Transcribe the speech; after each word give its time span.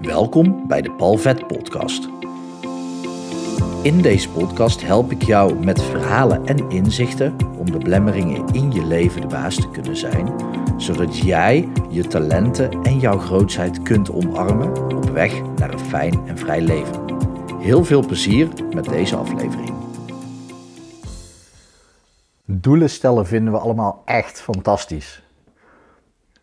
Welkom 0.00 0.66
bij 0.66 0.82
de 0.82 0.92
Palvet 0.92 1.46
Podcast. 1.46 2.08
In 3.82 4.02
deze 4.02 4.30
podcast 4.30 4.82
help 4.82 5.10
ik 5.10 5.22
jou 5.22 5.64
met 5.64 5.82
verhalen 5.82 6.46
en 6.46 6.70
inzichten 6.70 7.36
om 7.58 7.70
de 7.70 7.78
belemmeringen 7.78 8.46
in 8.46 8.72
je 8.72 8.84
leven 8.84 9.20
de 9.20 9.26
baas 9.26 9.54
te 9.54 9.70
kunnen 9.70 9.96
zijn, 9.96 10.34
zodat 10.76 11.18
jij 11.18 11.68
je 11.90 12.06
talenten 12.06 12.82
en 12.82 12.98
jouw 12.98 13.18
grootheid 13.18 13.82
kunt 13.82 14.10
omarmen 14.10 14.96
op 14.96 15.10
weg 15.10 15.42
naar 15.56 15.72
een 15.72 15.78
fijn 15.78 16.26
en 16.26 16.38
vrij 16.38 16.60
leven. 16.60 17.04
Heel 17.58 17.84
veel 17.84 18.06
plezier 18.06 18.48
met 18.74 18.84
deze 18.84 19.16
aflevering. 19.16 19.74
Doelen 22.44 22.90
stellen 22.90 23.26
vinden 23.26 23.52
we 23.52 23.58
allemaal 23.58 24.02
echt 24.04 24.40
fantastisch. 24.40 25.22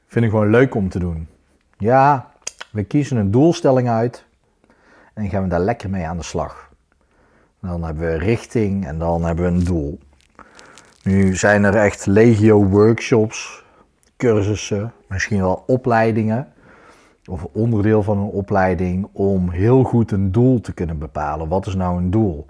Vind 0.08 0.26
ik 0.26 0.32
gewoon 0.32 0.50
leuk 0.50 0.76
om 0.76 0.90
te 0.90 1.00
doen. 1.00 1.28
Ja, 1.78 2.36
we 2.78 2.84
kiezen 2.84 3.18
een 3.18 3.32
doelstelling 3.32 3.90
uit 3.90 4.26
en 5.14 5.30
gaan 5.30 5.44
we 5.44 5.50
daar 5.50 5.60
lekker 5.60 5.90
mee 5.90 6.08
aan 6.08 6.18
de 6.18 6.24
slag. 6.24 6.72
Dan 7.62 7.84
hebben 7.84 8.08
we 8.08 8.18
richting 8.18 8.86
en 8.86 9.00
dan 9.00 9.24
hebben 9.24 9.46
we 9.46 9.52
een 9.52 9.64
doel. 9.64 10.00
Nu 11.04 11.36
zijn 11.36 11.64
er 11.64 11.76
echt 11.76 12.06
legio 12.06 12.66
workshops, 12.66 13.64
cursussen, 14.18 14.94
misschien 15.08 15.40
wel 15.40 15.64
opleidingen 15.68 16.54
of 17.26 17.44
onderdeel 17.44 18.04
van 18.04 18.18
een 18.18 18.30
opleiding 18.30 19.10
om 19.12 19.50
heel 19.50 19.84
goed 19.84 20.12
een 20.12 20.32
doel 20.32 20.62
te 20.62 20.74
kunnen 20.74 20.98
bepalen. 20.98 21.48
Wat 21.48 21.68
is 21.68 21.76
nou 21.76 21.98
een 21.98 22.12
doel? 22.12 22.46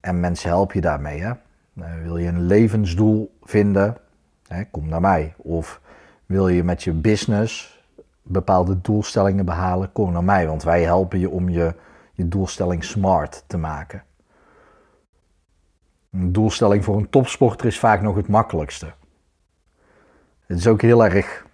En 0.00 0.20
mensen 0.20 0.48
helpen 0.48 0.76
je 0.76 0.80
daarmee. 0.82 1.20
Hè? 1.20 1.32
Nou, 1.72 2.02
wil 2.02 2.16
je 2.16 2.28
een 2.28 2.46
levensdoel 2.46 3.38
vinden? 3.42 3.96
Kom 4.70 4.88
naar 4.88 5.00
mij. 5.00 5.34
Of 5.36 5.80
wil 6.26 6.48
je 6.48 6.64
met 6.64 6.82
je 6.82 6.92
business 6.92 7.77
bepaalde 8.28 8.80
doelstellingen 8.80 9.44
behalen, 9.44 9.92
kom 9.92 10.12
naar 10.12 10.24
mij, 10.24 10.46
want 10.46 10.62
wij 10.62 10.82
helpen 10.82 11.18
je 11.18 11.30
om 11.30 11.48
je, 11.48 11.74
je 12.12 12.28
doelstelling 12.28 12.84
smart 12.84 13.44
te 13.46 13.58
maken. 13.58 14.02
Een 16.10 16.32
doelstelling 16.32 16.84
voor 16.84 16.96
een 16.96 17.10
topsporter 17.10 17.66
is 17.66 17.78
vaak 17.78 18.02
nog 18.02 18.16
het 18.16 18.28
makkelijkste. 18.28 18.92
Het 20.46 20.58
is 20.58 20.66
ook 20.66 20.82
heel 20.82 21.04
erg. 21.04 21.46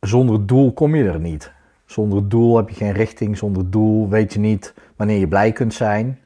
Zonder 0.00 0.46
doel 0.46 0.72
kom 0.72 0.94
je 0.94 1.04
er 1.04 1.20
niet. 1.20 1.52
Zonder 1.84 2.28
doel 2.28 2.56
heb 2.56 2.68
je 2.68 2.74
geen 2.74 2.92
richting. 2.92 3.38
Zonder 3.38 3.70
doel 3.70 4.08
weet 4.08 4.32
je 4.32 4.38
niet 4.38 4.74
wanneer 4.96 5.18
je 5.18 5.28
blij 5.28 5.52
kunt 5.52 5.74
zijn. 5.74 6.20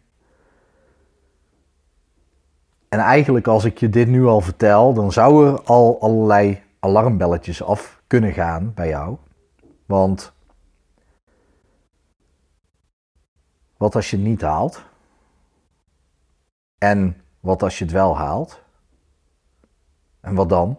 En 2.89 2.98
eigenlijk, 2.98 3.46
als 3.46 3.64
ik 3.64 3.78
je 3.78 3.89
dit 3.89 4.08
nu 4.08 4.24
al 4.24 4.41
vertel, 4.41 4.94
dan 4.94 5.12
zou 5.12 5.46
er 5.46 5.62
al 5.62 6.00
allerlei 6.00 6.62
alarmbelletjes 6.84 7.62
af 7.62 8.02
kunnen 8.06 8.32
gaan 8.32 8.74
bij 8.74 8.88
jou. 8.88 9.16
Want 9.86 10.32
wat 13.77 13.94
als 13.94 14.10
je 14.10 14.16
het 14.16 14.27
niet 14.27 14.40
haalt? 14.40 14.84
En 16.78 17.22
wat 17.40 17.62
als 17.62 17.78
je 17.78 17.84
het 17.84 17.92
wel 17.92 18.16
haalt? 18.16 18.62
En 20.20 20.34
wat 20.34 20.48
dan? 20.48 20.78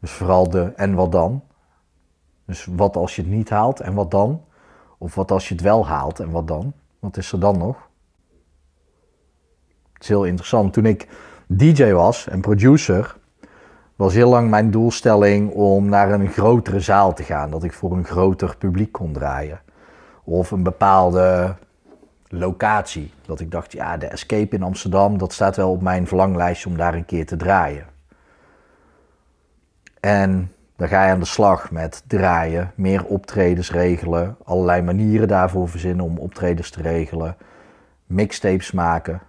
Dus 0.00 0.10
vooral 0.10 0.50
de 0.50 0.72
en 0.76 0.94
wat 0.94 1.12
dan? 1.12 1.44
Dus 2.44 2.64
wat 2.64 2.96
als 2.96 3.16
je 3.16 3.22
het 3.22 3.30
niet 3.30 3.50
haalt 3.50 3.80
en 3.80 3.94
wat 3.94 4.10
dan? 4.10 4.44
Of 4.98 5.14
wat 5.14 5.30
als 5.30 5.48
je 5.48 5.54
het 5.54 5.62
wel 5.62 5.86
haalt 5.86 6.20
en 6.20 6.30
wat 6.30 6.48
dan? 6.48 6.72
Wat 6.98 7.16
is 7.16 7.32
er 7.32 7.40
dan 7.40 7.58
nog? 7.58 7.90
Het 9.92 10.02
is 10.02 10.08
heel 10.08 10.24
interessant. 10.24 10.72
Toen 10.72 10.86
ik 10.86 11.08
DJ 11.46 11.92
was 11.92 12.28
en 12.28 12.40
producer, 12.40 13.20
was 14.02 14.14
heel 14.14 14.28
lang 14.28 14.50
mijn 14.50 14.70
doelstelling 14.70 15.50
om 15.50 15.88
naar 15.88 16.12
een 16.12 16.28
grotere 16.28 16.80
zaal 16.80 17.14
te 17.14 17.22
gaan. 17.22 17.50
Dat 17.50 17.64
ik 17.64 17.72
voor 17.72 17.92
een 17.92 18.04
groter 18.04 18.56
publiek 18.56 18.92
kon 18.92 19.12
draaien. 19.12 19.60
Of 20.24 20.50
een 20.50 20.62
bepaalde 20.62 21.54
locatie. 22.28 23.12
Dat 23.26 23.40
ik 23.40 23.50
dacht, 23.50 23.72
ja, 23.72 23.96
de 23.96 24.06
Escape 24.06 24.56
in 24.56 24.62
Amsterdam, 24.62 25.18
dat 25.18 25.32
staat 25.32 25.56
wel 25.56 25.70
op 25.70 25.82
mijn 25.82 26.06
verlanglijstje 26.06 26.68
om 26.68 26.76
daar 26.76 26.94
een 26.94 27.04
keer 27.04 27.26
te 27.26 27.36
draaien. 27.36 27.86
En 30.00 30.52
dan 30.76 30.88
ga 30.88 31.04
je 31.04 31.12
aan 31.12 31.20
de 31.20 31.24
slag 31.24 31.70
met 31.70 32.02
draaien, 32.06 32.72
meer 32.74 33.04
optredens 33.04 33.70
regelen, 33.70 34.36
allerlei 34.44 34.82
manieren 34.82 35.28
daarvoor 35.28 35.68
verzinnen 35.68 36.04
om 36.04 36.18
optredens 36.18 36.70
te 36.70 36.82
regelen, 36.82 37.36
mixtapes 38.06 38.72
maken, 38.72 39.20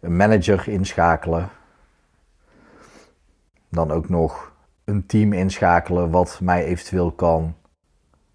een 0.00 0.16
manager 0.16 0.68
inschakelen, 0.68 1.48
dan 3.70 3.90
ook 3.90 4.08
nog 4.08 4.52
een 4.84 5.06
team 5.06 5.32
inschakelen 5.32 6.10
wat 6.10 6.38
mij 6.42 6.64
eventueel 6.64 7.10
kan 7.10 7.54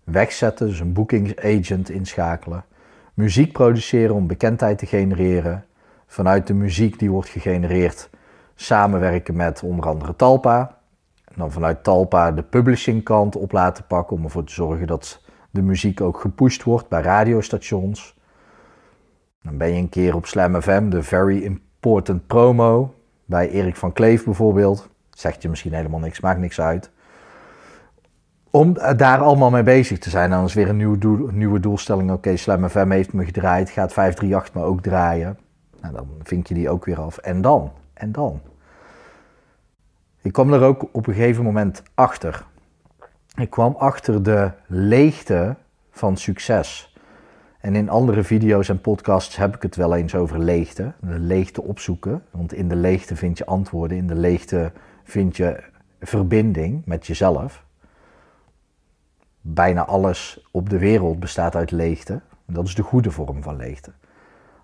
wegzetten. 0.03 0.67
Dus 0.67 0.79
een 0.79 0.93
bookingsagent 0.93 1.89
inschakelen. 1.89 2.65
Muziek 3.13 3.51
produceren 3.51 4.15
om 4.15 4.27
bekendheid 4.27 4.77
te 4.77 4.85
genereren. 4.85 5.65
Vanuit 6.07 6.47
de 6.47 6.53
muziek 6.53 6.99
die 6.99 7.11
wordt 7.11 7.29
gegenereerd 7.29 8.09
samenwerken 8.55 9.35
met 9.35 9.63
onder 9.63 9.85
andere 9.85 10.15
Talpa. 10.15 10.77
En 11.25 11.35
dan 11.37 11.51
vanuit 11.51 11.83
Talpa 11.83 12.31
de 12.31 12.43
publishing 12.43 13.03
kant 13.03 13.35
op 13.35 13.51
laten 13.51 13.85
pakken 13.87 14.17
om 14.17 14.23
ervoor 14.23 14.43
te 14.43 14.53
zorgen 14.53 14.87
dat 14.87 15.21
de 15.51 15.61
muziek 15.61 16.01
ook 16.01 16.19
gepusht 16.19 16.63
wordt 16.63 16.87
bij 16.87 17.01
radiostations. 17.01 18.15
Dan 19.41 19.57
ben 19.57 19.67
je 19.67 19.79
een 19.79 19.89
keer 19.89 20.15
op 20.15 20.25
Slam 20.25 20.61
FM, 20.61 20.89
de 20.89 21.03
Very 21.03 21.43
Important 21.43 22.27
Promo, 22.27 22.93
bij 23.25 23.49
Erik 23.49 23.75
van 23.75 23.93
Kleef 23.93 24.23
bijvoorbeeld. 24.23 24.89
Zegt 25.15 25.41
je 25.41 25.49
misschien 25.49 25.73
helemaal 25.73 25.99
niks, 25.99 26.19
maakt 26.19 26.39
niks 26.39 26.61
uit. 26.61 26.91
Om 28.49 28.73
daar 28.73 29.19
allemaal 29.19 29.49
mee 29.49 29.63
bezig 29.63 29.99
te 29.99 30.09
zijn. 30.09 30.29
Dan 30.29 30.43
is 30.43 30.53
weer 30.53 30.69
een 30.69 30.97
nieuwe 31.31 31.59
doelstelling. 31.59 32.09
Oké, 32.09 32.17
okay, 32.17 32.35
Slam 32.35 32.69
FM 32.69 32.89
heeft 32.89 33.13
me 33.13 33.25
gedraaid. 33.25 33.69
Gaat 33.69 33.93
538 33.93 34.53
me 34.53 34.61
ook 34.61 34.81
draaien. 34.81 35.37
Nou, 35.81 35.93
dan 35.93 36.07
vink 36.23 36.47
je 36.47 36.53
die 36.53 36.69
ook 36.69 36.85
weer 36.85 37.01
af. 37.01 37.17
En 37.17 37.41
dan? 37.41 37.71
En 37.93 38.11
dan? 38.11 38.41
Ik 40.21 40.33
kwam 40.33 40.53
er 40.53 40.61
ook 40.61 40.87
op 40.91 41.07
een 41.07 41.13
gegeven 41.13 41.43
moment 41.43 41.83
achter. 41.93 42.45
Ik 43.35 43.49
kwam 43.49 43.75
achter 43.77 44.23
de 44.23 44.51
leegte 44.67 45.55
van 45.91 46.17
succes. 46.17 46.95
En 47.59 47.75
in 47.75 47.89
andere 47.89 48.23
video's 48.23 48.69
en 48.69 48.81
podcasts 48.81 49.35
heb 49.35 49.55
ik 49.55 49.61
het 49.61 49.75
wel 49.75 49.95
eens 49.95 50.15
over 50.15 50.39
leegte. 50.39 50.93
De 50.99 51.19
leegte 51.19 51.61
opzoeken. 51.61 52.23
Want 52.31 52.53
in 52.53 52.67
de 52.67 52.75
leegte 52.75 53.15
vind 53.15 53.37
je 53.37 53.45
antwoorden. 53.45 53.97
In 53.97 54.07
de 54.07 54.15
leegte 54.15 54.71
vind 55.05 55.37
je 55.37 55.63
verbinding 55.99 56.85
met 56.85 57.07
jezelf. 57.07 57.63
Bijna 59.41 59.85
alles 59.85 60.47
op 60.51 60.69
de 60.69 60.77
wereld 60.77 61.19
bestaat 61.19 61.55
uit 61.55 61.71
leegte. 61.71 62.21
Dat 62.45 62.67
is 62.67 62.75
de 62.75 62.83
goede 62.83 63.11
vorm 63.11 63.43
van 63.43 63.55
leegte. 63.55 63.91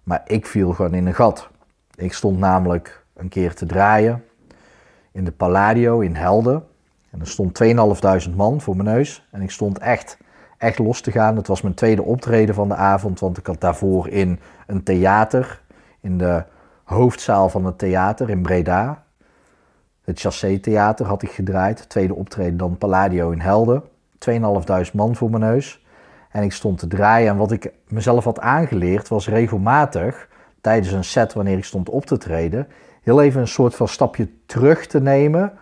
Maar 0.04 0.22
ik 0.26 0.46
viel 0.46 0.74
gewoon 0.74 0.94
in 0.94 1.08
een 1.08 1.14
gat. 1.14 1.50
Ik 1.96 2.14
stond 2.14 2.40
namelijk 2.40 3.06
een 3.14 3.30
keer 3.30 3.56
te 3.56 3.66
draaien 3.66 4.24
in 5.12 5.24
de 5.24 5.32
Palladio 5.32 6.00
in 6.00 6.16
Helden. 6.16 6.64
En 7.10 7.20
er 7.20 7.28
stond 7.28 7.64
2.500 8.30 8.36
man 8.36 8.62
voor 8.62 8.76
mijn 8.76 8.96
neus. 8.96 9.28
En 9.32 9.42
ik 9.42 9.52
stond 9.52 9.80
echt, 9.80 10.18
echt 10.58 10.80
los 10.80 11.02
te 11.02 11.12
gaan. 11.12 11.36
Het 11.36 11.48
was 11.48 11.62
mijn 11.62 11.74
tweede 11.74 12.04
optreden 12.04 12.56
van 12.56 12.68
de 12.68 12.76
avond, 12.76 13.20
want 13.20 13.38
ik 13.38 13.48
had 13.48 13.62
daarvoor 13.62 14.08
in 14.08 14.40
een 14.68 14.84
theater, 14.84 15.62
in 16.00 16.18
de 16.18 16.44
hoofdzaal 16.84 17.50
van 17.50 17.66
het 17.66 17.78
theater 17.78 18.30
in 18.30 18.42
Breda, 18.42 19.04
het 20.04 20.20
Chassé 20.20 20.60
Theater 20.60 21.06
had 21.06 21.22
ik 21.22 21.32
gedraaid. 21.32 21.90
Tweede 21.90 22.16
optreden 22.16 22.58
dan 22.58 22.78
Palladio 22.78 23.32
in 23.32 23.40
Helden. 23.40 23.84
2.500 24.30 24.94
man 24.94 25.16
voor 25.16 25.30
mijn 25.30 25.42
neus. 25.42 25.86
En 26.32 26.44
ik 26.44 26.52
stond 26.52 26.80
te 26.80 26.88
draaien. 26.88 27.30
En 27.30 27.38
wat 27.38 27.52
ik 27.52 27.72
mezelf 27.88 28.24
had 28.24 28.40
aangeleerd 28.40 29.08
was 29.08 29.28
regelmatig 29.28 30.30
tijdens 30.62 30.92
een 30.92 31.04
set 31.04 31.34
wanneer 31.34 31.58
ik 31.58 31.66
stond 31.66 31.90
op 31.90 32.06
te 32.06 32.18
treden. 32.18 32.68
Heel 33.02 33.22
even 33.22 33.42
een 33.42 33.48
soort 33.48 33.76
van 33.76 33.88
stapje 33.88 34.30
terug 34.46 34.86
te 34.88 35.02
nemen 35.02 35.54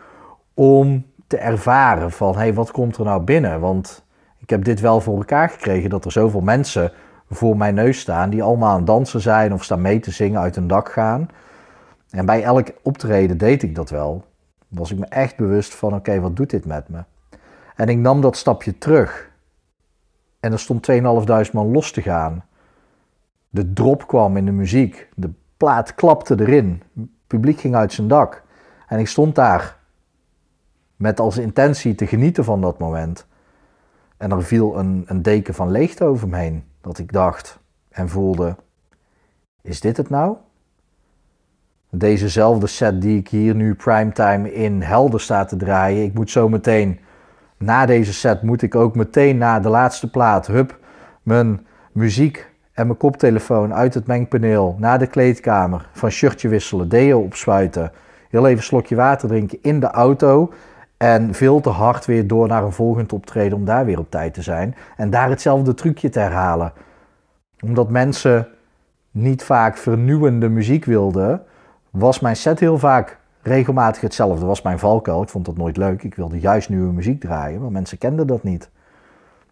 om 0.53 1.05
te 1.27 1.37
ervaren 1.37 2.11
van 2.11 2.33
hé, 2.33 2.39
hey, 2.39 2.53
wat 2.53 2.71
komt 2.71 2.97
er 2.97 3.05
nou 3.05 3.21
binnen? 3.21 3.59
Want 3.59 4.03
ik 4.37 4.49
heb 4.49 4.63
dit 4.63 4.79
wel 4.79 5.01
voor 5.01 5.17
elkaar 5.17 5.49
gekregen 5.49 5.89
dat 5.89 6.05
er 6.05 6.11
zoveel 6.11 6.41
mensen 6.41 6.91
voor 7.29 7.57
mijn 7.57 7.73
neus 7.73 7.99
staan 7.99 8.29
die 8.29 8.43
allemaal 8.43 8.69
aan 8.69 8.77
het 8.77 8.87
dansen 8.87 9.21
zijn 9.21 9.53
of 9.53 9.63
staan 9.63 9.81
mee 9.81 9.99
te 9.99 10.11
zingen 10.11 10.39
uit 10.39 10.55
een 10.55 10.67
dak 10.67 10.91
gaan. 10.91 11.27
En 12.09 12.25
bij 12.25 12.43
elk 12.43 12.67
optreden 12.83 13.37
deed 13.37 13.63
ik 13.63 13.75
dat 13.75 13.89
wel 13.89 14.25
was 14.69 14.91
ik 14.91 14.99
me 14.99 15.05
echt 15.05 15.37
bewust 15.37 15.75
van, 15.75 15.93
oké, 15.93 16.19
wat 16.19 16.35
doet 16.35 16.49
dit 16.49 16.65
met 16.65 16.89
me? 16.89 17.03
En 17.75 17.87
ik 17.87 17.97
nam 17.97 18.21
dat 18.21 18.37
stapje 18.37 18.77
terug. 18.77 19.31
En 20.39 20.51
er 20.51 20.59
stond 20.59 20.91
2.500 20.91 20.97
man 21.51 21.71
los 21.71 21.91
te 21.91 22.01
gaan. 22.01 22.45
De 23.49 23.73
drop 23.73 24.07
kwam 24.07 24.37
in 24.37 24.45
de 24.45 24.51
muziek. 24.51 25.09
De 25.15 25.31
plaat 25.57 25.95
klapte 25.95 26.39
erin. 26.39 26.83
Het 26.95 27.07
publiek 27.27 27.59
ging 27.59 27.75
uit 27.75 27.93
zijn 27.93 28.07
dak. 28.07 28.43
En 28.87 28.99
ik 28.99 29.07
stond 29.07 29.35
daar 29.35 29.77
met 30.95 31.19
als 31.19 31.37
intentie 31.37 31.95
te 31.95 32.07
genieten 32.07 32.43
van 32.43 32.61
dat 32.61 32.79
moment. 32.79 33.27
En 34.17 34.31
er 34.31 34.43
viel 34.43 34.77
een, 34.77 35.03
een 35.07 35.21
deken 35.21 35.53
van 35.53 35.71
leegte 35.71 36.03
over 36.03 36.27
me 36.27 36.37
heen. 36.37 36.63
Dat 36.81 36.97
ik 36.97 37.11
dacht 37.11 37.59
en 37.89 38.09
voelde: 38.09 38.55
is 39.61 39.81
dit 39.81 39.97
het 39.97 40.09
nou? 40.09 40.37
Dezezelfde 41.89 42.67
set 42.67 43.01
die 43.01 43.17
ik 43.17 43.27
hier 43.27 43.55
nu 43.55 43.75
primetime 43.75 44.53
in 44.53 44.81
helder 44.81 45.21
sta 45.21 45.45
te 45.45 45.55
draaien. 45.55 46.03
Ik 46.03 46.13
moet 46.13 46.29
zo 46.29 46.49
meteen, 46.49 46.99
na 47.57 47.85
deze 47.85 48.13
set, 48.13 48.41
moet 48.41 48.61
ik 48.61 48.75
ook 48.75 48.95
meteen 48.95 49.37
na 49.37 49.59
de 49.59 49.69
laatste 49.69 50.09
plaat, 50.09 50.47
hup, 50.47 50.79
mijn 51.23 51.65
muziek 51.91 52.49
en 52.73 52.85
mijn 52.87 52.97
koptelefoon 52.97 53.73
uit 53.73 53.93
het 53.93 54.07
mengpaneel 54.07 54.75
naar 54.79 54.99
de 54.99 55.07
kleedkamer. 55.07 55.89
Van 55.91 56.09
shirtje 56.09 56.47
wisselen, 56.47 56.89
deo 56.89 57.19
opspuiten, 57.19 57.91
heel 58.29 58.45
even 58.45 58.57
een 58.57 58.63
slokje 58.63 58.95
water 58.95 59.27
drinken 59.27 59.59
in 59.61 59.79
de 59.79 59.87
auto. 59.87 60.53
En 60.97 61.33
veel 61.33 61.61
te 61.61 61.69
hard 61.69 62.05
weer 62.05 62.27
door 62.27 62.47
naar 62.47 62.63
een 62.63 62.71
volgend 62.71 63.13
optreden 63.13 63.57
om 63.57 63.65
daar 63.65 63.85
weer 63.85 63.99
op 63.99 64.11
tijd 64.11 64.33
te 64.33 64.41
zijn. 64.41 64.75
En 64.97 65.09
daar 65.09 65.29
hetzelfde 65.29 65.73
trucje 65.73 66.09
te 66.09 66.19
herhalen. 66.19 66.73
Omdat 67.63 67.89
mensen 67.89 68.47
niet 69.11 69.43
vaak 69.43 69.77
vernieuwende 69.77 70.49
muziek 70.49 70.85
wilden, 70.85 71.41
was 71.89 72.19
mijn 72.19 72.35
set 72.35 72.59
heel 72.59 72.77
vaak 72.77 73.19
regelmatig 73.41 74.01
hetzelfde. 74.01 74.45
Was 74.45 74.61
mijn 74.61 74.79
valkuil. 74.79 75.21
Ik 75.21 75.29
vond 75.29 75.45
dat 75.45 75.57
nooit 75.57 75.77
leuk. 75.77 76.03
Ik 76.03 76.15
wilde 76.15 76.39
juist 76.39 76.69
nieuwe 76.69 76.93
muziek 76.93 77.21
draaien, 77.21 77.61
maar 77.61 77.71
mensen 77.71 77.97
kenden 77.97 78.27
dat 78.27 78.43
niet. 78.43 78.69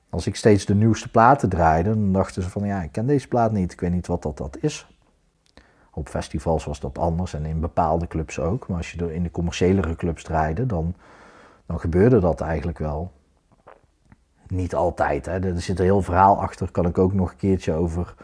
Als 0.09 0.27
ik 0.27 0.35
steeds 0.35 0.65
de 0.65 0.75
nieuwste 0.75 1.11
platen 1.11 1.49
draaide, 1.49 1.89
dan 1.89 2.13
dachten 2.13 2.43
ze 2.43 2.49
van 2.49 2.65
ja, 2.65 2.81
ik 2.81 2.91
ken 2.91 3.07
deze 3.07 3.27
plaat 3.27 3.51
niet. 3.51 3.71
Ik 3.71 3.79
weet 3.79 3.91
niet 3.91 4.07
wat 4.07 4.21
dat, 4.21 4.37
dat 4.37 4.57
is. 4.61 4.87
Op 5.91 6.09
festivals 6.09 6.65
was 6.65 6.79
dat 6.79 6.97
anders 6.97 7.33
en 7.33 7.45
in 7.45 7.59
bepaalde 7.59 8.07
clubs 8.07 8.39
ook. 8.39 8.67
Maar 8.67 8.77
als 8.77 8.91
je 8.91 9.13
in 9.13 9.23
de 9.23 9.31
commerciëlere 9.31 9.95
clubs 9.95 10.23
draaide, 10.23 10.65
dan, 10.65 10.95
dan 11.65 11.79
gebeurde 11.79 12.19
dat 12.19 12.41
eigenlijk 12.41 12.77
wel. 12.77 13.11
Niet 14.47 14.75
altijd. 14.75 15.25
Hè. 15.25 15.39
Er 15.39 15.61
zit 15.61 15.79
een 15.79 15.85
heel 15.85 16.01
verhaal 16.01 16.41
achter. 16.41 16.71
Kan 16.71 16.85
ik 16.85 16.97
ook 16.97 17.13
nog 17.13 17.31
een 17.31 17.37
keertje 17.37 17.73
over 17.73 18.15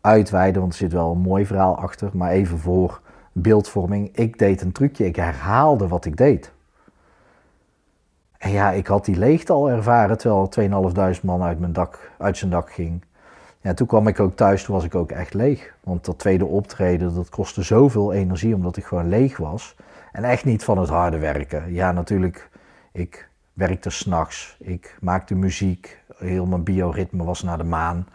uitweiden. 0.00 0.60
Want 0.60 0.72
er 0.72 0.78
zit 0.78 0.92
wel 0.92 1.10
een 1.10 1.18
mooi 1.18 1.46
verhaal 1.46 1.76
achter. 1.76 2.10
Maar 2.12 2.30
even 2.30 2.58
voor 2.58 3.00
beeldvorming. 3.32 4.16
Ik 4.16 4.38
deed 4.38 4.62
een 4.62 4.72
trucje. 4.72 5.06
Ik 5.06 5.16
herhaalde 5.16 5.88
wat 5.88 6.04
ik 6.04 6.16
deed. 6.16 6.52
En 8.38 8.50
ja, 8.50 8.70
ik 8.70 8.86
had 8.86 9.04
die 9.04 9.16
leegte 9.16 9.52
al 9.52 9.70
ervaren 9.70 10.18
terwijl 10.18 10.90
2.500 11.16 11.22
man 11.22 11.42
uit, 11.42 11.58
mijn 11.58 11.72
dak, 11.72 12.10
uit 12.18 12.36
zijn 12.36 12.50
dak 12.50 12.72
ging. 12.72 13.04
Ja, 13.60 13.74
toen 13.74 13.86
kwam 13.86 14.06
ik 14.06 14.20
ook 14.20 14.36
thuis, 14.36 14.64
toen 14.64 14.74
was 14.74 14.84
ik 14.84 14.94
ook 14.94 15.10
echt 15.10 15.34
leeg. 15.34 15.74
Want 15.80 16.04
dat 16.04 16.18
tweede 16.18 16.44
optreden, 16.44 17.14
dat 17.14 17.28
kostte 17.28 17.62
zoveel 17.62 18.12
energie 18.12 18.54
omdat 18.54 18.76
ik 18.76 18.84
gewoon 18.84 19.08
leeg 19.08 19.36
was. 19.36 19.76
En 20.12 20.24
echt 20.24 20.44
niet 20.44 20.64
van 20.64 20.78
het 20.78 20.88
harde 20.88 21.18
werken. 21.18 21.72
Ja, 21.72 21.92
natuurlijk, 21.92 22.48
ik 22.92 23.28
werkte 23.52 23.90
s'nachts. 23.90 24.56
Ik 24.60 24.96
maakte 25.00 25.34
muziek. 25.34 26.00
Heel 26.16 26.46
mijn 26.46 26.62
bioritme 26.62 27.24
was 27.24 27.42
naar 27.42 27.58
de 27.58 27.64
maan. 27.64 28.06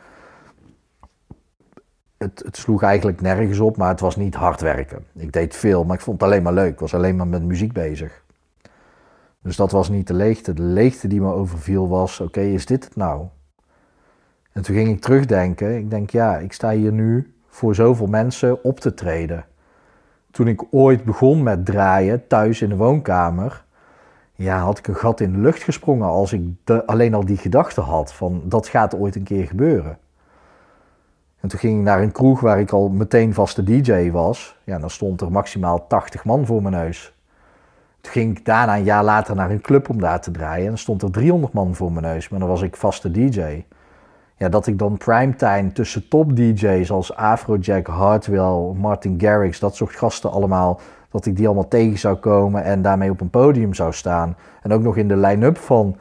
Het, 2.18 2.42
het, 2.46 2.58
sloeg 2.58 2.84
eigenlijk 2.84 3.22
nergens 3.22 3.60
op, 3.60 3.78
maar 3.78 3.90
het 3.90 4.00
was 4.00 4.16
niet 4.16 4.36
hard 4.36 4.62
werken. 4.62 5.06
Ik 5.16 5.32
deed 5.32 5.56
veel, 5.56 5.84
maar 5.84 5.96
ik 5.96 6.02
vond 6.02 6.22
het 6.22 6.30
alleen 6.30 6.44
maar 6.44 6.54
leuk. 6.54 6.72
Ik 6.72 6.80
was 6.80 6.94
alleen 6.94 7.16
maar 7.16 7.28
met 7.28 7.44
muziek 7.44 7.74
bezig. 7.74 8.24
Dus 9.42 9.56
dat 9.56 9.72
was 9.72 9.90
niet 9.90 10.08
de 10.08 10.14
leegte. 10.14 10.54
De 10.54 10.62
leegte 10.62 11.08
die 11.08 11.22
me 11.22 11.34
overviel 11.34 11.88
was: 11.90 12.20
oké, 12.20 12.42
is 12.42 12.66
dit 12.66 12.84
het 12.84 12.96
nou? 12.96 13.26
En 14.52 14.62
toen 14.62 14.76
ging 14.76 14.90
ik 14.90 15.02
terugdenken. 15.02 15.78
Ik 15.78 15.90
denk, 15.90 16.10
ja, 16.10 16.38
ik 16.38 16.54
sta 16.54 16.72
hier 16.72 16.92
nu 16.92 17.34
voor 17.48 17.76
zoveel 17.76 18.08
mensen 18.08 18.64
op 18.64 18.80
te 18.80 18.94
treden. 18.94 19.46
Toen 20.32 20.48
ik 20.48 20.64
ooit 20.72 21.04
begon 21.04 21.44
met 21.44 21.66
draaien, 21.66 22.28
thuis 22.28 22.62
in 22.62 22.70
de 22.70 22.76
woonkamer, 22.76 23.66
ja, 24.34 24.60
had 24.60 24.78
ik 24.78 24.88
een 24.88 24.96
gat 24.96 25.20
in 25.20 25.32
de 25.32 25.40
lucht 25.40 25.64
gesprongen 25.64 26.08
als 26.08 26.34
ik 26.34 26.42
alleen 26.86 27.14
al 27.14 27.26
die 27.26 27.38
gedachte 27.38 27.82
had 27.82 28.14
van 28.14 28.42
dat 28.46 28.68
gaat 28.68 28.96
ooit 28.96 29.16
een 29.16 29.24
keer 29.24 29.48
gebeuren. 29.48 29.98
En 31.40 31.50
toen 31.50 31.60
ging 31.60 31.78
ik 31.78 31.84
naar 31.84 32.02
een 32.02 32.12
kroeg 32.12 32.40
waar 32.40 32.60
ik 32.60 32.72
al 32.72 32.90
meteen 32.90 33.34
vaste 33.34 33.64
DJ 33.64 34.12
was. 34.12 34.58
Ja, 34.64 34.80
dan 34.80 34.90
stond 34.90 35.22
er 35.22 35.32
maximaal 35.32 35.88
80 35.88 36.26
man 36.26 36.46
voor 36.46 36.62
mijn 36.62 36.74
neus. 36.74 37.14
Toen 38.02 38.12
ging 38.12 38.38
ik 38.38 38.46
daarna 38.46 38.76
een 38.76 38.84
jaar 38.84 39.04
later 39.04 39.36
naar 39.36 39.52
een 39.52 39.62
club 39.62 39.90
om 39.90 40.00
daar 40.00 40.22
te 40.22 40.32
draaien. 40.32 40.64
En 40.64 40.70
dan 40.70 40.78
stond 40.78 41.02
er 41.02 41.12
300 41.12 41.54
man 41.54 41.76
voor 41.76 41.92
mijn 41.92 42.06
neus, 42.06 42.30
maar 42.30 42.40
dan 42.40 42.48
was 42.48 42.62
ik 42.62 42.76
vaste 42.76 43.12
DJ. 43.12 43.64
Ja, 44.38 44.50
dat 44.50 44.68
ik 44.68 44.80
dan 44.80 44.98
primetime 44.98 45.72
tussen 45.72 46.08
top 46.08 46.36
DJ's 46.36 46.92
als 46.92 47.16
Afrojack, 47.16 47.88
Hartwell, 47.88 48.74
Martin 48.76 49.20
Garrix, 49.22 49.60
dat 49.60 49.76
soort 49.76 49.96
gasten 49.96 50.32
allemaal, 50.32 50.80
dat 51.12 51.26
ik 51.26 51.36
die 51.36 51.46
allemaal 51.46 51.68
tegen 51.68 52.00
zou 52.00 52.16
komen 52.16 52.64
en 52.64 52.82
daarmee 52.82 53.10
op 53.10 53.22
een 53.22 53.30
podium 53.30 53.74
zou 53.74 53.94
staan. 53.94 54.36
En 54.62 54.74
ook 54.74 54.82
nog 54.82 54.98
in 54.98 55.08
de 55.08 55.18
line-up 55.18 55.58
van 55.58 55.98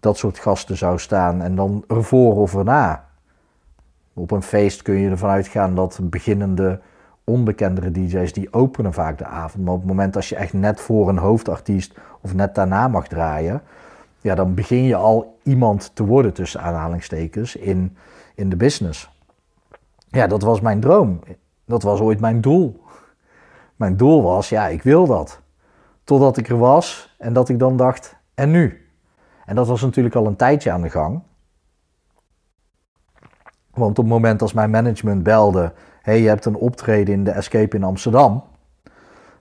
dat 0.00 0.16
soort 0.16 0.38
gasten 0.38 0.76
zou 0.76 0.98
staan 0.98 1.42
en 1.42 1.54
dan 1.54 1.84
ervoor 1.88 2.36
of 2.36 2.54
erna. 2.54 3.04
Op 4.14 4.30
een 4.30 4.42
feest 4.42 4.82
kun 4.82 4.94
je 4.94 5.10
ervan 5.10 5.30
uitgaan 5.30 5.74
dat 5.74 5.98
beginnende 6.02 6.80
onbekendere 7.24 7.90
DJ's 7.90 8.32
die 8.32 8.52
openen 8.52 8.92
vaak 8.92 9.18
de 9.18 9.24
avond. 9.24 9.64
Maar 9.64 9.74
op 9.74 9.80
het 9.80 9.88
moment 9.88 10.16
als 10.16 10.28
je 10.28 10.36
echt 10.36 10.52
net 10.52 10.80
voor 10.80 11.08
een 11.08 11.18
hoofdartiest 11.18 11.94
of 12.20 12.34
net 12.34 12.54
daarna 12.54 12.88
mag 12.88 13.08
draaien, 13.08 13.62
ja, 14.20 14.34
dan 14.34 14.54
begin 14.54 14.82
je 14.82 14.96
al 14.96 15.38
iemand 15.42 15.90
te 15.94 16.04
worden 16.04 16.32
tussen 16.32 16.60
aanhalingstekens 16.60 17.56
in, 17.56 17.96
in 18.34 18.48
de 18.48 18.56
business. 18.56 19.10
Ja, 20.08 20.26
dat 20.26 20.42
was 20.42 20.60
mijn 20.60 20.80
droom. 20.80 21.20
Dat 21.64 21.82
was 21.82 22.00
ooit 22.00 22.20
mijn 22.20 22.40
doel. 22.40 22.82
Mijn 23.76 23.96
doel 23.96 24.22
was, 24.22 24.48
ja, 24.48 24.68
ik 24.68 24.82
wil 24.82 25.06
dat. 25.06 25.40
Totdat 26.04 26.36
ik 26.36 26.48
er 26.48 26.58
was 26.58 27.14
en 27.18 27.32
dat 27.32 27.48
ik 27.48 27.58
dan 27.58 27.76
dacht, 27.76 28.16
en 28.34 28.50
nu? 28.50 28.88
En 29.44 29.54
dat 29.54 29.66
was 29.66 29.82
natuurlijk 29.82 30.14
al 30.14 30.26
een 30.26 30.36
tijdje 30.36 30.70
aan 30.70 30.82
de 30.82 30.90
gang. 30.90 31.22
Want 33.74 33.98
op 33.98 34.04
het 34.04 34.12
moment 34.12 34.42
als 34.42 34.52
mijn 34.52 34.70
management 34.70 35.22
belde 35.22 35.72
hey, 36.04 36.20
je 36.20 36.28
hebt 36.28 36.44
een 36.44 36.56
optreden 36.56 37.14
in 37.14 37.24
de 37.24 37.30
Escape 37.30 37.76
in 37.76 37.84
Amsterdam, 37.84 38.42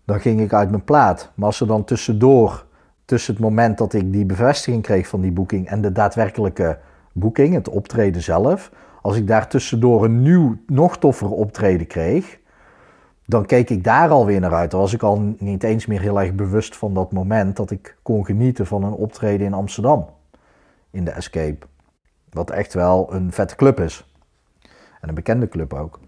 dan 0.05 0.19
ging 0.19 0.41
ik 0.41 0.53
uit 0.53 0.69
mijn 0.69 0.83
plaat. 0.83 1.31
Maar 1.35 1.45
als 1.45 1.59
er 1.59 1.67
dan 1.67 1.83
tussendoor, 1.83 2.65
tussen 3.05 3.33
het 3.33 3.43
moment 3.43 3.77
dat 3.77 3.93
ik 3.93 4.11
die 4.11 4.25
bevestiging 4.25 4.83
kreeg 4.83 5.07
van 5.07 5.21
die 5.21 5.31
boeking 5.31 5.67
en 5.67 5.81
de 5.81 5.91
daadwerkelijke 5.91 6.77
boeking, 7.11 7.53
het 7.53 7.69
optreden 7.69 8.21
zelf, 8.21 8.71
als 9.01 9.15
ik 9.15 9.27
daar 9.27 9.47
tussendoor 9.47 10.03
een 10.03 10.21
nieuw, 10.21 10.57
nog 10.67 10.97
toffer 10.97 11.31
optreden 11.31 11.87
kreeg, 11.87 12.39
dan 13.25 13.45
keek 13.45 13.69
ik 13.69 13.83
daar 13.83 14.09
alweer 14.09 14.39
naar 14.39 14.53
uit. 14.53 14.71
Dan 14.71 14.79
was 14.79 14.93
ik 14.93 15.03
al 15.03 15.35
niet 15.37 15.63
eens 15.63 15.85
meer 15.85 16.01
heel 16.01 16.21
erg 16.21 16.33
bewust 16.33 16.77
van 16.77 16.93
dat 16.93 17.11
moment 17.11 17.55
dat 17.55 17.71
ik 17.71 17.97
kon 18.01 18.25
genieten 18.25 18.65
van 18.65 18.83
een 18.83 18.93
optreden 18.93 19.45
in 19.45 19.53
Amsterdam, 19.53 20.05
in 20.91 21.05
de 21.05 21.11
Escape. 21.11 21.65
Wat 22.29 22.49
echt 22.49 22.73
wel 22.73 23.13
een 23.13 23.31
vette 23.31 23.55
club 23.55 23.79
is. 23.79 24.12
En 25.03 25.09
een 25.09 25.15
bekende 25.15 25.47
club 25.47 25.73
ook 25.73 25.99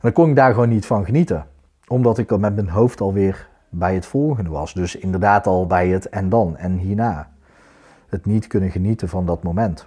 dan 0.00 0.12
kon 0.12 0.28
ik 0.28 0.36
daar 0.36 0.52
gewoon 0.52 0.68
niet 0.68 0.86
van 0.86 1.04
genieten. 1.04 1.46
Omdat 1.86 2.18
ik 2.18 2.32
al 2.32 2.38
met 2.38 2.54
mijn 2.54 2.68
hoofd 2.68 3.00
alweer 3.00 3.48
bij 3.68 3.94
het 3.94 4.06
volgende 4.06 4.50
was. 4.50 4.74
Dus 4.74 4.96
inderdaad 4.96 5.46
al 5.46 5.66
bij 5.66 5.88
het 5.88 6.08
en 6.08 6.28
dan 6.28 6.56
en 6.56 6.76
hierna. 6.76 7.30
Het 8.08 8.26
niet 8.26 8.46
kunnen 8.46 8.70
genieten 8.70 9.08
van 9.08 9.26
dat 9.26 9.42
moment. 9.42 9.86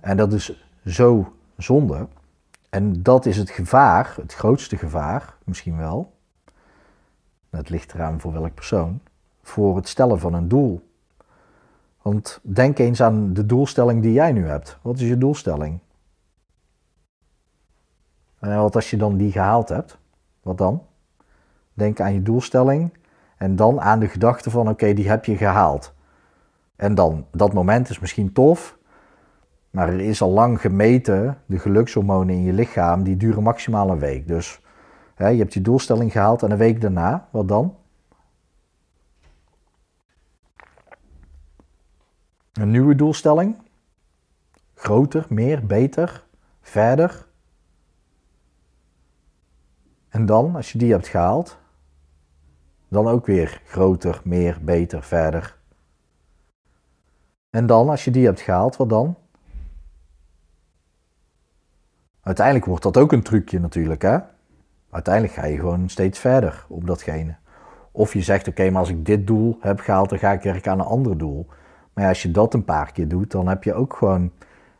En 0.00 0.16
dat 0.16 0.32
is 0.32 0.66
zo 0.86 1.32
zonde. 1.56 2.06
En 2.70 3.02
dat 3.02 3.26
is 3.26 3.36
het 3.36 3.50
gevaar, 3.50 4.14
het 4.20 4.34
grootste 4.34 4.76
gevaar 4.76 5.34
misschien 5.44 5.76
wel. 5.76 6.12
Het 7.50 7.70
ligt 7.70 7.94
eraan 7.94 8.20
voor 8.20 8.32
welk 8.32 8.54
persoon. 8.54 9.00
Voor 9.42 9.76
het 9.76 9.88
stellen 9.88 10.18
van 10.20 10.34
een 10.34 10.48
doel. 10.48 10.90
Want 12.02 12.40
denk 12.42 12.78
eens 12.78 13.02
aan 13.02 13.32
de 13.32 13.46
doelstelling 13.46 14.02
die 14.02 14.12
jij 14.12 14.32
nu 14.32 14.46
hebt. 14.46 14.78
Wat 14.82 14.98
is 14.98 15.08
je 15.08 15.18
doelstelling? 15.18 15.78
En 18.42 18.56
wat 18.56 18.74
als 18.74 18.90
je 18.90 18.96
dan 18.96 19.16
die 19.16 19.32
gehaald 19.32 19.68
hebt? 19.68 19.98
Wat 20.42 20.58
dan? 20.58 20.82
Denk 21.74 22.00
aan 22.00 22.12
je 22.12 22.22
doelstelling 22.22 22.92
en 23.36 23.56
dan 23.56 23.80
aan 23.80 23.98
de 23.98 24.08
gedachte 24.08 24.50
van 24.50 24.68
oké, 24.68 24.92
die 24.92 25.08
heb 25.08 25.24
je 25.24 25.36
gehaald. 25.36 25.94
En 26.76 26.94
dan, 26.94 27.26
dat 27.30 27.52
moment 27.52 27.88
is 27.88 27.98
misschien 27.98 28.32
tof, 28.32 28.78
maar 29.70 29.88
er 29.88 30.00
is 30.00 30.22
al 30.22 30.30
lang 30.30 30.60
gemeten, 30.60 31.38
de 31.46 31.58
gelukshormonen 31.58 32.34
in 32.34 32.42
je 32.42 32.52
lichaam, 32.52 33.02
die 33.02 33.16
duren 33.16 33.42
maximaal 33.42 33.90
een 33.90 33.98
week. 33.98 34.28
Dus 34.28 34.60
hè, 35.14 35.28
je 35.28 35.38
hebt 35.38 35.54
je 35.54 35.60
doelstelling 35.60 36.12
gehaald 36.12 36.42
en 36.42 36.50
een 36.50 36.56
week 36.56 36.80
daarna, 36.80 37.28
wat 37.30 37.48
dan? 37.48 37.76
Een 42.52 42.70
nieuwe 42.70 42.94
doelstelling? 42.94 43.56
Groter, 44.74 45.26
meer, 45.28 45.66
beter, 45.66 46.24
verder? 46.60 47.30
En 50.12 50.26
dan, 50.26 50.56
als 50.56 50.72
je 50.72 50.78
die 50.78 50.92
hebt 50.92 51.08
gehaald, 51.08 51.58
dan 52.88 53.08
ook 53.08 53.26
weer 53.26 53.60
groter, 53.64 54.20
meer, 54.24 54.58
beter, 54.62 55.02
verder. 55.02 55.56
En 57.50 57.66
dan, 57.66 57.88
als 57.88 58.04
je 58.04 58.10
die 58.10 58.24
hebt 58.24 58.40
gehaald, 58.40 58.76
wat 58.76 58.88
dan? 58.88 59.16
Uiteindelijk 62.22 62.66
wordt 62.66 62.82
dat 62.82 62.96
ook 62.96 63.12
een 63.12 63.22
trucje 63.22 63.60
natuurlijk, 63.60 64.02
hè? 64.02 64.18
Uiteindelijk 64.90 65.34
ga 65.34 65.44
je 65.44 65.56
gewoon 65.56 65.88
steeds 65.88 66.18
verder 66.18 66.64
op 66.68 66.86
datgene. 66.86 67.36
Of 67.90 68.12
je 68.12 68.22
zegt, 68.22 68.48
oké, 68.48 68.70
maar 68.70 68.80
als 68.80 68.90
ik 68.90 69.06
dit 69.06 69.26
doel 69.26 69.56
heb 69.60 69.80
gehaald, 69.80 70.08
dan 70.08 70.18
ga 70.18 70.32
ik 70.32 70.42
werken 70.42 70.72
aan 70.72 70.80
een 70.80 70.86
ander 70.86 71.18
doel. 71.18 71.46
Maar 71.92 72.08
als 72.08 72.22
je 72.22 72.30
dat 72.30 72.54
een 72.54 72.64
paar 72.64 72.92
keer 72.92 73.08
doet, 73.08 73.30
dan 73.30 73.48
heb 73.48 73.64
je 73.64 73.74
ook 73.74 73.94
gewoon 73.94 74.32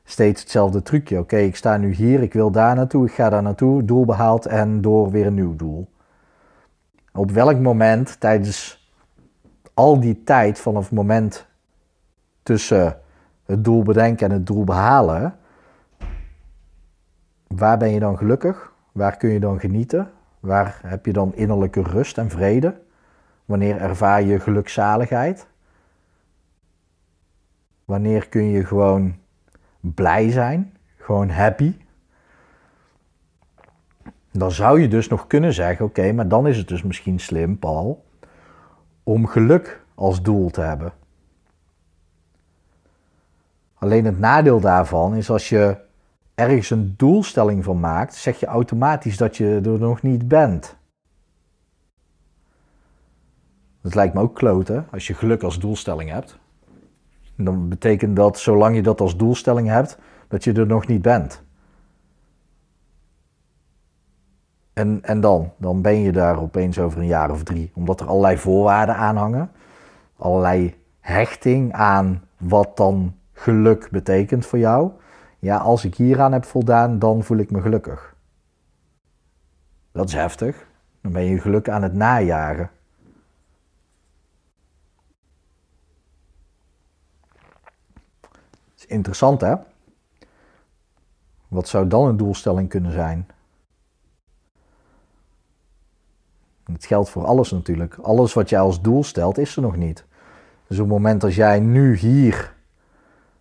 steeds 0.05 0.41
hetzelfde 0.41 0.83
trucje. 0.83 1.19
Oké, 1.19 1.37
ik 1.37 1.57
sta 1.57 1.77
nu 1.77 1.93
hier, 1.93 2.23
ik 2.23 2.33
wil 2.33 2.51
daar 2.51 2.75
naartoe, 2.75 3.07
ik 3.07 3.13
ga 3.13 3.31
daar 3.31 3.43
naartoe, 3.43 3.85
doel 3.85 4.05
behaald 4.05 4.47
en 4.47 4.81
door 4.81 5.11
weer 5.11 5.27
een 5.27 5.35
nieuw 5.35 5.57
doel. 5.57 5.89
Op 7.13 7.31
welk 7.31 7.59
moment 7.59 8.21
tijdens 8.21 8.89
al 9.75 10.01
die 10.01 10.23
tijd 10.25 10.59
vanaf 10.59 10.85
het 10.85 10.93
moment 10.93 11.47
tussen 12.43 12.99
het 13.45 13.65
doel 13.65 13.83
bedenken 13.83 14.27
en 14.27 14.33
het 14.33 14.47
doel 14.47 14.65
behalen, 14.65 15.37
waar 17.47 17.79
ben 17.79 17.91
je 17.91 18.01
dan 18.01 18.17
gelukkig? 18.17 18.73
Waar 18.93 19.17
kun 19.17 19.31
je 19.31 19.41
dan 19.41 19.61
genieten? 19.61 20.11
Waar 20.41 20.81
heb 20.87 21.07
je 21.07 21.13
dan 21.13 21.35
innerlijke 21.35 21.83
rust 21.83 22.19
en 22.19 22.31
vrede? 22.31 22.81
Wanneer 23.45 23.77
ervaar 23.77 24.23
je 24.23 24.41
gelukzaligheid? 24.41 25.47
Wanneer 27.85 28.29
kun 28.29 28.45
je 28.45 28.65
gewoon 28.65 29.15
blij 29.83 30.31
zijn? 30.31 30.77
Gewoon 30.97 31.31
happy? 31.31 31.75
Dan 34.33 34.51
zou 34.51 34.81
je 34.81 34.89
dus 34.89 35.09
nog 35.09 35.27
kunnen 35.27 35.53
zeggen: 35.53 35.85
oké, 35.85 36.13
maar 36.13 36.29
dan 36.29 36.47
is 36.47 36.57
het 36.57 36.69
dus 36.69 36.83
misschien 36.83 37.21
slim, 37.21 37.59
Paul, 37.59 38.05
om 39.03 39.27
geluk 39.27 39.85
als 39.95 40.23
doel 40.23 40.51
te 40.51 40.61
hebben. 40.61 40.93
Alleen 43.75 44.05
het 44.05 44.19
nadeel 44.19 44.61
daarvan 44.61 45.15
is 45.15 45.31
als 45.31 45.49
je 45.49 45.77
ergens 46.35 46.71
een 46.71 46.95
doelstelling 46.97 47.65
van 47.65 47.81
maakt, 47.81 48.15
zeg 48.15 48.41
je 48.41 48.47
automatisch 48.47 49.17
dat 49.17 49.37
je 49.37 49.61
er 49.65 49.79
nog 49.79 50.03
niet 50.03 50.29
bent. 50.29 50.77
Dat 53.81 53.95
lijkt 53.95 54.15
me 54.15 54.21
ook 54.21 54.35
kloten 54.35 54.87
als 54.91 55.07
je 55.07 55.15
geluk 55.15 55.43
als 55.43 55.59
doelstelling 55.59 56.11
hebt. 56.11 56.39
Dan 57.45 57.69
betekent 57.69 58.17
dat 58.17 58.39
zolang 58.39 58.75
je 58.75 58.83
dat 58.83 59.01
als 59.01 59.17
doelstelling 59.17 59.69
hebt, 59.69 59.99
dat 60.29 60.45
je 60.45 60.53
er 60.53 60.67
nog 60.67 60.87
niet 60.87 61.03
bent. 61.03 61.43
En, 64.73 64.99
en 65.03 65.21
dan? 65.21 65.53
Dan 65.57 65.83
ben 65.83 66.01
je 66.01 66.13
daar 66.13 66.41
opeens 66.41 66.79
over 66.79 67.01
een 67.01 67.07
jaar 67.07 67.31
of 67.31 67.43
drie. 67.43 67.71
Omdat 67.75 68.01
er 68.01 68.07
allerlei 68.07 68.39
voorwaarden 68.39 68.97
aan 68.97 69.17
hangen. 69.17 69.51
Allerlei 70.17 70.75
hechting 71.01 71.73
aan 71.73 72.23
wat 72.37 72.77
dan 72.77 73.15
geluk 73.33 73.89
betekent 73.91 74.47
voor 74.47 74.59
jou. 74.59 74.91
Ja, 75.39 75.57
als 75.57 75.85
ik 75.85 75.95
hieraan 75.95 76.33
heb 76.33 76.45
voldaan, 76.45 76.99
dan 76.99 77.23
voel 77.23 77.39
ik 77.39 77.51
me 77.51 77.61
gelukkig. 77.61 78.15
Dat 79.93 80.09
is 80.09 80.15
heftig. 80.15 80.67
Dan 81.01 81.13
ben 81.13 81.25
je 81.25 81.41
geluk 81.41 81.69
aan 81.69 81.83
het 81.83 81.95
najagen. 81.95 82.71
Interessant 88.93 89.41
hè? 89.41 89.55
Wat 91.49 91.69
zou 91.69 91.87
dan 91.87 92.07
een 92.07 92.17
doelstelling 92.17 92.69
kunnen 92.69 92.93
zijn? 92.93 93.27
Het 96.73 96.85
geldt 96.85 97.11
voor 97.11 97.25
alles 97.25 97.51
natuurlijk. 97.51 97.99
Alles 98.03 98.33
wat 98.33 98.49
jij 98.49 98.61
als 98.61 98.81
doel 98.81 99.05
stelt, 99.05 99.39
is 99.39 99.57
er 99.57 99.63
nog 99.63 99.77
niet. 99.77 100.05
Dus 100.67 100.79
op 100.79 100.85
het 100.85 100.95
moment 100.95 101.21
dat 101.21 101.35
jij 101.35 101.61
nu 101.61 101.97
hier 101.97 102.55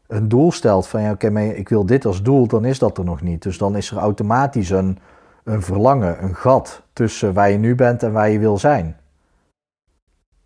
een 0.08 0.28
doel 0.28 0.52
stelt 0.52 0.88
van 0.88 1.02
ja, 1.02 1.12
oké, 1.12 1.40
ik 1.40 1.70
wil 1.70 1.86
dit 1.86 2.06
als 2.06 2.24
doel, 2.24 2.48
dan 2.48 2.66
is 2.66 2.80
dat 2.80 2.98
er 2.98 3.04
nog 3.04 3.22
niet. 3.22 3.42
Dus 3.42 3.58
dan 3.58 3.76
is 3.76 3.92
er 3.92 3.98
automatisch 3.98 4.70
een, 4.70 5.00
een 5.44 5.62
verlangen, 5.62 6.24
een 6.24 6.36
gat 6.36 6.82
tussen 6.94 7.34
waar 7.34 7.50
je 7.50 7.58
nu 7.58 7.76
bent 7.76 8.04
en 8.04 8.12
waar 8.12 8.30
je 8.30 8.40
wil 8.40 8.58
zijn. 8.58 8.98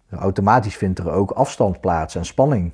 automatisch 0.10 0.78
vindt 0.78 1.00
er 1.00 1.12
ook 1.12 1.32
afstand 1.32 1.82
plaats 1.82 2.16
en 2.16 2.26
spanning. 2.26 2.72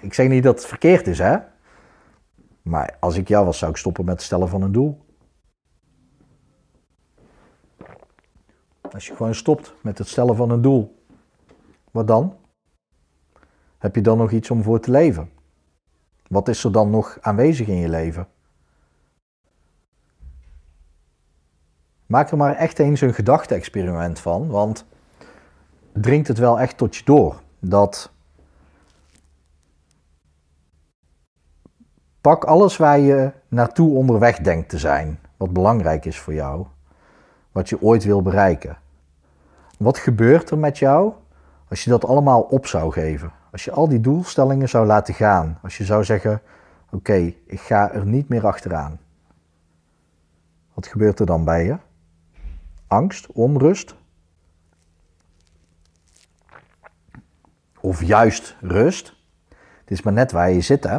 Ik 0.00 0.14
zeg 0.14 0.28
niet 0.28 0.42
dat 0.42 0.54
het 0.54 0.66
verkeerd 0.66 1.06
is, 1.06 1.18
hè? 1.18 1.36
Maar 2.62 2.96
als 3.00 3.16
ik 3.16 3.28
jou 3.28 3.44
was, 3.44 3.58
zou 3.58 3.70
ik 3.70 3.76
stoppen 3.76 4.04
met 4.04 4.14
het 4.14 4.22
stellen 4.22 4.48
van 4.48 4.62
een 4.62 4.72
doel. 4.72 5.04
Als 8.92 9.06
je 9.06 9.16
gewoon 9.16 9.34
stopt 9.34 9.74
met 9.82 9.98
het 9.98 10.08
stellen 10.08 10.36
van 10.36 10.50
een 10.50 10.62
doel, 10.62 11.04
wat 11.90 12.06
dan? 12.06 12.36
Heb 13.78 13.94
je 13.94 14.00
dan 14.00 14.18
nog 14.18 14.30
iets 14.30 14.50
om 14.50 14.62
voor 14.62 14.80
te 14.80 14.90
leven? 14.90 15.30
Wat 16.28 16.48
is 16.48 16.64
er 16.64 16.72
dan 16.72 16.90
nog 16.90 17.18
aanwezig 17.20 17.66
in 17.66 17.76
je 17.76 17.88
leven? 17.88 18.28
Maak 22.06 22.30
er 22.30 22.36
maar 22.36 22.54
echt 22.54 22.78
eens 22.78 23.00
een 23.00 23.14
gedachte-experiment 23.14 24.18
van, 24.18 24.48
want 24.48 24.86
dringt 25.92 26.28
het 26.28 26.38
wel 26.38 26.60
echt 26.60 26.76
tot 26.76 26.96
je 26.96 27.04
door 27.04 27.42
dat 27.58 28.12
pak 32.26 32.44
alles 32.44 32.76
waar 32.76 32.98
je 32.98 33.32
naartoe 33.48 33.94
onderweg 33.94 34.38
denkt 34.38 34.68
te 34.68 34.78
zijn, 34.78 35.18
wat 35.36 35.52
belangrijk 35.52 36.04
is 36.04 36.18
voor 36.18 36.34
jou, 36.34 36.66
wat 37.52 37.68
je 37.68 37.82
ooit 37.82 38.04
wil 38.04 38.22
bereiken. 38.22 38.78
Wat 39.78 39.98
gebeurt 39.98 40.50
er 40.50 40.58
met 40.58 40.78
jou 40.78 41.12
als 41.68 41.84
je 41.84 41.90
dat 41.90 42.04
allemaal 42.04 42.40
op 42.40 42.66
zou 42.66 42.92
geven? 42.92 43.32
Als 43.52 43.64
je 43.64 43.70
al 43.70 43.88
die 43.88 44.00
doelstellingen 44.00 44.68
zou 44.68 44.86
laten 44.86 45.14
gaan, 45.14 45.58
als 45.62 45.76
je 45.76 45.84
zou 45.84 46.04
zeggen: 46.04 46.42
Oké, 46.90 47.34
ik 47.46 47.60
ga 47.60 47.92
er 47.92 48.06
niet 48.06 48.28
meer 48.28 48.46
achteraan. 48.46 48.98
Wat 50.74 50.86
gebeurt 50.86 51.20
er 51.20 51.26
dan 51.26 51.44
bij 51.44 51.64
je? 51.64 51.76
Angst, 52.86 53.26
onrust? 53.32 53.94
Of 57.80 58.02
juist 58.02 58.56
rust? 58.60 59.14
Het 59.80 59.90
is 59.90 60.02
maar 60.02 60.12
net 60.12 60.32
waar 60.32 60.50
je 60.50 60.60
zit, 60.60 60.84
hè? 60.84 60.98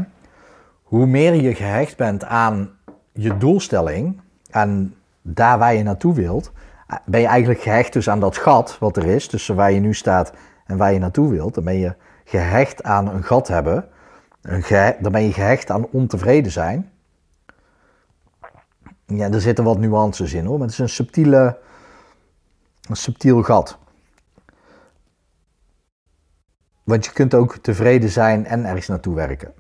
Hoe 0.88 1.06
meer 1.06 1.34
je 1.34 1.56
gehecht 1.56 1.98
bent 1.98 2.24
aan 2.24 2.70
je 3.12 3.38
doelstelling, 3.38 4.22
aan 4.50 4.94
daar 5.22 5.58
waar 5.58 5.74
je 5.74 5.84
naartoe 5.84 6.14
wilt, 6.14 6.52
ben 7.06 7.22
je 7.22 7.28
eigenlijk 7.28 7.62
gehecht 7.62 7.94
dus 7.94 8.10
aan 8.10 8.20
dat 8.20 8.38
gat 8.38 8.78
wat 8.80 8.98
er 8.98 9.06
is 9.06 9.28
tussen 9.28 9.56
waar 9.56 9.72
je 9.72 9.80
nu 9.80 9.94
staat 9.94 10.34
en 10.66 10.78
waar 10.78 10.94
je 10.94 11.00
naartoe 11.00 11.30
wilt. 11.30 11.54
Dan 11.54 11.64
ben 11.64 11.78
je 11.78 11.96
gehecht 12.24 12.84
aan 12.84 13.08
een 13.08 13.24
gat 13.24 13.48
hebben. 13.48 13.88
Een 14.42 14.96
dan 15.00 15.12
ben 15.12 15.24
je 15.24 15.34
gehecht 15.34 15.72
aan 15.72 15.88
ontevreden 15.92 16.52
zijn. 16.52 16.92
Ja, 19.06 19.32
er 19.32 19.42
zitten 19.42 19.64
wat 19.64 19.80
nuances 19.80 20.34
in 20.34 20.46
hoor, 20.46 20.58
maar 20.58 20.68
het 20.68 20.76
is 20.76 20.80
een, 20.80 20.90
subtiele, 20.90 21.58
een 22.90 22.96
subtiel 22.96 23.44
gat. 23.44 23.78
Want 26.84 27.06
je 27.06 27.12
kunt 27.12 27.34
ook 27.34 27.58
tevreden 27.58 28.10
zijn 28.10 28.46
en 28.46 28.66
ergens 28.66 28.88
naartoe 28.88 29.16
werken. 29.16 29.54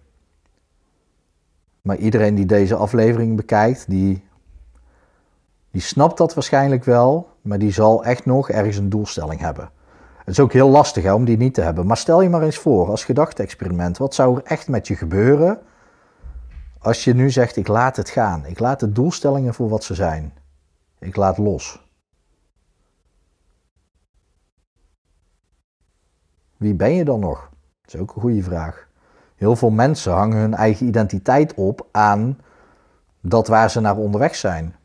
Maar 1.88 1.98
iedereen 1.98 2.36
die 2.36 2.46
deze 2.46 2.75
aflevering 2.75 3.36
bekijkt, 3.36 3.89
die, 3.89 4.24
die 5.72 5.82
snapt 5.82 6.17
dat 6.17 6.34
waarschijnlijk 6.34 6.84
wel, 6.84 7.29
maar 7.41 7.60
die 7.60 7.72
zal 7.72 8.03
echt 8.03 8.25
nog 8.25 8.50
ergens 8.50 8.77
een 8.77 8.89
doelstelling 8.89 9.39
hebben. 9.39 9.70
Het 10.17 10.27
is 10.27 10.39
ook 10.39 10.53
heel 10.53 10.70
lastig 10.70 11.03
hè, 11.03 11.13
om 11.13 11.25
die 11.25 11.38
niet 11.38 11.53
te 11.53 11.62
hebben. 11.62 11.86
Maar 11.86 11.98
stel 11.98 12.22
je 12.22 12.29
maar 12.29 12.41
eens 12.41 12.58
voor, 12.58 12.89
als 12.89 13.03
gedachte-experiment, 13.03 13.98
wat 13.98 14.15
zou 14.15 14.38
er 14.38 14.44
echt 14.44 14.67
met 14.67 14.88
je 14.88 14.96
gebeuren 14.96 15.60
als 16.79 17.03
je 17.03 17.13
nu 17.13 17.29
zegt: 17.29 17.56
ik 17.56 17.67
laat 17.67 17.96
het 17.96 18.10
gaan, 18.10 18.46
ik 18.46 18.60
laat 18.60 18.79
de 18.79 18.91
doelstellingen 18.91 19.53
voor 19.53 19.70
wat 19.70 19.84
ze 19.84 19.94
zijn, 19.94 20.34
ik 21.00 21.15
laat 21.15 21.38
los. 21.38 21.86
Wie 26.58 26.74
ben 26.74 26.94
je 26.94 27.06
dan 27.06 27.20
nog? 27.20 27.50
Dat 27.82 27.94
is 27.94 28.00
ook 28.00 28.15
een 28.15 28.22
goede 28.22 28.44
vraag. 28.44 28.87
Heel 29.38 29.56
veel 29.56 29.70
mensen 29.70 30.13
hangen 30.13 30.38
hun 30.38 30.53
eigen 30.53 30.88
identiteit 30.88 31.53
op 31.53 31.88
aan 31.91 32.39
dat 33.22 33.48
waar 33.48 33.70
ze 33.70 33.79
naar 33.79 33.98
onderweg 33.98 34.36
zijn. 34.36 34.75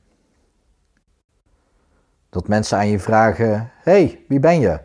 Dat 2.28 2.49
mensen 2.49 2.78
aan 2.78 2.88
je 2.88 2.99
vragen: 2.99 3.71
hey, 3.82 4.25
wie 4.28 4.40
ben 4.40 4.61
je? 4.61 4.80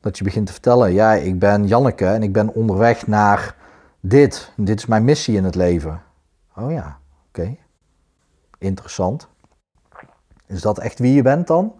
Dat 0.00 0.18
je 0.18 0.24
begint 0.24 0.46
te 0.46 0.52
vertellen: 0.52 0.92
ja, 0.92 1.12
ik 1.12 1.38
ben 1.38 1.66
Janneke 1.66 2.06
en 2.06 2.22
ik 2.22 2.32
ben 2.32 2.54
onderweg 2.54 3.06
naar 3.06 3.54
dit. 4.00 4.52
Dit 4.56 4.78
is 4.78 4.86
mijn 4.86 5.04
missie 5.04 5.36
in 5.36 5.44
het 5.44 5.54
leven. 5.54 6.02
Oh 6.54 6.72
ja, 6.72 6.98
oké. 7.28 7.56
Interessant. 8.58 9.28
Is 10.46 10.60
dat 10.60 10.78
echt 10.78 10.98
wie 10.98 11.14
je 11.14 11.22
bent 11.22 11.46
dan? 11.46 11.74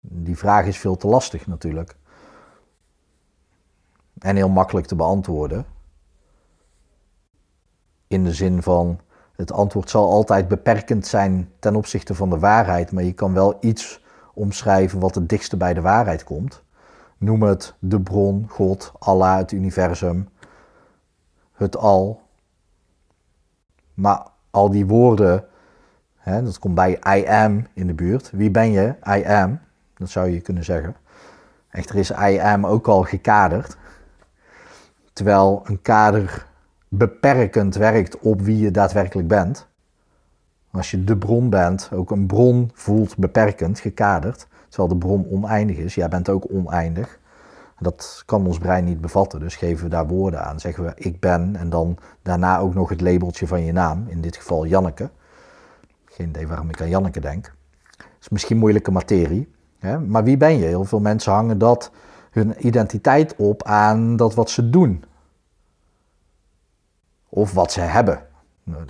Die 0.00 0.38
vraag 0.38 0.66
is 0.66 0.78
veel 0.78 0.96
te 0.96 1.06
lastig 1.06 1.46
natuurlijk 1.46 1.96
en 4.24 4.36
heel 4.36 4.48
makkelijk 4.48 4.86
te 4.86 4.94
beantwoorden. 4.94 5.66
In 8.06 8.24
de 8.24 8.32
zin 8.32 8.62
van 8.62 9.00
het 9.36 9.52
antwoord 9.52 9.90
zal 9.90 10.10
altijd 10.10 10.48
beperkend 10.48 11.06
zijn 11.06 11.50
ten 11.58 11.76
opzichte 11.76 12.14
van 12.14 12.30
de 12.30 12.38
waarheid, 12.38 12.92
maar 12.92 13.02
je 13.02 13.12
kan 13.12 13.34
wel 13.34 13.56
iets 13.60 14.02
omschrijven 14.34 15.00
wat 15.00 15.14
het 15.14 15.28
dichtste 15.28 15.56
bij 15.56 15.74
de 15.74 15.80
waarheid 15.80 16.24
komt. 16.24 16.62
Noem 17.18 17.42
het 17.42 17.74
de 17.78 18.00
bron, 18.00 18.46
God, 18.48 18.92
Allah, 18.98 19.36
het 19.36 19.52
universum, 19.52 20.28
het 21.52 21.76
al. 21.76 22.22
Maar 23.94 24.26
al 24.50 24.70
die 24.70 24.86
woorden, 24.86 25.44
hè, 26.16 26.42
dat 26.42 26.58
komt 26.58 26.74
bij 26.74 26.98
I 27.16 27.26
am 27.26 27.66
in 27.74 27.86
de 27.86 27.94
buurt. 27.94 28.30
Wie 28.30 28.50
ben 28.50 28.70
je? 28.70 28.94
I 29.08 29.24
am. 29.24 29.60
Dat 29.94 30.10
zou 30.10 30.28
je 30.28 30.40
kunnen 30.40 30.64
zeggen. 30.64 30.96
Echter 31.70 31.96
is 31.96 32.10
I 32.10 32.38
am 32.38 32.66
ook 32.66 32.88
al 32.88 33.02
gekaderd. 33.02 33.76
Terwijl 35.14 35.62
een 35.64 35.82
kader 35.82 36.46
beperkend 36.88 37.74
werkt 37.74 38.18
op 38.18 38.40
wie 38.40 38.58
je 38.58 38.70
daadwerkelijk 38.70 39.28
bent. 39.28 39.66
Als 40.70 40.90
je 40.90 41.04
de 41.04 41.16
bron 41.16 41.50
bent, 41.50 41.90
ook 41.92 42.10
een 42.10 42.26
bron 42.26 42.70
voelt 42.74 43.16
beperkend, 43.16 43.78
gekaderd, 43.78 44.46
terwijl 44.68 44.88
de 44.88 45.06
bron 45.06 45.26
oneindig 45.30 45.76
is. 45.76 45.94
Jij 45.94 46.08
bent 46.08 46.28
ook 46.28 46.44
oneindig. 46.50 47.18
Dat 47.78 48.22
kan 48.26 48.46
ons 48.46 48.58
brein 48.58 48.84
niet 48.84 49.00
bevatten, 49.00 49.40
dus 49.40 49.56
geven 49.56 49.84
we 49.84 49.90
daar 49.90 50.06
woorden 50.06 50.44
aan. 50.44 50.60
Zeggen 50.60 50.84
we 50.84 50.92
ik 50.94 51.20
ben 51.20 51.56
en 51.56 51.70
dan 51.70 51.96
daarna 52.22 52.58
ook 52.58 52.74
nog 52.74 52.88
het 52.88 53.00
labeltje 53.00 53.46
van 53.46 53.64
je 53.64 53.72
naam, 53.72 54.04
in 54.08 54.20
dit 54.20 54.36
geval 54.36 54.66
Janneke. 54.66 55.10
Geen 56.04 56.28
idee 56.28 56.48
waarom 56.48 56.68
ik 56.68 56.80
aan 56.80 56.88
Janneke 56.88 57.20
denk. 57.20 57.44
Dat 57.96 58.06
is 58.20 58.28
misschien 58.28 58.58
moeilijke 58.58 58.90
materie. 58.90 59.52
Hè? 59.78 60.00
Maar 60.00 60.24
wie 60.24 60.36
ben 60.36 60.58
je? 60.58 60.64
Heel 60.64 60.84
veel 60.84 61.00
mensen 61.00 61.32
hangen 61.32 61.58
dat 61.58 61.90
hun 62.34 62.66
identiteit 62.66 63.36
op 63.36 63.62
aan 63.62 64.16
dat 64.16 64.34
wat 64.34 64.50
ze 64.50 64.70
doen. 64.70 65.04
Of 67.28 67.52
wat 67.52 67.72
ze 67.72 67.80
hebben. 67.80 68.26
Nou, 68.62 68.84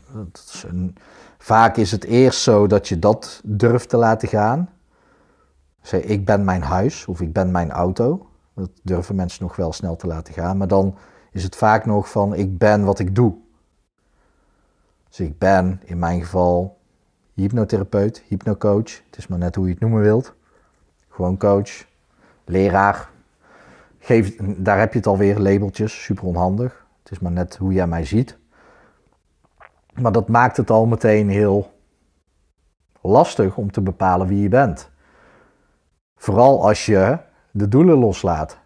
vaak 1.38 1.76
is 1.76 1.90
het 1.90 2.04
eerst 2.04 2.40
zo 2.40 2.66
dat 2.66 2.88
je 2.88 2.98
dat 2.98 3.40
durft 3.44 3.88
te 3.88 3.96
laten 3.96 4.28
gaan. 4.28 4.70
Zeg, 5.82 6.00
ik 6.00 6.24
ben 6.24 6.44
mijn 6.44 6.62
huis 6.62 7.06
of 7.06 7.20
ik 7.20 7.32
ben 7.32 7.50
mijn 7.50 7.70
auto. 7.70 8.28
Dat 8.54 8.70
durven 8.82 9.14
mensen 9.14 9.42
nog 9.42 9.56
wel 9.56 9.72
snel 9.72 9.96
te 9.96 10.06
laten 10.06 10.34
gaan. 10.34 10.56
Maar 10.56 10.68
dan 10.68 10.96
is 11.32 11.42
het 11.42 11.56
vaak 11.56 11.86
nog 11.86 12.10
van 12.10 12.34
ik 12.34 12.58
ben 12.58 12.84
wat 12.84 12.98
ik 12.98 13.14
doe. 13.14 13.34
Dus 15.08 15.20
ik 15.20 15.38
ben 15.38 15.80
in 15.84 15.98
mijn 15.98 16.20
geval 16.20 16.78
hypnotherapeut, 17.34 18.22
hypnocoach. 18.28 19.02
Het 19.06 19.16
is 19.16 19.26
maar 19.26 19.38
net 19.38 19.54
hoe 19.54 19.64
je 19.64 19.70
het 19.70 19.80
noemen 19.80 20.00
wilt. 20.00 20.34
Gewoon 21.08 21.38
coach, 21.38 21.86
leraar. 22.44 23.12
Geef, 24.04 24.36
daar 24.56 24.78
heb 24.78 24.92
je 24.92 24.98
het 24.98 25.06
alweer, 25.06 25.38
labeltjes, 25.38 26.02
super 26.02 26.24
onhandig. 26.24 26.86
Het 27.02 27.10
is 27.10 27.18
maar 27.18 27.32
net 27.32 27.56
hoe 27.56 27.72
jij 27.72 27.86
mij 27.86 28.04
ziet. 28.04 28.38
Maar 29.94 30.12
dat 30.12 30.28
maakt 30.28 30.56
het 30.56 30.70
al 30.70 30.86
meteen 30.86 31.28
heel 31.28 31.72
lastig 33.00 33.56
om 33.56 33.70
te 33.70 33.80
bepalen 33.80 34.26
wie 34.26 34.42
je 34.42 34.48
bent. 34.48 34.90
Vooral 36.16 36.66
als 36.66 36.86
je 36.86 37.18
de 37.50 37.68
doelen 37.68 37.98
loslaat. 37.98 38.62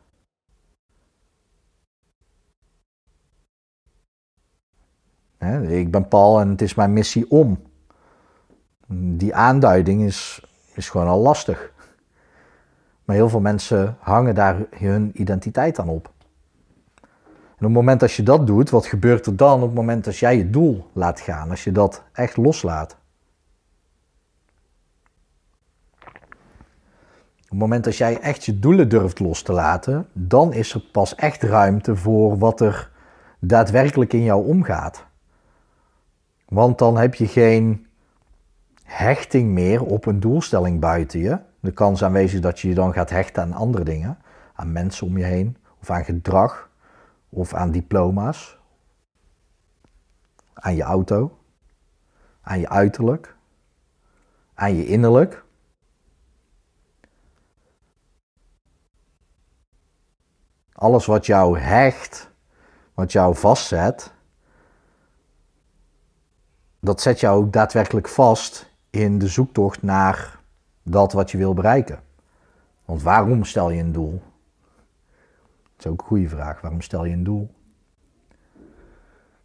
ik 5.68 5.90
ben 5.90 6.08
Paul 6.08 6.40
en 6.40 6.48
het 6.48 6.62
is 6.62 6.74
mijn 6.74 6.92
missie 6.92 7.30
om. 7.30 7.62
Die 8.88 9.34
aanduiding 9.34 10.02
is, 10.02 10.46
is 10.74 10.88
gewoon 10.88 11.08
al 11.08 11.20
lastig. 11.20 11.72
Maar 13.08 13.16
heel 13.16 13.28
veel 13.28 13.40
mensen 13.40 13.96
hangen 14.00 14.34
daar 14.34 14.56
hun 14.70 15.10
identiteit 15.14 15.78
aan 15.78 15.88
op. 15.88 16.12
En 17.34 17.54
op 17.54 17.58
het 17.58 17.68
moment 17.68 18.00
dat 18.00 18.12
je 18.12 18.22
dat 18.22 18.46
doet, 18.46 18.70
wat 18.70 18.86
gebeurt 18.86 19.26
er 19.26 19.36
dan 19.36 19.60
op 19.60 19.66
het 19.66 19.74
moment 19.74 20.04
dat 20.04 20.16
jij 20.16 20.36
je 20.36 20.50
doel 20.50 20.90
laat 20.92 21.20
gaan? 21.20 21.50
Als 21.50 21.64
je 21.64 21.72
dat 21.72 22.02
echt 22.12 22.36
loslaat? 22.36 22.96
Op 27.36 27.48
het 27.48 27.58
moment 27.58 27.84
dat 27.84 27.96
jij 27.96 28.20
echt 28.20 28.44
je 28.44 28.58
doelen 28.58 28.88
durft 28.88 29.18
los 29.18 29.42
te 29.42 29.52
laten, 29.52 30.08
dan 30.12 30.52
is 30.52 30.74
er 30.74 30.80
pas 30.92 31.14
echt 31.14 31.42
ruimte 31.42 31.96
voor 31.96 32.38
wat 32.38 32.60
er 32.60 32.90
daadwerkelijk 33.38 34.12
in 34.12 34.22
jou 34.22 34.46
omgaat. 34.46 35.06
Want 36.48 36.78
dan 36.78 36.96
heb 36.96 37.14
je 37.14 37.26
geen 37.26 37.86
hechting 38.82 39.50
meer 39.50 39.84
op 39.84 40.06
een 40.06 40.20
doelstelling 40.20 40.80
buiten 40.80 41.20
je. 41.20 41.46
De 41.60 41.72
kans 41.72 42.04
aanwezig 42.04 42.40
dat 42.40 42.60
je 42.60 42.68
je 42.68 42.74
dan 42.74 42.92
gaat 42.92 43.10
hechten 43.10 43.42
aan 43.42 43.52
andere 43.52 43.84
dingen, 43.84 44.18
aan 44.54 44.72
mensen 44.72 45.06
om 45.06 45.18
je 45.18 45.24
heen 45.24 45.56
of 45.80 45.90
aan 45.90 46.04
gedrag 46.04 46.70
of 47.28 47.54
aan 47.54 47.70
diploma's, 47.70 48.58
aan 50.54 50.74
je 50.74 50.82
auto, 50.82 51.38
aan 52.40 52.60
je 52.60 52.68
uiterlijk, 52.68 53.36
aan 54.54 54.74
je 54.74 54.86
innerlijk. 54.86 55.44
Alles 60.72 61.06
wat 61.06 61.26
jou 61.26 61.58
hecht, 61.58 62.30
wat 62.94 63.12
jou 63.12 63.36
vastzet, 63.36 64.12
dat 66.80 67.00
zet 67.00 67.20
jou 67.20 67.50
daadwerkelijk 67.50 68.08
vast 68.08 68.70
in 68.90 69.18
de 69.18 69.28
zoektocht 69.28 69.82
naar 69.82 70.37
dat 70.90 71.12
wat 71.12 71.30
je 71.30 71.38
wil 71.38 71.54
bereiken. 71.54 72.00
Want 72.84 73.02
waarom 73.02 73.44
stel 73.44 73.70
je 73.70 73.82
een 73.82 73.92
doel? 73.92 74.22
Dat 75.62 75.86
is 75.86 75.86
ook 75.86 76.00
een 76.00 76.06
goede 76.06 76.28
vraag. 76.28 76.60
Waarom 76.60 76.80
stel 76.80 77.04
je 77.04 77.12
een 77.12 77.24
doel? 77.24 77.50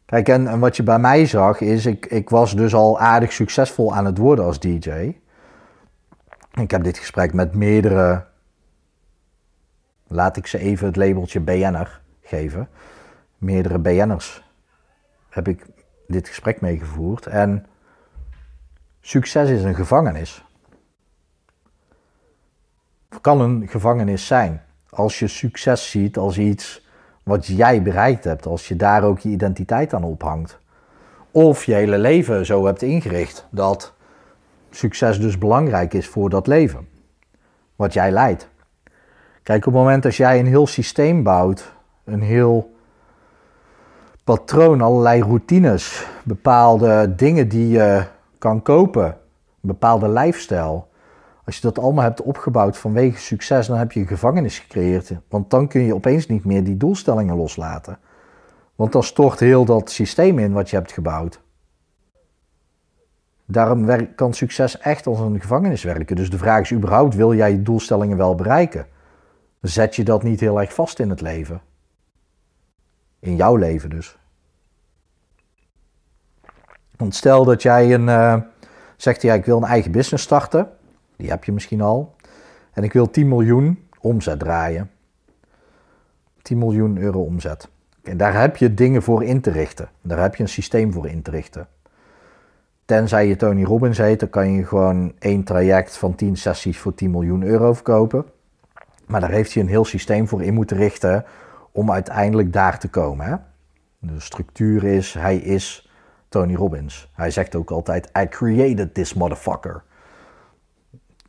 Kijk, 0.06 0.30
en, 0.30 0.48
en 0.48 0.60
wat 0.60 0.76
je 0.76 0.84
bij 0.84 1.00
mij 1.00 1.26
zag 1.26 1.60
is, 1.60 1.86
ik, 1.86 2.06
ik 2.06 2.30
was 2.30 2.56
dus 2.56 2.74
al 2.74 3.00
aardig 3.00 3.32
succesvol 3.32 3.96
aan 3.96 4.06
het 4.06 4.18
worden 4.18 4.46
als 4.46 4.60
DJ. 4.60 5.16
Ik 6.54 6.72
heb 6.72 6.84
dit 6.84 6.98
gesprek 6.98 7.34
met 7.34 7.56
meerdere 7.56 8.26
laat 10.08 10.38
ik 10.38 10.48
ze 10.48 10.58
even 10.58 10.88
het 10.88 10.96
labeltje 10.96 11.40
BN'er 11.40 12.02
geven. 12.22 12.70
Meerdere 13.38 13.80
BN'ers 13.80 14.44
heb 15.30 15.48
ik 15.48 15.66
dit 16.08 16.28
gesprek 16.28 16.62
meegevoerd. 16.62 17.26
En 17.26 17.66
succes 19.02 19.50
is 19.50 19.64
een 19.64 19.76
gevangenis. 19.76 20.46
Kan 23.22 23.42
een 23.42 23.68
gevangenis 23.68 24.28
zijn. 24.28 24.62
Als 24.90 25.20
je 25.20 25.28
succes 25.28 25.92
ziet 25.92 26.18
als 26.18 26.38
iets 26.38 26.88
wat 27.24 27.46
jij 27.46 27.82
bereikt 27.82 28.24
hebt. 28.24 28.46
Als 28.46 28.68
je 28.68 28.76
daar 28.76 29.04
ook 29.04 29.20
je 29.20 29.30
identiteit 29.30 29.94
aan 29.94 30.04
ophangt. 30.04 30.60
Of 31.32 31.64
je 31.64 31.74
hele 31.74 31.98
leven 31.98 32.46
zo 32.46 32.66
hebt 32.66 32.82
ingericht 32.82 33.48
dat 33.50 33.94
succes 34.70 35.20
dus 35.20 35.38
belangrijk 35.38 35.94
is 35.94 36.08
voor 36.08 36.30
dat 36.30 36.48
leven. 36.48 36.88
Wat 37.76 37.94
jij 37.94 38.12
leidt. 38.12 38.48
Kijk, 39.44 39.66
op 39.66 39.74
het 39.74 39.82
moment 39.82 40.04
dat 40.04 40.16
jij 40.16 40.40
een 40.40 40.46
heel 40.46 40.68
systeem 40.68 41.24
bouwt, 41.24 41.74
een 42.04 42.22
heel 42.22 42.74
patroon, 44.24 44.82
allerlei 44.82 45.22
routines, 45.22 46.08
bepaalde 46.24 47.14
dingen 47.16 47.48
die 47.48 47.70
je 47.70 48.04
kan 48.38 48.62
kopen, 48.62 49.06
een 49.06 49.16
bepaalde 49.62 50.10
lifestyle. 50.10 50.84
Als 51.46 51.56
je 51.56 51.62
dat 51.62 51.80
allemaal 51.80 52.04
hebt 52.04 52.22
opgebouwd 52.22 52.78
vanwege 52.78 53.20
succes, 53.20 53.68
dan 53.68 53.78
heb 53.78 53.92
je 53.92 54.00
een 54.00 54.08
gevangenis 54.08 54.60
gecreëerd. 54.60 55.12
Want 55.28 55.50
dan 55.50 55.68
kun 55.68 55.82
je 55.82 55.96
opeens 55.96 56.28
niet 56.28 56.46
meer 56.46 56.64
die 56.64 56.78
doelstellingen 56.78 57.36
loslaten. 57.36 58.00
Want 58.76 58.92
dan 58.92 59.04
stort 59.04 59.40
heel 59.40 59.66
dat 59.66 59.92
systeem 59.92 60.40
in 60.40 60.54
wat 60.54 60.70
je 60.70 60.76
hebt 60.76 60.92
gebouwd. 60.92 61.42
Daarom 63.46 64.16
kan 64.16 64.34
succes 64.34 64.78
echt 64.78 65.08
als 65.08 65.20
een 65.20 65.42
gevangenis 65.42 65.84
werken. 65.84 66.16
Dus 66.16 66.30
de 66.30 66.38
vraag 66.38 66.62
is 66.62 66.72
überhaupt, 66.72 67.16
wil 67.16 67.34
jij 67.34 67.52
je 67.52 67.62
doelstellingen 67.62 68.18
wel 68.18 68.36
bereiken? 68.36 68.86
zet 69.62 69.96
je 69.96 70.04
dat 70.04 70.24
niet 70.24 70.40
heel 70.40 70.62
erg 70.62 70.74
vast 70.74 71.00
in 71.00 71.10
het 71.10 71.22
leven. 71.22 71.62
In 73.20 73.36
jouw 73.36 73.56
leven 73.56 73.90
dus. 73.90 74.18
Want 76.96 77.16
stel 77.16 77.46
dat 77.46 77.62
jij 77.62 77.94
een, 77.94 78.08
uh, 78.08 78.36
zegt, 78.98 79.22
ja, 79.22 79.34
ik 79.34 79.46
wil 79.46 79.58
een 79.58 79.64
eigen 79.64 79.92
business 79.92 80.24
starten. 80.24 80.70
Die 81.24 81.32
heb 81.32 81.44
je 81.44 81.52
misschien 81.52 81.82
al. 81.82 82.16
En 82.74 82.84
ik 82.84 82.94
wil 82.94 83.10
10 83.10 83.28
miljoen 83.28 83.88
omzet 84.00 84.40
draaien. 84.40 84.92
10 86.42 86.58
miljoen 86.58 86.98
euro 86.98 87.22
omzet. 87.22 87.70
En 88.04 88.18
daar 88.18 88.40
heb 88.40 88.58
je 88.58 88.74
dingen 88.74 89.04
voor 89.04 89.24
in 89.24 89.42
te 89.42 89.52
richten. 89.52 89.90
Daar 90.02 90.20
heb 90.20 90.36
je 90.36 90.44
een 90.44 90.50
systeem 90.50 90.94
voor 90.94 91.08
in 91.08 91.22
te 91.22 91.32
richten. 91.32 91.68
Tenzij 92.86 93.28
je 93.28 93.36
Tony 93.36 93.64
Robbins 93.64 93.98
heet, 93.98 94.20
dan 94.20 94.30
kan 94.30 94.52
je 94.52 94.66
gewoon 94.66 95.14
één 95.20 95.44
traject 95.44 95.98
van 95.98 96.16
10 96.16 96.36
sessies 96.36 96.78
voor 96.78 96.94
10 96.94 97.12
miljoen 97.12 97.44
euro 97.44 97.74
verkopen. 97.74 98.26
Maar 99.06 99.22
daar 99.22 99.32
heeft 99.32 99.54
hij 99.54 99.64
een 99.64 99.70
heel 99.70 99.86
systeem 99.86 100.28
voor 100.28 100.44
in 100.44 100.54
moeten 100.54 100.78
richten 100.78 101.26
om 101.72 101.92
uiteindelijk 101.92 102.54
daar 102.54 102.80
te 102.80 102.90
komen. 102.90 103.26
Hè? 103.26 103.36
De 104.00 104.20
structuur 104.20 104.84
is, 104.84 105.14
hij 105.14 105.38
is 105.38 105.90
Tony 106.30 106.56
Robbins. 106.56 107.12
Hij 107.14 107.32
zegt 107.32 107.56
ook 107.56 107.72
altijd, 107.72 108.10
I 108.20 108.28
created 108.28 108.94
this 108.94 109.14
motherfucker. 109.14 109.84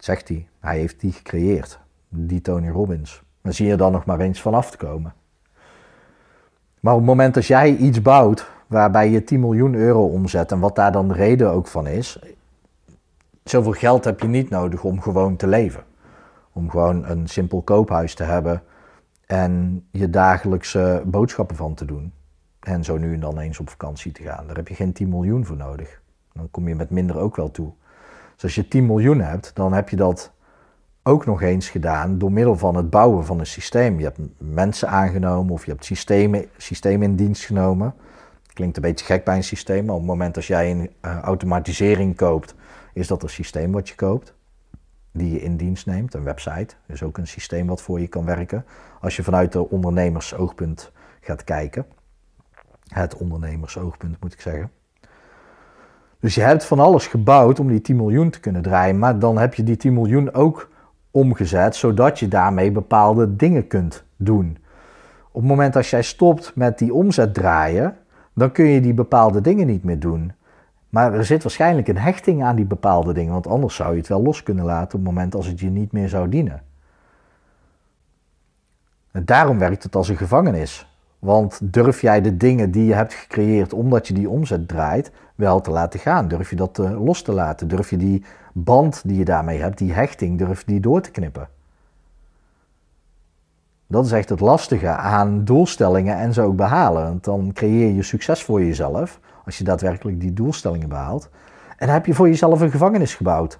Zegt 0.04 0.28
hij. 0.28 0.48
Hij 0.60 0.78
heeft 0.78 1.00
die 1.00 1.12
gecreëerd. 1.12 1.78
Die 2.08 2.40
Tony 2.40 2.68
Robbins. 2.68 3.22
Dan 3.42 3.52
zie 3.52 3.66
je 3.66 3.76
dan 3.76 3.92
nog 3.92 4.04
maar 4.04 4.20
eens 4.20 4.40
vanaf 4.40 4.70
te 4.70 4.76
komen. 4.76 5.14
Maar 6.80 6.92
op 6.92 6.98
het 6.98 7.08
moment 7.08 7.34
dat 7.34 7.46
jij 7.46 7.76
iets 7.76 8.02
bouwt 8.02 8.50
waarbij 8.66 9.10
je 9.10 9.24
10 9.24 9.40
miljoen 9.40 9.74
euro 9.74 10.06
omzet 10.06 10.52
en 10.52 10.58
wat 10.58 10.76
daar 10.76 10.92
dan 10.92 11.08
de 11.08 11.14
reden 11.14 11.50
ook 11.50 11.66
van 11.66 11.86
is, 11.86 12.18
zoveel 13.44 13.72
geld 13.72 14.04
heb 14.04 14.20
je 14.20 14.26
niet 14.26 14.50
nodig 14.50 14.84
om 14.84 15.00
gewoon 15.00 15.36
te 15.36 15.46
leven. 15.46 15.84
Om 16.52 16.70
gewoon 16.70 17.04
een 17.04 17.26
simpel 17.26 17.62
koophuis 17.62 18.14
te 18.14 18.24
hebben 18.24 18.62
en 19.26 19.84
je 19.90 20.10
dagelijkse 20.10 21.02
boodschappen 21.06 21.56
van 21.56 21.74
te 21.74 21.84
doen. 21.84 22.12
En 22.60 22.84
zo 22.84 22.96
nu 22.96 23.14
en 23.14 23.20
dan 23.20 23.38
eens 23.38 23.60
op 23.60 23.70
vakantie 23.70 24.12
te 24.12 24.22
gaan. 24.22 24.46
Daar 24.46 24.56
heb 24.56 24.68
je 24.68 24.74
geen 24.74 24.92
10 24.92 25.08
miljoen 25.08 25.44
voor 25.44 25.56
nodig. 25.56 26.00
Dan 26.32 26.50
kom 26.50 26.68
je 26.68 26.74
met 26.74 26.90
minder 26.90 27.18
ook 27.18 27.36
wel 27.36 27.50
toe. 27.50 27.72
Dus 28.44 28.56
als 28.56 28.64
je 28.64 28.70
10 28.70 28.86
miljoen 28.86 29.20
hebt, 29.20 29.50
dan 29.54 29.72
heb 29.72 29.88
je 29.88 29.96
dat 29.96 30.32
ook 31.02 31.26
nog 31.26 31.42
eens 31.42 31.68
gedaan 31.68 32.18
door 32.18 32.32
middel 32.32 32.56
van 32.56 32.76
het 32.76 32.90
bouwen 32.90 33.24
van 33.24 33.38
een 33.38 33.46
systeem. 33.46 33.98
Je 33.98 34.04
hebt 34.04 34.18
mensen 34.38 34.88
aangenomen 34.88 35.52
of 35.52 35.64
je 35.64 35.70
hebt 35.70 35.84
systemen, 35.84 36.46
systemen 36.56 37.08
in 37.08 37.16
dienst 37.16 37.44
genomen. 37.44 37.94
Klinkt 38.52 38.76
een 38.76 38.82
beetje 38.82 39.04
gek 39.04 39.24
bij 39.24 39.36
een 39.36 39.44
systeem, 39.44 39.84
maar 39.84 39.94
op 39.94 40.00
het 40.00 40.10
moment 40.10 40.34
dat 40.34 40.44
jij 40.44 40.70
een 40.70 40.90
uh, 41.02 41.18
automatisering 41.18 42.16
koopt, 42.16 42.54
is 42.92 43.06
dat 43.06 43.22
een 43.22 43.28
systeem 43.28 43.72
wat 43.72 43.88
je 43.88 43.94
koopt, 43.94 44.34
die 45.12 45.32
je 45.32 45.40
in 45.40 45.56
dienst 45.56 45.86
neemt. 45.86 46.14
Een 46.14 46.24
website 46.24 46.74
is 46.86 47.02
ook 47.02 47.18
een 47.18 47.26
systeem 47.26 47.66
wat 47.66 47.82
voor 47.82 48.00
je 48.00 48.08
kan 48.08 48.24
werken. 48.24 48.64
Als 49.00 49.16
je 49.16 49.22
vanuit 49.22 49.52
de 49.52 49.68
ondernemersoogpunt 49.68 50.92
gaat 51.20 51.44
kijken. 51.44 51.86
Het 52.88 53.16
ondernemersoogpunt 53.16 54.20
moet 54.20 54.32
ik 54.32 54.40
zeggen. 54.40 54.70
Dus 56.24 56.34
je 56.34 56.40
hebt 56.40 56.64
van 56.64 56.78
alles 56.78 57.06
gebouwd 57.06 57.60
om 57.60 57.68
die 57.68 57.80
10 57.80 57.96
miljoen 57.96 58.30
te 58.30 58.40
kunnen 58.40 58.62
draaien, 58.62 58.98
maar 58.98 59.18
dan 59.18 59.38
heb 59.38 59.54
je 59.54 59.62
die 59.62 59.76
10 59.76 59.92
miljoen 59.92 60.34
ook 60.34 60.70
omgezet, 61.10 61.76
zodat 61.76 62.18
je 62.18 62.28
daarmee 62.28 62.72
bepaalde 62.72 63.36
dingen 63.36 63.66
kunt 63.66 64.04
doen. 64.16 64.56
Op 65.30 65.40
het 65.40 65.50
moment 65.50 65.72
dat 65.72 65.86
jij 65.86 66.02
stopt 66.02 66.52
met 66.54 66.78
die 66.78 66.94
omzet 66.94 67.34
draaien, 67.34 67.96
dan 68.34 68.52
kun 68.52 68.64
je 68.64 68.80
die 68.80 68.94
bepaalde 68.94 69.40
dingen 69.40 69.66
niet 69.66 69.84
meer 69.84 69.98
doen. 69.98 70.32
Maar 70.88 71.14
er 71.14 71.24
zit 71.24 71.42
waarschijnlijk 71.42 71.88
een 71.88 71.98
hechting 71.98 72.44
aan 72.44 72.56
die 72.56 72.66
bepaalde 72.66 73.12
dingen, 73.12 73.32
want 73.32 73.46
anders 73.46 73.74
zou 73.74 73.90
je 73.92 73.98
het 73.98 74.08
wel 74.08 74.22
los 74.22 74.42
kunnen 74.42 74.64
laten 74.64 74.98
op 74.98 75.04
het 75.04 75.14
moment 75.14 75.34
als 75.34 75.46
het 75.46 75.60
je 75.60 75.70
niet 75.70 75.92
meer 75.92 76.08
zou 76.08 76.28
dienen. 76.28 76.62
En 79.10 79.24
daarom 79.24 79.58
werkt 79.58 79.82
het 79.82 79.96
als 79.96 80.08
een 80.08 80.16
gevangenis. 80.16 80.92
Want 81.18 81.58
durf 81.62 82.00
jij 82.00 82.20
de 82.20 82.36
dingen 82.36 82.70
die 82.70 82.84
je 82.84 82.94
hebt 82.94 83.14
gecreëerd 83.14 83.72
omdat 83.72 84.08
je 84.08 84.14
die 84.14 84.28
omzet 84.28 84.68
draait, 84.68 85.12
wel 85.34 85.60
te 85.60 85.70
laten 85.70 86.00
gaan? 86.00 86.28
Durf 86.28 86.50
je 86.50 86.56
dat 86.56 86.78
uh, 86.78 87.04
los 87.04 87.22
te 87.22 87.32
laten? 87.32 87.68
Durf 87.68 87.90
je 87.90 87.96
die 87.96 88.24
band 88.52 89.02
die 89.04 89.18
je 89.18 89.24
daarmee 89.24 89.60
hebt, 89.60 89.78
die 89.78 89.92
hechting, 89.92 90.38
durf 90.38 90.64
die 90.64 90.80
door 90.80 91.00
te 91.00 91.10
knippen? 91.10 91.48
Dat 93.86 94.04
is 94.04 94.12
echt 94.12 94.28
het 94.28 94.40
lastige 94.40 94.88
aan 94.88 95.44
doelstellingen 95.44 96.16
en 96.16 96.32
ze 96.32 96.42
ook 96.42 96.56
behalen. 96.56 97.02
Want 97.02 97.24
dan 97.24 97.50
creëer 97.52 97.94
je 97.94 98.02
succes 98.02 98.42
voor 98.42 98.64
jezelf 98.64 99.20
als 99.44 99.58
je 99.58 99.64
daadwerkelijk 99.64 100.20
die 100.20 100.32
doelstellingen 100.32 100.88
behaalt. 100.88 101.28
En 101.76 101.86
dan 101.86 101.96
heb 101.96 102.06
je 102.06 102.14
voor 102.14 102.28
jezelf 102.28 102.60
een 102.60 102.70
gevangenis 102.70 103.14
gebouwd. 103.14 103.58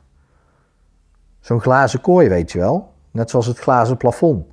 Zo'n 1.40 1.60
glazen 1.60 2.00
kooi, 2.00 2.28
weet 2.28 2.52
je 2.52 2.58
wel. 2.58 2.92
Net 3.10 3.30
zoals 3.30 3.46
het 3.46 3.58
glazen 3.58 3.96
plafond. 3.96 4.46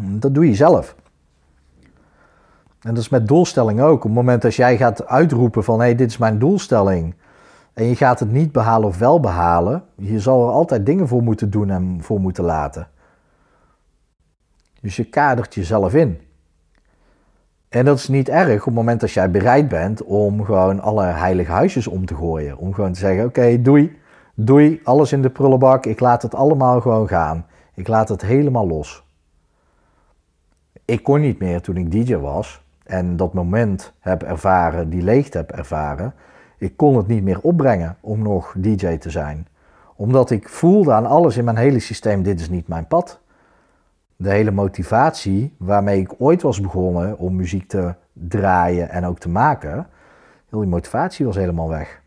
Dat 0.00 0.34
doe 0.34 0.48
je 0.48 0.54
zelf. 0.54 0.94
En 2.88 2.94
dat 2.94 3.02
is 3.02 3.08
met 3.08 3.28
doelstellingen 3.28 3.84
ook. 3.84 3.96
Op 3.96 4.02
het 4.02 4.12
moment 4.12 4.42
dat 4.42 4.54
jij 4.54 4.76
gaat 4.76 5.06
uitroepen 5.06 5.64
van 5.64 5.78
hé, 5.78 5.84
hey, 5.84 5.94
dit 5.94 6.10
is 6.10 6.16
mijn 6.16 6.38
doelstelling. 6.38 7.14
En 7.72 7.84
je 7.84 7.96
gaat 7.96 8.20
het 8.20 8.32
niet 8.32 8.52
behalen 8.52 8.88
of 8.88 8.98
wel 8.98 9.20
behalen. 9.20 9.84
Je 9.94 10.20
zal 10.20 10.46
er 10.46 10.52
altijd 10.52 10.86
dingen 10.86 11.08
voor 11.08 11.22
moeten 11.22 11.50
doen 11.50 11.70
en 11.70 11.98
voor 12.00 12.20
moeten 12.20 12.44
laten. 12.44 12.88
Dus 14.80 14.96
je 14.96 15.04
kadert 15.04 15.54
jezelf 15.54 15.94
in. 15.94 16.20
En 17.68 17.84
dat 17.84 17.98
is 17.98 18.08
niet 18.08 18.28
erg 18.28 18.58
op 18.58 18.64
het 18.64 18.74
moment 18.74 19.00
dat 19.00 19.12
jij 19.12 19.30
bereid 19.30 19.68
bent 19.68 20.02
om 20.02 20.44
gewoon 20.44 20.80
alle 20.80 21.04
heilige 21.04 21.50
huisjes 21.50 21.86
om 21.86 22.06
te 22.06 22.14
gooien. 22.14 22.58
Om 22.58 22.74
gewoon 22.74 22.92
te 22.92 22.98
zeggen, 22.98 23.24
oké, 23.24 23.62
doei, 23.62 23.98
doei, 24.34 24.80
alles 24.84 25.12
in 25.12 25.22
de 25.22 25.30
prullenbak. 25.30 25.86
Ik 25.86 26.00
laat 26.00 26.22
het 26.22 26.34
allemaal 26.34 26.80
gewoon 26.80 27.08
gaan. 27.08 27.46
Ik 27.74 27.88
laat 27.88 28.08
het 28.08 28.22
helemaal 28.22 28.66
los. 28.66 29.04
Ik 30.84 31.02
kon 31.02 31.20
niet 31.20 31.38
meer 31.38 31.60
toen 31.60 31.76
ik 31.76 31.90
DJ 31.90 32.16
was 32.16 32.66
en 32.88 33.16
dat 33.16 33.32
moment 33.32 33.92
heb 34.00 34.22
ervaren, 34.22 34.90
die 34.90 35.02
leegte 35.02 35.36
heb 35.36 35.50
ervaren. 35.50 36.14
Ik 36.58 36.76
kon 36.76 36.96
het 36.96 37.06
niet 37.06 37.22
meer 37.22 37.40
opbrengen 37.40 37.96
om 38.00 38.22
nog 38.22 38.54
DJ 38.56 38.96
te 38.96 39.10
zijn. 39.10 39.46
Omdat 39.96 40.30
ik 40.30 40.48
voelde 40.48 40.92
aan 40.92 41.06
alles 41.06 41.36
in 41.36 41.44
mijn 41.44 41.56
hele 41.56 41.78
systeem, 41.78 42.22
dit 42.22 42.40
is 42.40 42.48
niet 42.48 42.68
mijn 42.68 42.86
pad 42.86 43.20
de 44.20 44.30
hele 44.30 44.50
motivatie 44.50 45.54
waarmee 45.56 46.00
ik 46.00 46.14
ooit 46.18 46.42
was 46.42 46.60
begonnen 46.60 47.18
om 47.18 47.36
muziek 47.36 47.68
te 47.68 47.94
draaien 48.12 48.90
en 48.90 49.04
ook 49.04 49.18
te 49.18 49.28
maken, 49.28 49.86
heel 50.50 50.60
die 50.60 50.68
motivatie 50.68 51.26
was 51.26 51.36
helemaal 51.36 51.68
weg. 51.68 52.00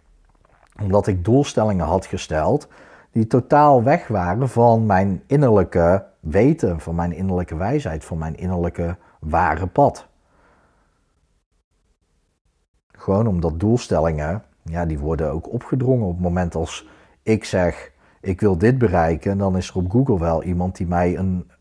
Omdat 0.81 1.07
ik 1.07 1.25
doelstellingen 1.25 1.85
had 1.85 2.05
gesteld 2.05 2.67
die 3.11 3.27
totaal 3.27 3.83
weg 3.83 4.07
waren 4.07 4.49
van 4.49 4.85
mijn 4.85 5.23
innerlijke 5.27 6.03
weten, 6.19 6.79
van 6.79 6.95
mijn 6.95 7.13
innerlijke 7.13 7.55
wijsheid, 7.55 8.05
van 8.05 8.17
mijn 8.17 8.35
innerlijke 8.35 8.95
ware 9.19 9.67
pad. 9.67 10.07
Gewoon 13.01 13.27
omdat 13.27 13.59
doelstellingen, 13.59 14.43
ja, 14.63 14.85
die 14.85 14.99
worden 14.99 15.31
ook 15.31 15.53
opgedrongen 15.53 16.05
op 16.07 16.13
het 16.13 16.21
moment 16.21 16.55
als 16.55 16.87
ik 17.23 17.43
zeg, 17.43 17.91
ik 18.19 18.41
wil 18.41 18.57
dit 18.57 18.77
bereiken, 18.77 19.37
dan 19.37 19.57
is 19.57 19.69
er 19.69 19.75
op 19.75 19.91
Google 19.91 20.19
wel 20.19 20.43
iemand 20.43 20.75
die 20.75 20.87
mij 20.87 21.17
een 21.17 21.51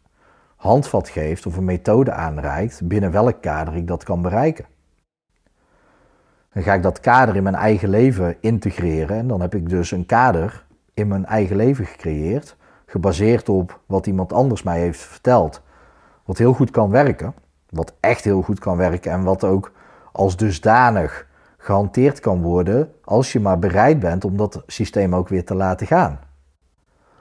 handvat 0.57 1.09
geeft 1.09 1.47
of 1.47 1.57
een 1.57 1.65
methode 1.65 2.13
aanreikt 2.13 2.81
binnen 2.85 3.11
welk 3.11 3.43
kader 3.43 3.77
ik 3.77 3.87
dat 3.87 4.05
kan 4.05 4.23
bereiken. 4.23 4.65
Dan 6.53 6.63
ga 6.63 6.75
ik 6.75 6.83
dat 6.83 7.01
kader 7.01 7.37
in 7.37 7.43
mijn 7.43 7.55
eigen 7.55 7.89
leven 7.89 8.37
integreren 8.41 9.17
en 9.17 9.27
dan 9.27 9.41
heb 9.41 9.55
ik 9.55 9.69
dus 9.69 9.91
een 9.91 10.07
kader 10.07 10.65
in 10.95 11.09
mijn 11.09 11.27
eigen 11.27 11.57
leven 11.57 11.87
gecreëerd, 11.87 12.57
gebaseerd 12.87 13.49
op 13.49 13.81
wat 13.87 14.07
iemand 14.07 14.33
anders 14.33 14.63
mij 14.63 14.81
heeft 14.81 15.01
verteld, 15.01 15.63
wat 16.25 16.39
heel 16.39 16.53
goed 16.53 16.71
kan 16.71 16.91
werken, 16.91 17.35
wat 17.69 17.95
echt 18.01 18.25
heel 18.25 18.43
goed 18.43 18.59
kan 18.59 18.77
werken 18.77 19.13
en 19.13 19.23
wat 19.23 19.45
ook 19.45 19.73
als 20.13 20.37
dusdanig 20.37 21.29
gehanteerd 21.63 22.21
kan 22.21 22.43
worden 22.43 22.93
als 23.05 23.33
je 23.33 23.41
maar 23.41 23.59
bereid 23.59 23.99
bent 23.99 24.25
om 24.25 24.37
dat 24.37 24.63
systeem 24.67 25.15
ook 25.15 25.29
weer 25.29 25.45
te 25.45 25.55
laten 25.55 25.87
gaan. 25.87 26.19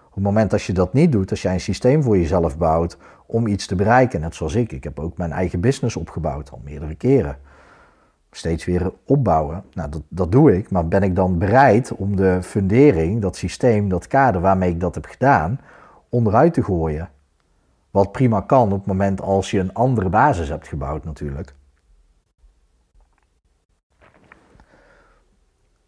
Op 0.07 0.15
het 0.15 0.23
moment 0.23 0.51
dat 0.51 0.63
je 0.63 0.73
dat 0.73 0.93
niet 0.93 1.11
doet, 1.11 1.31
als 1.31 1.41
jij 1.41 1.53
een 1.53 1.59
systeem 1.59 2.03
voor 2.03 2.17
jezelf 2.17 2.57
bouwt 2.57 2.97
om 3.25 3.47
iets 3.47 3.67
te 3.67 3.75
bereiken. 3.75 4.21
Net 4.21 4.35
zoals 4.35 4.55
ik. 4.55 4.71
Ik 4.71 4.83
heb 4.83 4.99
ook 4.99 5.17
mijn 5.17 5.31
eigen 5.31 5.59
business 5.59 5.95
opgebouwd, 5.95 6.51
al 6.51 6.61
meerdere 6.63 6.95
keren. 6.95 7.37
Steeds 8.31 8.65
weer 8.65 8.91
opbouwen. 9.05 9.63
Nou, 9.73 9.89
dat, 9.89 10.01
dat 10.09 10.31
doe 10.31 10.57
ik. 10.57 10.71
Maar 10.71 10.87
ben 10.87 11.03
ik 11.03 11.15
dan 11.15 11.37
bereid 11.37 11.91
om 11.91 12.15
de 12.15 12.39
fundering, 12.41 13.21
dat 13.21 13.35
systeem, 13.35 13.89
dat 13.89 14.07
kader 14.07 14.41
waarmee 14.41 14.69
ik 14.69 14.79
dat 14.79 14.95
heb 14.95 15.05
gedaan, 15.05 15.59
onderuit 16.09 16.53
te 16.53 16.63
gooien? 16.63 17.09
Wat 17.91 18.11
prima 18.11 18.41
kan 18.41 18.71
op 18.71 18.77
het 18.77 18.85
moment 18.85 19.21
als 19.21 19.51
je 19.51 19.59
een 19.59 19.73
andere 19.73 20.09
basis 20.09 20.49
hebt 20.49 20.67
gebouwd 20.67 21.05
natuurlijk. 21.05 21.55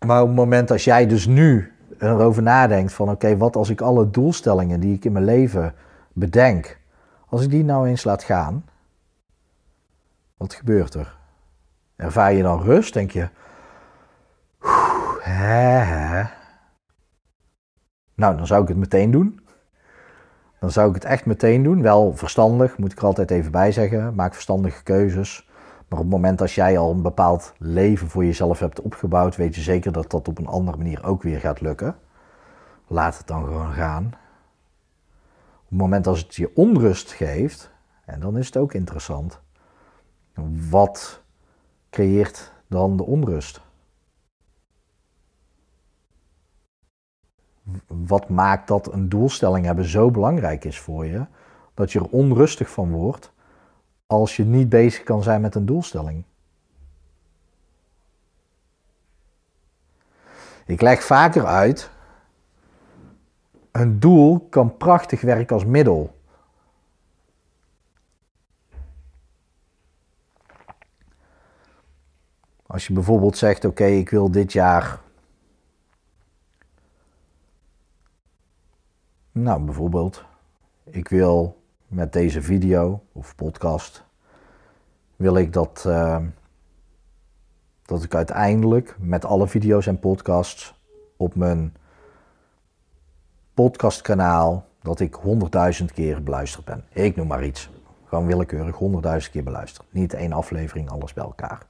Maar 0.05 0.21
op 0.21 0.27
het 0.27 0.35
moment 0.35 0.71
als 0.71 0.83
jij 0.83 1.07
dus 1.07 1.25
nu 1.25 1.71
erover 1.99 2.41
nadenkt 2.41 2.93
van 2.93 3.09
oké, 3.09 3.37
wat 3.37 3.55
als 3.55 3.69
ik 3.69 3.81
alle 3.81 4.09
doelstellingen 4.09 4.79
die 4.79 4.95
ik 4.95 5.05
in 5.05 5.11
mijn 5.11 5.25
leven 5.25 5.73
bedenk, 6.13 6.79
als 7.25 7.43
ik 7.43 7.49
die 7.49 7.63
nou 7.63 7.87
eens 7.87 8.03
laat 8.03 8.23
gaan, 8.23 8.65
wat 10.37 10.53
gebeurt 10.53 10.93
er? 10.93 11.17
Ervaar 11.95 12.33
je 12.33 12.43
dan 12.43 12.61
rust? 12.61 12.93
Denk 12.93 13.11
je, 13.11 13.29
hè, 15.21 15.79
hè. 15.83 16.23
Nou, 18.15 18.37
dan 18.37 18.47
zou 18.47 18.61
ik 18.61 18.67
het 18.67 18.77
meteen 18.77 19.11
doen. 19.11 19.39
Dan 20.59 20.71
zou 20.71 20.89
ik 20.89 20.95
het 20.95 21.05
echt 21.05 21.25
meteen 21.25 21.63
doen. 21.63 21.81
Wel 21.81 22.15
verstandig, 22.15 22.77
moet 22.77 22.91
ik 22.91 22.97
er 22.97 23.05
altijd 23.05 23.31
even 23.31 23.51
bij 23.51 23.71
zeggen. 23.71 24.15
Maak 24.15 24.33
verstandige 24.33 24.83
keuzes. 24.83 25.49
Maar 25.91 25.99
op 25.99 26.05
het 26.05 26.13
moment 26.13 26.37
dat 26.37 26.51
jij 26.51 26.77
al 26.77 26.91
een 26.91 27.01
bepaald 27.01 27.53
leven 27.57 28.07
voor 28.07 28.25
jezelf 28.25 28.59
hebt 28.59 28.81
opgebouwd, 28.81 29.35
weet 29.35 29.55
je 29.55 29.61
zeker 29.61 29.91
dat 29.91 30.11
dat 30.11 30.27
op 30.27 30.37
een 30.37 30.47
andere 30.47 30.77
manier 30.77 31.03
ook 31.03 31.23
weer 31.23 31.39
gaat 31.39 31.61
lukken. 31.61 31.95
Laat 32.87 33.17
het 33.17 33.27
dan 33.27 33.43
gewoon 33.43 33.73
gaan 33.73 34.13
het 35.71 35.79
moment 35.79 36.07
als 36.07 36.19
het 36.19 36.35
je 36.35 36.55
onrust 36.55 37.11
geeft, 37.11 37.71
en 38.05 38.19
dan 38.19 38.37
is 38.37 38.45
het 38.45 38.57
ook 38.57 38.73
interessant, 38.73 39.39
wat 40.69 41.21
creëert 41.89 42.53
dan 42.67 42.97
de 42.97 43.03
onrust? 43.03 43.61
Wat 47.87 48.29
maakt 48.29 48.67
dat 48.67 48.93
een 48.93 49.09
doelstelling 49.09 49.65
hebben 49.65 49.85
zo 49.85 50.11
belangrijk 50.11 50.63
is 50.65 50.79
voor 50.79 51.05
je, 51.05 51.25
dat 51.73 51.91
je 51.91 51.99
er 51.99 52.09
onrustig 52.09 52.69
van 52.69 52.91
wordt 52.91 53.30
als 54.11 54.35
je 54.35 54.45
niet 54.45 54.69
bezig 54.69 55.03
kan 55.03 55.23
zijn 55.23 55.41
met 55.41 55.55
een 55.55 55.65
doelstelling? 55.65 56.23
Ik 60.65 60.81
leg 60.81 61.03
vaker 61.03 61.45
uit 61.45 61.89
een 63.71 63.99
doel 63.99 64.47
kan 64.49 64.77
prachtig 64.77 65.21
werken 65.21 65.55
als 65.55 65.65
middel. 65.65 66.19
Als 72.67 72.87
je 72.87 72.93
bijvoorbeeld 72.93 73.37
zegt: 73.37 73.65
Oké, 73.65 73.85
ik 73.85 74.09
wil 74.09 74.31
dit 74.31 74.53
jaar. 74.53 74.99
Nou, 79.31 79.63
bijvoorbeeld, 79.63 80.23
ik 80.83 81.07
wil 81.07 81.60
met 81.91 82.13
deze 82.13 82.41
video 82.41 83.03
of 83.11 83.35
podcast. 83.35 84.03
Wil 85.15 85.37
ik 85.37 85.53
dat, 85.53 85.83
uh, 85.87 86.17
dat 87.85 88.03
ik 88.03 88.15
uiteindelijk 88.15 88.95
met 88.99 89.25
alle 89.25 89.47
video's 89.47 89.87
en 89.87 89.99
podcasts 89.99 90.81
op 91.17 91.35
mijn 91.35 91.75
podcastkanaal 93.53 94.65
dat 94.81 94.99
ik 94.99 95.15
100.000 95.79 95.85
keer 95.93 96.23
beluisterd 96.23 96.65
ben. 96.65 96.83
Ik 96.89 97.15
noem 97.15 97.27
maar 97.27 97.45
iets. 97.45 97.69
Gewoon 98.05 98.25
willekeurig 98.25 98.75
honderdduizend 98.75 99.33
keer 99.33 99.43
beluisterd. 99.43 99.87
Niet 99.89 100.13
één 100.13 100.31
aflevering, 100.31 100.89
alles 100.89 101.13
bij 101.13 101.23
elkaar. 101.23 101.61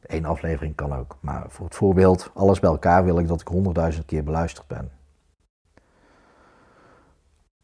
Eén 0.00 0.24
aflevering 0.24 0.74
kan 0.74 0.94
ook. 0.94 1.16
Maar 1.20 1.44
voor 1.48 1.66
het 1.66 1.74
voorbeeld, 1.74 2.30
alles 2.34 2.60
bij 2.60 2.70
elkaar 2.70 3.04
wil 3.04 3.18
ik 3.18 3.28
dat 3.28 3.40
ik 3.40 3.48
honderdduizend 3.48 4.06
keer 4.06 4.24
beluisterd 4.24 4.66
ben. 4.66 4.90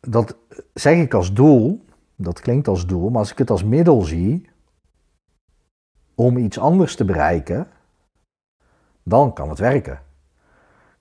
Dat 0.00 0.36
zeg 0.74 0.96
ik 0.96 1.14
als 1.14 1.32
doel, 1.32 1.84
dat 2.16 2.40
klinkt 2.40 2.68
als 2.68 2.86
doel, 2.86 3.10
maar 3.10 3.18
als 3.18 3.30
ik 3.30 3.38
het 3.38 3.50
als 3.50 3.64
middel 3.64 4.02
zie 4.02 4.48
om 6.14 6.36
iets 6.36 6.58
anders 6.58 6.96
te 6.96 7.04
bereiken, 7.04 7.68
dan 9.02 9.32
kan 9.32 9.48
het 9.48 9.58
werken. 9.58 10.00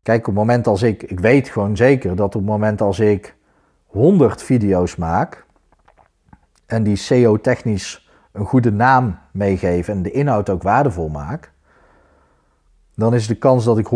Kijk, 0.01 0.19
op 0.19 0.25
het 0.25 0.35
moment 0.35 0.67
als 0.67 0.81
ik, 0.81 1.03
ik 1.03 1.19
weet 1.19 1.49
gewoon 1.49 1.77
zeker 1.77 2.15
dat 2.15 2.25
op 2.25 2.41
het 2.41 2.49
moment 2.49 2.81
als 2.81 2.99
ik 2.99 3.35
100 3.85 4.43
video's 4.43 4.95
maak 4.95 5.45
en 6.65 6.83
die 6.83 6.95
SEO-technisch 6.95 8.09
een 8.31 8.45
goede 8.45 8.71
naam 8.71 9.19
meegeef 9.31 9.87
en 9.87 10.01
de 10.01 10.11
inhoud 10.11 10.49
ook 10.49 10.63
waardevol 10.63 11.09
maak, 11.09 11.51
dan 12.95 13.13
is 13.13 13.27
de 13.27 13.35
kans 13.35 13.63
dat 13.63 13.77
ik 13.77 13.87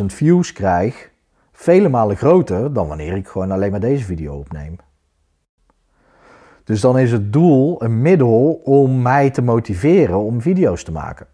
100.000 0.00 0.04
views 0.06 0.52
krijg 0.52 1.10
vele 1.52 1.88
malen 1.88 2.16
groter 2.16 2.72
dan 2.72 2.86
wanneer 2.88 3.16
ik 3.16 3.28
gewoon 3.28 3.50
alleen 3.50 3.70
maar 3.70 3.80
deze 3.80 4.04
video 4.04 4.34
opneem. 4.34 4.76
Dus 6.64 6.80
dan 6.80 6.98
is 6.98 7.12
het 7.12 7.32
doel 7.32 7.82
een 7.82 8.02
middel 8.02 8.52
om 8.52 9.02
mij 9.02 9.30
te 9.30 9.42
motiveren 9.42 10.18
om 10.18 10.40
video's 10.40 10.84
te 10.84 10.92
maken. 10.92 11.26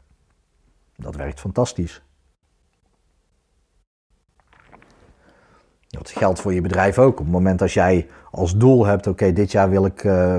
Dat 0.97 1.17
werkt 1.17 1.41
fantastisch. 1.41 2.03
Dat 5.89 6.11
geldt 6.11 6.41
voor 6.41 6.55
je 6.55 6.61
bedrijf 6.61 6.99
ook. 6.99 7.13
Op 7.13 7.25
het 7.25 7.33
moment 7.35 7.63
als 7.63 7.75
jij 7.75 8.07
als 8.31 8.57
doel 8.57 8.87
hebt, 8.87 9.07
oké, 9.07 9.33
dit 9.33 9.53
jaar 9.53 9.71
wil 9.71 9.85
ik 9.85 10.05
uh, 10.05 10.39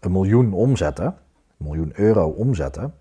een 0.00 0.12
miljoen 0.12 0.52
omzetten, 0.52 1.06
een 1.06 1.66
miljoen 1.66 1.92
euro 1.94 2.28
omzetten, 2.28 2.94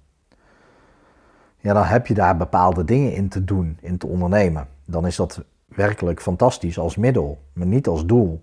ja, 1.57 1.73
dan 1.73 1.83
heb 1.83 2.07
je 2.07 2.13
daar 2.13 2.37
bepaalde 2.37 2.83
dingen 2.83 3.13
in 3.13 3.29
te 3.29 3.43
doen, 3.43 3.77
in 3.81 3.97
te 3.97 4.07
ondernemen. 4.07 4.67
Dan 4.85 5.05
is 5.05 5.15
dat 5.15 5.43
werkelijk 5.65 6.21
fantastisch 6.21 6.79
als 6.79 6.95
middel, 6.95 7.41
maar 7.53 7.67
niet 7.67 7.87
als 7.87 8.05
doel. 8.05 8.41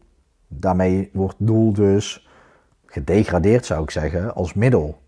Daarmee 0.49 1.11
wordt 1.13 1.37
doel 1.39 1.73
dus 1.73 2.29
gedegradeerd, 2.87 3.67
zou 3.67 3.83
ik 3.83 3.91
zeggen, 3.91 4.35
als 4.35 4.55
middel. 4.55 4.99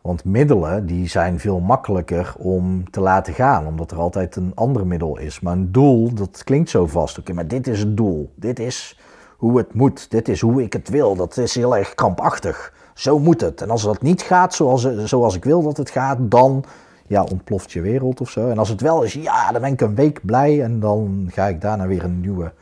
Want 0.00 0.24
middelen 0.24 0.86
die 0.86 1.08
zijn 1.08 1.40
veel 1.40 1.60
makkelijker 1.60 2.34
om 2.38 2.90
te 2.90 3.00
laten 3.00 3.34
gaan, 3.34 3.66
omdat 3.66 3.90
er 3.90 3.98
altijd 3.98 4.36
een 4.36 4.52
ander 4.54 4.86
middel 4.86 5.18
is. 5.18 5.40
Maar 5.40 5.52
een 5.52 5.72
doel, 5.72 6.14
dat 6.14 6.44
klinkt 6.44 6.70
zo 6.70 6.86
vast. 6.86 7.18
Oké, 7.18 7.32
maar 7.32 7.48
dit 7.48 7.66
is 7.66 7.78
het 7.78 7.96
doel. 7.96 8.32
Dit 8.34 8.58
is 8.58 8.98
hoe 9.36 9.58
het 9.58 9.74
moet. 9.74 10.10
Dit 10.10 10.28
is 10.28 10.40
hoe 10.40 10.62
ik 10.62 10.72
het 10.72 10.88
wil. 10.88 11.16
Dat 11.16 11.36
is 11.36 11.54
heel 11.54 11.76
erg 11.76 11.94
krampachtig. 11.94 12.72
Zo 12.94 13.18
moet 13.18 13.40
het. 13.40 13.62
En 13.62 13.70
als 13.70 13.82
dat 13.82 14.02
niet 14.02 14.22
gaat 14.22 14.54
zoals, 14.54 14.94
zoals 15.04 15.34
ik 15.34 15.44
wil 15.44 15.62
dat 15.62 15.76
het 15.76 15.90
gaat, 15.90 16.18
dan 16.20 16.64
ja, 17.06 17.22
ontploft 17.22 17.72
je 17.72 17.80
wereld 17.80 18.20
of 18.20 18.30
zo. 18.30 18.48
En 18.48 18.58
als 18.58 18.68
het 18.68 18.80
wel 18.80 19.02
is, 19.02 19.12
ja, 19.12 19.52
dan 19.52 19.60
ben 19.60 19.72
ik 19.72 19.80
een 19.80 19.94
week 19.94 20.20
blij. 20.26 20.62
En 20.62 20.80
dan 20.80 21.28
ga 21.32 21.46
ik 21.46 21.60
daarna 21.60 21.86
weer 21.86 22.04
een 22.04 22.20
nieuwe 22.20 22.52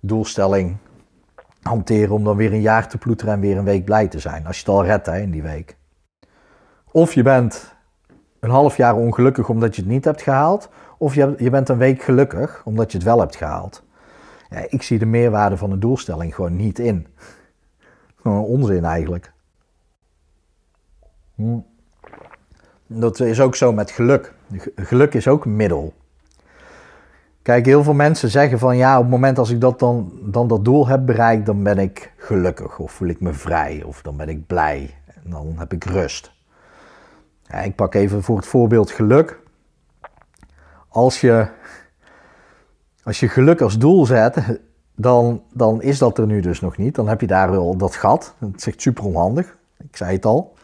doelstelling 0.00 0.76
hanteren 1.64 2.14
om 2.14 2.24
dan 2.24 2.36
weer 2.36 2.52
een 2.52 2.60
jaar 2.60 2.88
te 2.88 2.98
ploeteren 2.98 3.34
en 3.34 3.40
weer 3.40 3.56
een 3.56 3.64
week 3.64 3.84
blij 3.84 4.08
te 4.08 4.18
zijn. 4.18 4.46
Als 4.46 4.56
je 4.56 4.62
het 4.64 4.74
al 4.74 4.84
redt 4.84 5.06
hè, 5.06 5.18
in 5.18 5.30
die 5.30 5.42
week. 5.42 5.76
Of 6.90 7.12
je 7.14 7.22
bent 7.22 7.74
een 8.40 8.50
half 8.50 8.76
jaar 8.76 8.94
ongelukkig 8.96 9.48
omdat 9.48 9.76
je 9.76 9.82
het 9.82 9.90
niet 9.90 10.04
hebt 10.04 10.22
gehaald. 10.22 10.68
Of 10.98 11.14
je, 11.14 11.34
je 11.38 11.50
bent 11.50 11.68
een 11.68 11.78
week 11.78 12.02
gelukkig 12.02 12.62
omdat 12.64 12.92
je 12.92 12.98
het 12.98 13.06
wel 13.06 13.18
hebt 13.18 13.36
gehaald. 13.36 13.82
Ja, 14.50 14.64
ik 14.68 14.82
zie 14.82 14.98
de 14.98 15.06
meerwaarde 15.06 15.56
van 15.56 15.70
een 15.70 15.80
doelstelling 15.80 16.34
gewoon 16.34 16.56
niet 16.56 16.78
in. 16.78 17.06
Gewoon 18.22 18.44
onzin 18.44 18.84
eigenlijk. 18.84 19.32
Hm. 21.34 21.58
Dat 22.86 23.20
is 23.20 23.40
ook 23.40 23.54
zo 23.54 23.72
met 23.72 23.90
geluk. 23.90 24.32
Geluk 24.76 25.14
is 25.14 25.28
ook 25.28 25.46
middel. 25.46 25.94
Kijk, 27.44 27.66
heel 27.66 27.82
veel 27.82 27.94
mensen 27.94 28.30
zeggen 28.30 28.58
van 28.58 28.76
ja, 28.76 28.96
op 28.96 29.02
het 29.02 29.10
moment 29.10 29.38
als 29.38 29.50
ik 29.50 29.60
dat 29.60 29.78
dan, 29.78 30.12
dan 30.22 30.48
dat 30.48 30.64
doel 30.64 30.86
heb 30.86 31.06
bereikt, 31.06 31.46
dan 31.46 31.62
ben 31.62 31.78
ik 31.78 32.12
gelukkig 32.16 32.78
of 32.78 32.92
voel 32.92 33.08
ik 33.08 33.20
me 33.20 33.32
vrij 33.32 33.82
of 33.82 34.02
dan 34.02 34.16
ben 34.16 34.28
ik 34.28 34.46
blij 34.46 34.94
en 35.06 35.30
dan 35.30 35.54
heb 35.56 35.72
ik 35.72 35.84
rust. 35.84 36.32
Ja, 37.42 37.58
ik 37.58 37.74
pak 37.74 37.94
even 37.94 38.22
voor 38.22 38.36
het 38.36 38.46
voorbeeld 38.46 38.90
geluk. 38.90 39.38
Als 40.88 41.20
je, 41.20 41.46
als 43.02 43.20
je 43.20 43.28
geluk 43.28 43.60
als 43.60 43.78
doel 43.78 44.06
zet, 44.06 44.60
dan, 44.94 45.42
dan 45.52 45.82
is 45.82 45.98
dat 45.98 46.18
er 46.18 46.26
nu 46.26 46.40
dus 46.40 46.60
nog 46.60 46.76
niet. 46.76 46.94
Dan 46.94 47.08
heb 47.08 47.20
je 47.20 47.26
daar 47.26 47.50
wel 47.50 47.76
dat 47.76 47.94
gat. 47.94 48.34
Dat 48.38 48.50
is 48.56 48.66
echt 48.66 48.82
super 48.82 49.04
onhandig. 49.04 49.56
Ik 49.78 49.96
zei 49.96 50.12
het 50.12 50.24
al. 50.24 50.54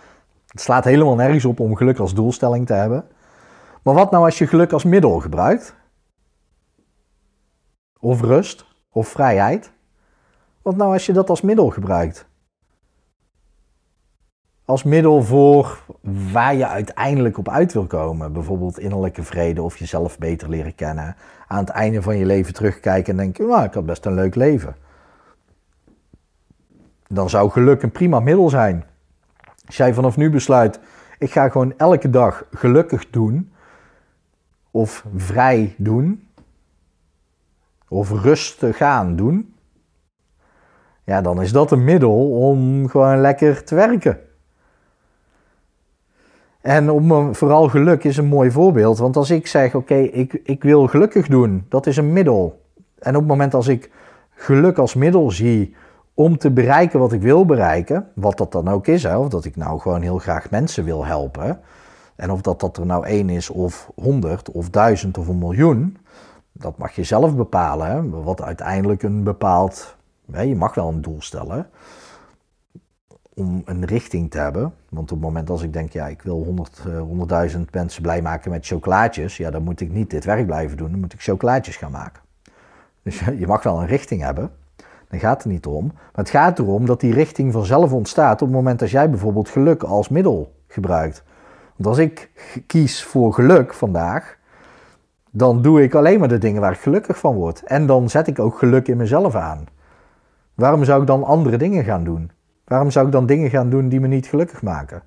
Het 0.46 0.60
slaat 0.60 0.84
helemaal 0.84 1.14
nergens 1.14 1.44
op 1.44 1.60
om 1.60 1.76
geluk 1.76 1.98
als 1.98 2.14
doelstelling 2.14 2.66
te 2.66 2.72
hebben. 2.72 3.04
Maar 3.82 3.94
wat 3.94 4.10
nou 4.10 4.24
als 4.24 4.38
je 4.38 4.46
geluk 4.46 4.72
als 4.72 4.84
middel 4.84 5.18
gebruikt? 5.18 5.78
Of 8.00 8.20
rust? 8.20 8.64
Of 8.92 9.08
vrijheid? 9.08 9.72
Wat 10.62 10.76
nou 10.76 10.92
als 10.92 11.06
je 11.06 11.12
dat 11.12 11.30
als 11.30 11.40
middel 11.40 11.70
gebruikt? 11.70 12.28
Als 14.64 14.82
middel 14.82 15.22
voor 15.22 15.82
waar 16.32 16.54
je 16.54 16.66
uiteindelijk 16.66 17.38
op 17.38 17.48
uit 17.48 17.72
wil 17.72 17.86
komen. 17.86 18.32
Bijvoorbeeld 18.32 18.78
innerlijke 18.78 19.22
vrede 19.22 19.62
of 19.62 19.76
jezelf 19.76 20.18
beter 20.18 20.48
leren 20.48 20.74
kennen. 20.74 21.16
Aan 21.46 21.58
het 21.58 21.68
einde 21.68 22.02
van 22.02 22.16
je 22.16 22.26
leven 22.26 22.54
terugkijken 22.54 23.10
en 23.12 23.16
denken, 23.16 23.46
nou, 23.46 23.64
ik 23.64 23.74
had 23.74 23.86
best 23.86 24.04
een 24.04 24.14
leuk 24.14 24.34
leven. 24.34 24.76
Dan 27.06 27.30
zou 27.30 27.50
geluk 27.50 27.82
een 27.82 27.92
prima 27.92 28.20
middel 28.20 28.48
zijn. 28.48 28.84
Als 29.66 29.76
jij 29.76 29.94
vanaf 29.94 30.16
nu 30.16 30.30
besluit, 30.30 30.80
ik 31.18 31.30
ga 31.30 31.48
gewoon 31.48 31.74
elke 31.76 32.10
dag 32.10 32.44
gelukkig 32.52 33.10
doen, 33.10 33.52
of 34.70 35.04
vrij 35.16 35.74
doen, 35.78 36.28
of 37.90 38.22
rustig 38.22 38.76
gaan 38.76 39.16
doen, 39.16 39.54
ja, 41.04 41.20
dan 41.20 41.42
is 41.42 41.52
dat 41.52 41.70
een 41.70 41.84
middel 41.84 42.30
om 42.30 42.88
gewoon 42.88 43.20
lekker 43.20 43.64
te 43.64 43.74
werken. 43.74 44.18
En 46.60 46.90
om, 46.90 47.34
vooral 47.34 47.68
geluk 47.68 48.04
is 48.04 48.16
een 48.16 48.26
mooi 48.26 48.50
voorbeeld, 48.50 48.98
want 48.98 49.16
als 49.16 49.30
ik 49.30 49.46
zeg, 49.46 49.74
oké, 49.74 49.94
ik, 49.94 50.40
ik 50.44 50.62
wil 50.62 50.86
gelukkig 50.86 51.26
doen, 51.26 51.66
dat 51.68 51.86
is 51.86 51.96
een 51.96 52.12
middel. 52.12 52.62
En 52.98 53.14
op 53.14 53.20
het 53.20 53.30
moment 53.30 53.54
als 53.54 53.68
ik 53.68 53.90
geluk 54.34 54.78
als 54.78 54.94
middel 54.94 55.30
zie 55.30 55.74
om 56.14 56.38
te 56.38 56.50
bereiken 56.50 56.98
wat 56.98 57.12
ik 57.12 57.22
wil 57.22 57.46
bereiken, 57.46 58.08
wat 58.14 58.38
dat 58.38 58.52
dan 58.52 58.68
ook 58.68 58.86
is, 58.86 59.04
of 59.04 59.28
dat 59.28 59.44
ik 59.44 59.56
nou 59.56 59.80
gewoon 59.80 60.02
heel 60.02 60.18
graag 60.18 60.50
mensen 60.50 60.84
wil 60.84 61.04
helpen, 61.04 61.60
en 62.16 62.30
of 62.30 62.40
dat, 62.40 62.60
dat 62.60 62.76
er 62.76 62.86
nou 62.86 63.06
één 63.06 63.28
is, 63.28 63.50
of 63.50 63.90
honderd, 63.94 64.50
of 64.50 64.70
duizend, 64.70 65.18
of 65.18 65.28
een 65.28 65.38
miljoen, 65.38 65.96
dat 66.52 66.78
mag 66.78 66.92
je 66.92 67.04
zelf 67.04 67.36
bepalen. 67.36 67.86
Hè, 67.86 68.08
wat 68.08 68.42
uiteindelijk 68.42 69.02
een 69.02 69.22
bepaald, 69.22 69.96
je 70.32 70.56
mag 70.56 70.74
wel 70.74 70.88
een 70.88 71.02
doel 71.02 71.22
stellen, 71.22 71.70
om 73.34 73.62
een 73.64 73.84
richting 73.84 74.30
te 74.30 74.38
hebben. 74.38 74.74
Want 74.88 75.12
op 75.12 75.18
het 75.18 75.26
moment 75.26 75.50
als 75.50 75.62
ik 75.62 75.72
denk, 75.72 75.92
ja, 75.92 76.06
ik 76.06 76.22
wil 76.22 76.44
100, 76.44 76.82
100.000 76.86 76.86
eh, 76.86 77.72
mensen 77.72 78.02
blij 78.02 78.22
maken 78.22 78.50
met 78.50 78.66
chocolaatjes, 78.66 79.36
ja, 79.36 79.50
dan 79.50 79.62
moet 79.62 79.80
ik 79.80 79.92
niet 79.92 80.10
dit 80.10 80.24
werk 80.24 80.46
blijven 80.46 80.76
doen, 80.76 80.90
dan 80.90 81.00
moet 81.00 81.12
ik 81.12 81.22
chocolaatjes 81.22 81.76
gaan 81.76 81.90
maken. 81.90 82.22
Dus 83.02 83.20
je 83.38 83.46
mag 83.46 83.62
wel 83.62 83.80
een 83.80 83.86
richting 83.86 84.22
hebben. 84.22 84.50
Dan 85.08 85.20
gaat 85.20 85.42
het 85.42 85.52
niet 85.52 85.66
om. 85.66 85.86
Maar 85.86 86.10
het 86.12 86.30
gaat 86.30 86.58
erom 86.58 86.86
dat 86.86 87.00
die 87.00 87.12
richting 87.12 87.52
vanzelf 87.52 87.92
ontstaat 87.92 88.42
op 88.42 88.48
het 88.48 88.56
moment 88.56 88.78
dat 88.78 88.90
jij 88.90 89.10
bijvoorbeeld 89.10 89.48
geluk 89.48 89.82
als 89.82 90.08
middel 90.08 90.54
gebruikt. 90.66 91.22
Want 91.76 91.88
als 91.88 91.98
ik 91.98 92.30
kies 92.66 93.04
voor 93.04 93.34
geluk 93.34 93.74
vandaag, 93.74 94.38
dan 95.30 95.62
doe 95.62 95.82
ik 95.82 95.94
alleen 95.94 96.18
maar 96.18 96.28
de 96.28 96.38
dingen 96.38 96.60
waar 96.60 96.72
ik 96.72 96.80
gelukkig 96.80 97.18
van 97.18 97.34
word. 97.34 97.62
En 97.64 97.86
dan 97.86 98.10
zet 98.10 98.26
ik 98.26 98.38
ook 98.38 98.58
geluk 98.58 98.88
in 98.88 98.96
mezelf 98.96 99.34
aan. 99.34 99.64
Waarom 100.54 100.84
zou 100.84 101.00
ik 101.00 101.06
dan 101.06 101.24
andere 101.24 101.56
dingen 101.56 101.84
gaan 101.84 102.04
doen? 102.04 102.30
Waarom 102.64 102.90
zou 102.90 103.06
ik 103.06 103.12
dan 103.12 103.26
dingen 103.26 103.50
gaan 103.50 103.70
doen 103.70 103.88
die 103.88 104.00
me 104.00 104.06
niet 104.06 104.26
gelukkig 104.26 104.62
maken? 104.62 105.02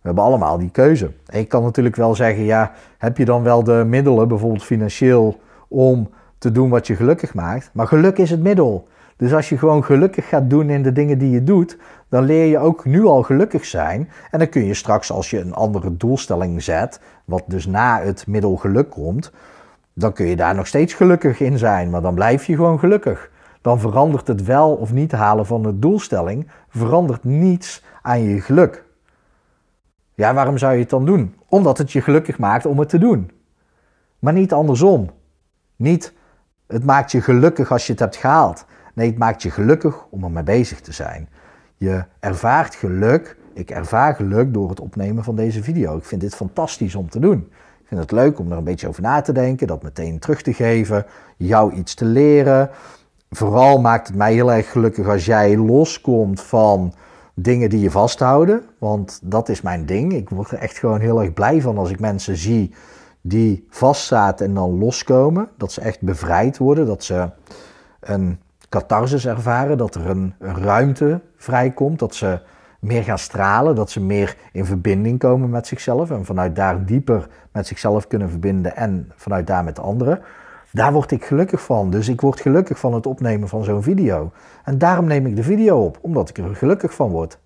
We 0.00 0.06
hebben 0.06 0.24
allemaal 0.24 0.58
die 0.58 0.70
keuze. 0.70 1.10
ik 1.28 1.48
kan 1.48 1.62
natuurlijk 1.62 1.96
wel 1.96 2.14
zeggen, 2.14 2.44
ja, 2.44 2.72
heb 2.98 3.16
je 3.16 3.24
dan 3.24 3.42
wel 3.42 3.64
de 3.64 3.84
middelen, 3.86 4.28
bijvoorbeeld 4.28 4.64
financieel, 4.64 5.40
om 5.68 6.10
te 6.38 6.52
doen 6.52 6.70
wat 6.70 6.86
je 6.86 6.96
gelukkig 6.96 7.34
maakt? 7.34 7.70
Maar 7.72 7.86
geluk 7.86 8.18
is 8.18 8.30
het 8.30 8.42
middel. 8.42 8.88
Dus 9.18 9.34
als 9.34 9.48
je 9.48 9.58
gewoon 9.58 9.84
gelukkig 9.84 10.28
gaat 10.28 10.50
doen 10.50 10.70
in 10.70 10.82
de 10.82 10.92
dingen 10.92 11.18
die 11.18 11.30
je 11.30 11.44
doet, 11.44 11.78
dan 12.08 12.24
leer 12.24 12.44
je 12.44 12.58
ook 12.58 12.84
nu 12.84 13.04
al 13.04 13.22
gelukkig 13.22 13.64
zijn. 13.64 14.10
En 14.30 14.38
dan 14.38 14.48
kun 14.48 14.64
je 14.64 14.74
straks, 14.74 15.10
als 15.10 15.30
je 15.30 15.40
een 15.40 15.54
andere 15.54 15.96
doelstelling 15.96 16.62
zet, 16.62 17.00
wat 17.24 17.42
dus 17.46 17.66
na 17.66 18.00
het 18.00 18.26
middel 18.26 18.56
geluk 18.56 18.90
komt, 18.90 19.32
dan 19.92 20.12
kun 20.12 20.26
je 20.26 20.36
daar 20.36 20.54
nog 20.54 20.66
steeds 20.66 20.94
gelukkig 20.94 21.40
in 21.40 21.58
zijn. 21.58 21.90
Maar 21.90 22.02
dan 22.02 22.14
blijf 22.14 22.44
je 22.44 22.54
gewoon 22.54 22.78
gelukkig. 22.78 23.30
Dan 23.60 23.80
verandert 23.80 24.26
het 24.26 24.44
wel 24.44 24.74
of 24.74 24.92
niet 24.92 25.12
halen 25.12 25.46
van 25.46 25.62
de 25.62 25.78
doelstelling, 25.78 26.50
verandert 26.68 27.24
niets 27.24 27.84
aan 28.02 28.22
je 28.22 28.40
geluk. 28.40 28.84
Ja, 30.14 30.34
waarom 30.34 30.58
zou 30.58 30.72
je 30.72 30.80
het 30.80 30.90
dan 30.90 31.04
doen? 31.04 31.34
Omdat 31.48 31.78
het 31.78 31.92
je 31.92 32.00
gelukkig 32.00 32.38
maakt 32.38 32.66
om 32.66 32.78
het 32.78 32.88
te 32.88 32.98
doen. 32.98 33.30
Maar 34.18 34.32
niet 34.32 34.52
andersom. 34.52 35.10
Niet, 35.76 36.12
het 36.66 36.84
maakt 36.84 37.12
je 37.12 37.20
gelukkig 37.20 37.72
als 37.72 37.86
je 37.86 37.92
het 37.92 38.00
hebt 38.00 38.16
gehaald. 38.16 38.66
Nee, 38.98 39.08
het 39.08 39.18
maakt 39.18 39.42
je 39.42 39.50
gelukkig 39.50 40.06
om 40.10 40.24
ermee 40.24 40.42
bezig 40.42 40.80
te 40.80 40.92
zijn. 40.92 41.28
Je 41.76 42.04
ervaart 42.20 42.74
geluk. 42.74 43.36
Ik 43.54 43.70
ervaar 43.70 44.14
geluk 44.14 44.54
door 44.54 44.68
het 44.68 44.80
opnemen 44.80 45.24
van 45.24 45.36
deze 45.36 45.62
video. 45.62 45.96
Ik 45.96 46.04
vind 46.04 46.20
dit 46.20 46.34
fantastisch 46.34 46.94
om 46.94 47.10
te 47.10 47.18
doen. 47.18 47.38
Ik 47.80 47.86
vind 47.86 48.00
het 48.00 48.10
leuk 48.10 48.38
om 48.38 48.50
er 48.50 48.58
een 48.58 48.64
beetje 48.64 48.88
over 48.88 49.02
na 49.02 49.20
te 49.20 49.32
denken, 49.32 49.66
dat 49.66 49.82
meteen 49.82 50.18
terug 50.18 50.42
te 50.42 50.52
geven, 50.52 51.06
jou 51.36 51.72
iets 51.72 51.94
te 51.94 52.04
leren. 52.04 52.70
Vooral 53.30 53.80
maakt 53.80 54.06
het 54.06 54.16
mij 54.16 54.32
heel 54.32 54.52
erg 54.52 54.70
gelukkig 54.70 55.08
als 55.08 55.24
jij 55.24 55.56
loskomt 55.56 56.40
van 56.40 56.94
dingen 57.34 57.70
die 57.70 57.80
je 57.80 57.90
vasthouden. 57.90 58.64
Want 58.78 59.20
dat 59.22 59.48
is 59.48 59.62
mijn 59.62 59.86
ding. 59.86 60.12
Ik 60.12 60.28
word 60.28 60.50
er 60.50 60.58
echt 60.58 60.78
gewoon 60.78 61.00
heel 61.00 61.22
erg 61.22 61.32
blij 61.32 61.60
van 61.60 61.78
als 61.78 61.90
ik 61.90 62.00
mensen 62.00 62.36
zie 62.36 62.74
die 63.20 63.66
vastzaten 63.70 64.46
en 64.46 64.54
dan 64.54 64.78
loskomen. 64.78 65.48
Dat 65.56 65.72
ze 65.72 65.80
echt 65.80 66.00
bevrijd 66.00 66.58
worden. 66.58 66.86
Dat 66.86 67.04
ze 67.04 67.30
een 68.00 68.38
catharsis 68.68 69.26
ervaren. 69.26 69.78
Dat 69.78 69.94
er 69.94 70.10
een, 70.10 70.34
een 70.38 70.56
ruimte 70.56 71.20
vrijkomt. 71.36 71.98
Dat 71.98 72.14
ze 72.14 72.40
meer 72.80 73.02
gaan 73.02 73.18
stralen. 73.18 73.74
Dat 73.74 73.90
ze 73.90 74.00
meer 74.00 74.36
in 74.52 74.64
verbinding 74.64 75.18
komen 75.18 75.50
met 75.50 75.66
zichzelf. 75.66 76.10
En 76.10 76.24
vanuit 76.24 76.56
daar 76.56 76.84
dieper 76.84 77.28
met 77.52 77.66
zichzelf 77.66 78.06
kunnen 78.06 78.30
verbinden. 78.30 78.76
En 78.76 79.12
vanuit 79.16 79.46
daar 79.46 79.64
met 79.64 79.78
anderen. 79.78 80.20
Daar 80.72 80.92
word 80.92 81.10
ik 81.10 81.24
gelukkig 81.24 81.62
van. 81.62 81.90
Dus 81.90 82.08
ik 82.08 82.20
word 82.20 82.40
gelukkig 82.40 82.78
van 82.78 82.94
het 82.94 83.06
opnemen 83.06 83.48
van 83.48 83.64
zo'n 83.64 83.82
video. 83.82 84.32
En 84.64 84.78
daarom 84.78 85.06
neem 85.06 85.26
ik 85.26 85.36
de 85.36 85.42
video 85.42 85.84
op, 85.84 85.98
omdat 86.00 86.28
ik 86.28 86.38
er 86.38 86.56
gelukkig 86.56 86.94
van 86.94 87.10
word. 87.10 87.38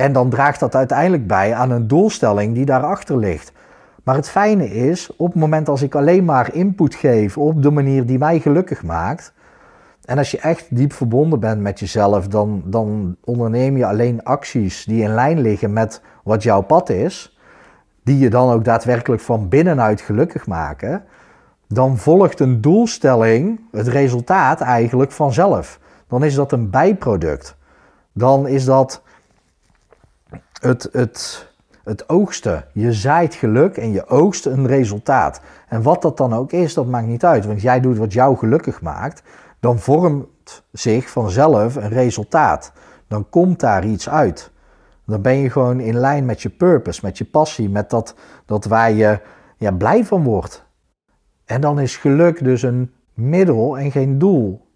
En 0.00 0.12
dan 0.12 0.30
draagt 0.30 0.60
dat 0.60 0.74
uiteindelijk 0.74 1.26
bij 1.26 1.54
aan 1.54 1.70
een 1.70 1.88
doelstelling 1.88 2.54
die 2.54 2.64
daarachter 2.64 3.16
ligt. 3.16 3.52
Maar 4.04 4.14
het 4.14 4.28
fijne 4.28 4.70
is, 4.70 5.16
op 5.16 5.26
het 5.26 5.40
moment 5.40 5.68
als 5.68 5.82
ik 5.82 5.94
alleen 5.94 6.24
maar 6.24 6.54
input 6.54 6.94
geef 6.94 7.38
op 7.38 7.62
de 7.62 7.70
manier 7.70 8.06
die 8.06 8.18
mij 8.18 8.40
gelukkig 8.40 8.82
maakt. 8.82 9.32
En 10.04 10.18
als 10.18 10.30
je 10.30 10.38
echt 10.38 10.76
diep 10.76 10.92
verbonden 10.92 11.40
bent 11.40 11.60
met 11.60 11.80
jezelf, 11.80 12.28
dan, 12.28 12.62
dan 12.64 13.16
onderneem 13.24 13.76
je 13.76 13.86
alleen 13.86 14.24
acties 14.24 14.84
die 14.84 15.02
in 15.02 15.14
lijn 15.14 15.40
liggen 15.40 15.72
met 15.72 16.02
wat 16.22 16.42
jouw 16.42 16.60
pad 16.60 16.88
is 16.88 17.38
die 18.02 18.18
je 18.18 18.30
dan 18.30 18.50
ook 18.50 18.64
daadwerkelijk 18.64 19.22
van 19.22 19.48
binnenuit 19.48 20.00
gelukkig 20.00 20.46
maken, 20.46 21.04
dan 21.68 21.98
volgt 21.98 22.40
een 22.40 22.60
doelstelling, 22.60 23.60
het 23.72 23.88
resultaat 23.88 24.60
eigenlijk 24.60 25.12
vanzelf. 25.12 25.80
Dan 26.08 26.24
is 26.24 26.34
dat 26.34 26.52
een 26.52 26.70
bijproduct. 26.70 27.56
Dan 28.12 28.48
is 28.48 28.64
dat 28.64 29.02
het, 30.60 30.88
het, 30.92 31.49
het 31.90 32.08
oogsten. 32.08 32.64
Je 32.72 32.92
zaait 32.92 33.34
geluk 33.34 33.76
en 33.76 33.92
je 33.92 34.06
oogst 34.06 34.46
een 34.46 34.66
resultaat. 34.66 35.40
En 35.68 35.82
wat 35.82 36.02
dat 36.02 36.16
dan 36.16 36.34
ook 36.34 36.52
is, 36.52 36.74
dat 36.74 36.86
maakt 36.86 37.06
niet 37.06 37.24
uit. 37.24 37.46
Want 37.46 37.60
jij 37.60 37.80
doet 37.80 37.98
wat 37.98 38.12
jou 38.12 38.36
gelukkig 38.36 38.80
maakt, 38.82 39.22
dan 39.60 39.78
vormt 39.78 40.64
zich 40.72 41.10
vanzelf 41.10 41.76
een 41.76 41.88
resultaat. 41.88 42.72
Dan 43.08 43.28
komt 43.28 43.60
daar 43.60 43.84
iets 43.84 44.08
uit. 44.08 44.50
Dan 45.06 45.22
ben 45.22 45.36
je 45.36 45.50
gewoon 45.50 45.80
in 45.80 45.96
lijn 45.96 46.24
met 46.24 46.42
je 46.42 46.48
purpose, 46.48 47.00
met 47.02 47.18
je 47.18 47.24
passie, 47.24 47.68
met 47.68 47.90
dat, 47.90 48.14
dat 48.46 48.64
waar 48.64 48.92
je 48.92 49.20
ja, 49.56 49.70
blij 49.70 50.04
van 50.04 50.24
wordt. 50.24 50.64
En 51.44 51.60
dan 51.60 51.80
is 51.80 51.96
geluk 51.96 52.44
dus 52.44 52.62
een 52.62 52.92
middel 53.14 53.78
en 53.78 53.90
geen 53.90 54.18
doel. 54.18 54.68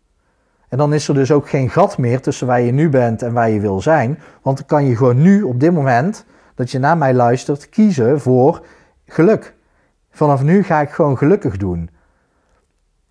En 0.69 0.79
dan 0.79 0.93
is 0.93 1.09
er 1.09 1.15
dus 1.15 1.31
ook 1.31 1.49
geen 1.49 1.71
gat 1.71 1.99
meer 1.99 2.21
tussen 2.21 2.47
waar 2.47 2.61
je 2.61 2.73
nu 2.73 2.89
bent 2.89 3.23
en 3.23 3.33
waar 3.33 3.51
je 3.51 3.61
wil 3.61 3.81
zijn. 3.81 4.19
Want 4.43 4.57
dan 4.57 4.67
kan 4.67 4.85
je 4.85 4.97
gewoon 4.97 5.23
nu, 5.23 5.43
op 5.43 5.61
dit 5.61 5.73
moment, 5.73 6.25
dat 6.55 6.71
je 6.71 6.79
naar 6.79 6.99
mij 6.99 7.15
luistert, 7.15 7.69
kiezen 7.69 8.21
voor 8.21 8.67
geluk. 9.07 9.55
Vanaf 10.11 10.43
nu 10.43 10.63
ga 10.63 10.81
ik 10.81 10.91
gewoon 10.91 11.19
gelukkig 11.19 11.57
doen. 11.57 11.91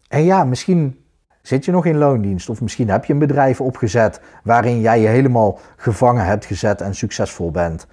En 0.07 0.23
ja, 0.23 0.43
misschien 0.43 1.03
Zit 1.43 1.65
je 1.65 1.71
nog 1.71 1.85
in 1.85 1.97
loondienst 1.97 2.49
of 2.49 2.61
misschien 2.61 2.89
heb 2.89 3.05
je 3.05 3.13
een 3.13 3.19
bedrijf 3.19 3.61
opgezet 3.61 4.21
waarin 4.43 4.79
jij 4.79 4.99
je 4.99 5.07
helemaal 5.07 5.59
gevangen 5.77 6.25
hebt 6.25 6.45
gezet 6.45 6.81
en 6.81 6.95
succesvol 6.95 7.51
bent? 7.51 7.87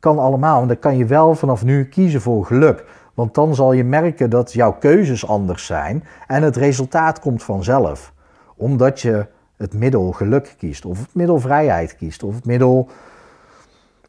Kan 0.00 0.18
allemaal, 0.18 0.62
en 0.62 0.68
dan 0.68 0.78
kan 0.78 0.96
je 0.96 1.04
wel 1.04 1.34
vanaf 1.34 1.64
nu 1.64 1.84
kiezen 1.84 2.20
voor 2.20 2.44
geluk. 2.46 2.84
Want 3.14 3.34
dan 3.34 3.54
zal 3.54 3.72
je 3.72 3.84
merken 3.84 4.30
dat 4.30 4.52
jouw 4.52 4.72
keuzes 4.72 5.26
anders 5.26 5.66
zijn 5.66 6.04
en 6.26 6.42
het 6.42 6.56
resultaat 6.56 7.20
komt 7.20 7.42
vanzelf. 7.42 8.12
Omdat 8.56 9.00
je 9.00 9.26
het 9.56 9.74
middel 9.74 10.12
geluk 10.12 10.54
kiest, 10.58 10.84
of 10.84 10.98
het 10.98 11.14
middel 11.14 11.40
vrijheid 11.40 11.96
kiest, 11.96 12.22
of 12.22 12.34
het 12.34 12.44
middel 12.44 12.88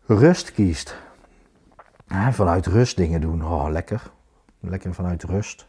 rust 0.06 0.52
kiest. 0.52 0.96
vanuit 2.32 2.66
rust 2.66 2.98
dingen 2.98 3.22
doen, 3.22 3.46
oh 3.46 3.68
lekker. 3.70 4.12
Lekker 4.60 4.94
vanuit 4.94 5.24
rust 5.24 5.68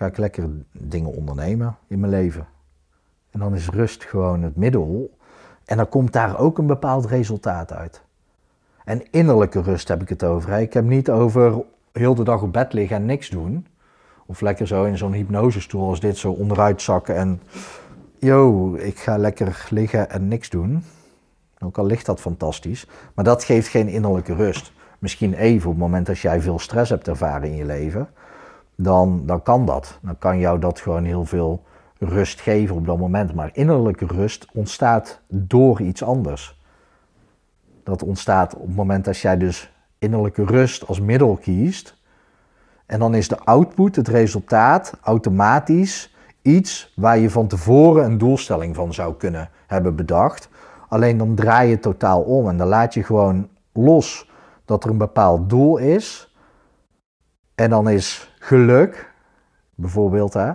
ga 0.00 0.06
ik 0.06 0.16
lekker 0.16 0.48
dingen 0.72 1.12
ondernemen 1.12 1.76
in 1.86 2.00
mijn 2.00 2.12
leven. 2.12 2.46
En 3.30 3.40
dan 3.40 3.54
is 3.54 3.68
rust 3.68 4.04
gewoon 4.04 4.42
het 4.42 4.56
middel. 4.56 5.16
En 5.64 5.76
dan 5.76 5.88
komt 5.88 6.12
daar 6.12 6.38
ook 6.38 6.58
een 6.58 6.66
bepaald 6.66 7.06
resultaat 7.06 7.72
uit. 7.72 8.02
En 8.84 9.10
innerlijke 9.10 9.62
rust 9.62 9.88
heb 9.88 10.02
ik 10.02 10.08
het 10.08 10.24
over. 10.24 10.58
Ik 10.58 10.72
heb 10.72 10.84
niet 10.84 11.10
over 11.10 11.62
heel 11.92 12.14
de 12.14 12.24
dag 12.24 12.42
op 12.42 12.52
bed 12.52 12.72
liggen 12.72 12.96
en 12.96 13.04
niks 13.04 13.28
doen. 13.28 13.66
Of 14.26 14.40
lekker 14.40 14.66
zo 14.66 14.84
in 14.84 14.98
zo'n 14.98 15.12
hypnosestoel 15.12 15.88
als 15.88 16.00
dit 16.00 16.16
zo 16.16 16.30
onderuit 16.30 16.82
zakken 16.82 17.16
en... 17.16 17.42
Yo, 18.18 18.74
ik 18.74 18.98
ga 18.98 19.16
lekker 19.16 19.66
liggen 19.70 20.10
en 20.10 20.28
niks 20.28 20.50
doen. 20.50 20.84
Ook 21.64 21.78
al 21.78 21.86
ligt 21.86 22.06
dat 22.06 22.20
fantastisch. 22.20 22.86
Maar 23.14 23.24
dat 23.24 23.44
geeft 23.44 23.68
geen 23.68 23.88
innerlijke 23.88 24.34
rust. 24.34 24.72
Misschien 24.98 25.34
even 25.34 25.66
op 25.70 25.74
het 25.74 25.82
moment 25.82 26.06
dat 26.06 26.18
jij 26.18 26.40
veel 26.40 26.58
stress 26.58 26.90
hebt 26.90 27.08
ervaren 27.08 27.48
in 27.48 27.56
je 27.56 27.64
leven 27.64 28.08
dan, 28.82 29.22
dan 29.26 29.42
kan 29.42 29.66
dat. 29.66 29.98
Dan 30.02 30.18
kan 30.18 30.38
jou 30.38 30.58
dat 30.58 30.80
gewoon 30.80 31.04
heel 31.04 31.24
veel 31.24 31.62
rust 31.98 32.40
geven 32.40 32.76
op 32.76 32.86
dat 32.86 32.98
moment. 32.98 33.34
Maar 33.34 33.50
innerlijke 33.52 34.06
rust 34.06 34.46
ontstaat 34.52 35.20
door 35.28 35.80
iets 35.80 36.02
anders. 36.02 36.58
Dat 37.84 38.02
ontstaat 38.02 38.54
op 38.54 38.66
het 38.66 38.76
moment 38.76 39.04
dat 39.04 39.18
jij 39.18 39.36
dus 39.36 39.72
innerlijke 39.98 40.44
rust 40.44 40.86
als 40.86 41.00
middel 41.00 41.36
kiest. 41.36 41.98
En 42.86 42.98
dan 42.98 43.14
is 43.14 43.28
de 43.28 43.38
output, 43.38 43.96
het 43.96 44.08
resultaat, 44.08 44.92
automatisch 45.02 46.14
iets 46.42 46.92
waar 46.96 47.18
je 47.18 47.30
van 47.30 47.46
tevoren 47.46 48.04
een 48.04 48.18
doelstelling 48.18 48.74
van 48.74 48.94
zou 48.94 49.14
kunnen 49.14 49.50
hebben 49.66 49.96
bedacht. 49.96 50.48
Alleen 50.90 51.16
dan 51.16 51.34
draai 51.34 51.68
je 51.68 51.78
totaal 51.78 52.22
om 52.22 52.48
en 52.48 52.56
dan 52.56 52.68
laat 52.68 52.94
je 52.94 53.04
gewoon 53.04 53.48
los 53.72 54.30
dat 54.64 54.84
er 54.84 54.90
een 54.90 54.98
bepaald 54.98 55.50
doel 55.50 55.76
is. 55.76 56.34
En 57.54 57.70
dan 57.70 57.88
is 57.88 58.34
geluk, 58.38 59.12
bijvoorbeeld, 59.74 60.32
hè, 60.32 60.52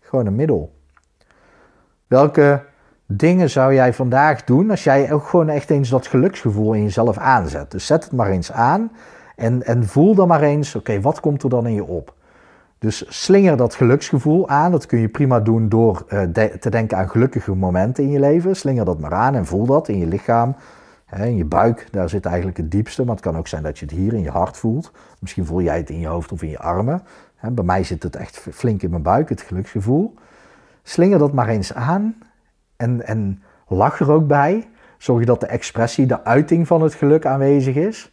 gewoon 0.00 0.26
een 0.26 0.34
middel. 0.34 0.74
Welke 2.06 2.64
dingen 3.06 3.50
zou 3.50 3.74
jij 3.74 3.92
vandaag 3.92 4.44
doen 4.44 4.70
als 4.70 4.84
jij 4.84 5.12
ook 5.12 5.26
gewoon 5.26 5.48
echt 5.48 5.70
eens 5.70 5.88
dat 5.88 6.06
geluksgevoel 6.06 6.72
in 6.72 6.82
jezelf 6.82 7.18
aanzet? 7.18 7.70
Dus 7.70 7.86
zet 7.86 8.04
het 8.04 8.12
maar 8.12 8.30
eens 8.30 8.52
aan 8.52 8.92
en, 9.36 9.62
en 9.62 9.86
voel 9.86 10.14
dan 10.14 10.28
maar 10.28 10.42
eens, 10.42 10.74
oké, 10.74 11.00
wat 11.00 11.20
komt 11.20 11.42
er 11.42 11.50
dan 11.50 11.66
in 11.66 11.74
je 11.74 11.84
op? 11.84 12.14
Dus 12.78 13.24
slinger 13.24 13.56
dat 13.56 13.74
geluksgevoel 13.74 14.48
aan. 14.48 14.70
Dat 14.70 14.86
kun 14.86 14.98
je 14.98 15.08
prima 15.08 15.40
doen 15.40 15.68
door 15.68 16.04
uh, 16.08 16.22
te 16.60 16.70
denken 16.70 16.98
aan 16.98 17.10
gelukkige 17.10 17.54
momenten 17.54 18.04
in 18.04 18.10
je 18.10 18.20
leven. 18.20 18.56
Slinger 18.56 18.84
dat 18.84 18.98
maar 19.00 19.14
aan 19.14 19.34
en 19.34 19.46
voel 19.46 19.66
dat 19.66 19.88
in 19.88 19.98
je 19.98 20.06
lichaam. 20.06 20.56
In 21.16 21.36
je 21.36 21.44
buik, 21.44 21.88
daar 21.90 22.08
zit 22.08 22.26
eigenlijk 22.26 22.56
het 22.56 22.70
diepste, 22.70 23.04
maar 23.04 23.14
het 23.14 23.24
kan 23.24 23.36
ook 23.36 23.48
zijn 23.48 23.62
dat 23.62 23.78
je 23.78 23.84
het 23.84 23.94
hier 23.94 24.12
in 24.12 24.22
je 24.22 24.30
hart 24.30 24.56
voelt. 24.56 24.92
Misschien 25.20 25.46
voel 25.46 25.62
jij 25.62 25.76
het 25.76 25.90
in 25.90 26.00
je 26.00 26.06
hoofd 26.06 26.32
of 26.32 26.42
in 26.42 26.50
je 26.50 26.58
armen. 26.58 27.02
Bij 27.52 27.64
mij 27.64 27.84
zit 27.84 28.02
het 28.02 28.16
echt 28.16 28.46
flink 28.52 28.82
in 28.82 28.90
mijn 28.90 29.02
buik, 29.02 29.28
het 29.28 29.40
geluksgevoel. 29.40 30.14
Slinger 30.82 31.18
dat 31.18 31.32
maar 31.32 31.48
eens 31.48 31.74
aan 31.74 32.16
en, 32.76 33.06
en 33.06 33.42
lach 33.68 34.00
er 34.00 34.12
ook 34.12 34.26
bij. 34.26 34.68
Zorg 34.98 35.24
dat 35.24 35.40
de 35.40 35.46
expressie, 35.46 36.06
de 36.06 36.24
uiting 36.24 36.66
van 36.66 36.82
het 36.82 36.94
geluk 36.94 37.26
aanwezig 37.26 37.74
is. 37.74 38.12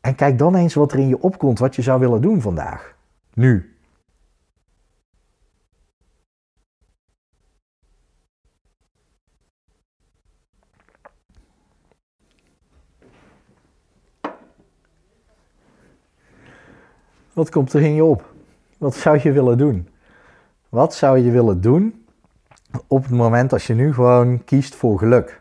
En 0.00 0.14
kijk 0.14 0.38
dan 0.38 0.54
eens 0.54 0.74
wat 0.74 0.92
er 0.92 0.98
in 0.98 1.08
je 1.08 1.20
opkomt, 1.20 1.58
wat 1.58 1.76
je 1.76 1.82
zou 1.82 2.00
willen 2.00 2.20
doen 2.20 2.40
vandaag. 2.40 2.94
Nu. 3.34 3.77
Wat 17.38 17.50
komt 17.50 17.72
er 17.72 17.82
in 17.82 17.94
je 17.94 18.04
op? 18.04 18.32
Wat 18.78 18.94
zou 18.94 19.20
je 19.22 19.32
willen 19.32 19.58
doen? 19.58 19.88
Wat 20.68 20.94
zou 20.94 21.18
je 21.18 21.30
willen 21.30 21.60
doen 21.60 22.04
op 22.86 23.02
het 23.02 23.12
moment 23.12 23.52
als 23.52 23.66
je 23.66 23.74
nu 23.74 23.94
gewoon 23.94 24.44
kiest 24.44 24.74
voor 24.74 24.98
geluk? 24.98 25.40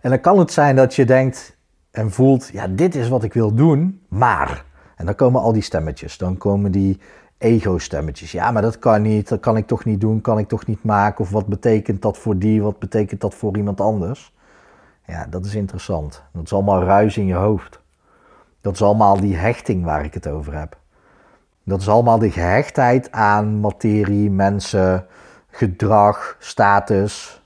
En 0.00 0.10
dan 0.10 0.20
kan 0.20 0.38
het 0.38 0.52
zijn 0.52 0.76
dat 0.76 0.94
je 0.94 1.04
denkt 1.04 1.56
en 1.90 2.10
voelt, 2.10 2.48
ja, 2.52 2.68
dit 2.68 2.94
is 2.94 3.08
wat 3.08 3.22
ik 3.22 3.32
wil 3.32 3.54
doen, 3.54 4.00
maar. 4.08 4.64
En 4.96 5.06
dan 5.06 5.14
komen 5.14 5.40
al 5.40 5.52
die 5.52 5.62
stemmetjes, 5.62 6.18
dan 6.18 6.36
komen 6.36 6.70
die 6.70 7.00
ego-stemmetjes. 7.38 8.32
Ja, 8.32 8.50
maar 8.50 8.62
dat 8.62 8.78
kan 8.78 9.02
niet, 9.02 9.28
dat 9.28 9.40
kan 9.40 9.56
ik 9.56 9.66
toch 9.66 9.84
niet 9.84 10.00
doen, 10.00 10.20
kan 10.20 10.38
ik 10.38 10.48
toch 10.48 10.66
niet 10.66 10.84
maken. 10.84 11.24
Of 11.24 11.30
wat 11.30 11.46
betekent 11.46 12.02
dat 12.02 12.18
voor 12.18 12.38
die, 12.38 12.62
wat 12.62 12.78
betekent 12.78 13.20
dat 13.20 13.34
voor 13.34 13.56
iemand 13.56 13.80
anders? 13.80 14.33
Ja, 15.06 15.26
dat 15.26 15.44
is 15.44 15.54
interessant. 15.54 16.22
Dat 16.32 16.44
is 16.44 16.52
allemaal 16.52 16.82
ruis 16.82 17.16
in 17.16 17.26
je 17.26 17.34
hoofd. 17.34 17.82
Dat 18.60 18.72
is 18.72 18.82
allemaal 18.82 19.20
die 19.20 19.36
hechting 19.36 19.84
waar 19.84 20.04
ik 20.04 20.14
het 20.14 20.26
over 20.26 20.58
heb. 20.58 20.78
Dat 21.64 21.80
is 21.80 21.88
allemaal 21.88 22.18
de 22.18 22.30
gehechtheid 22.30 23.12
aan 23.12 23.60
materie, 23.60 24.30
mensen, 24.30 25.06
gedrag, 25.50 26.36
status. 26.38 27.42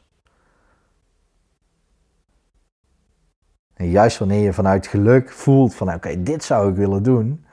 En 3.74 3.90
juist 3.90 4.18
wanneer 4.18 4.42
je 4.42 4.52
vanuit 4.52 4.86
geluk 4.86 5.30
voelt 5.30 5.74
van 5.74 5.94
oké, 5.94 6.22
dit 6.22 6.44
zou 6.44 6.70
ik 6.70 6.76
willen 6.76 7.02
doen. 7.02 7.44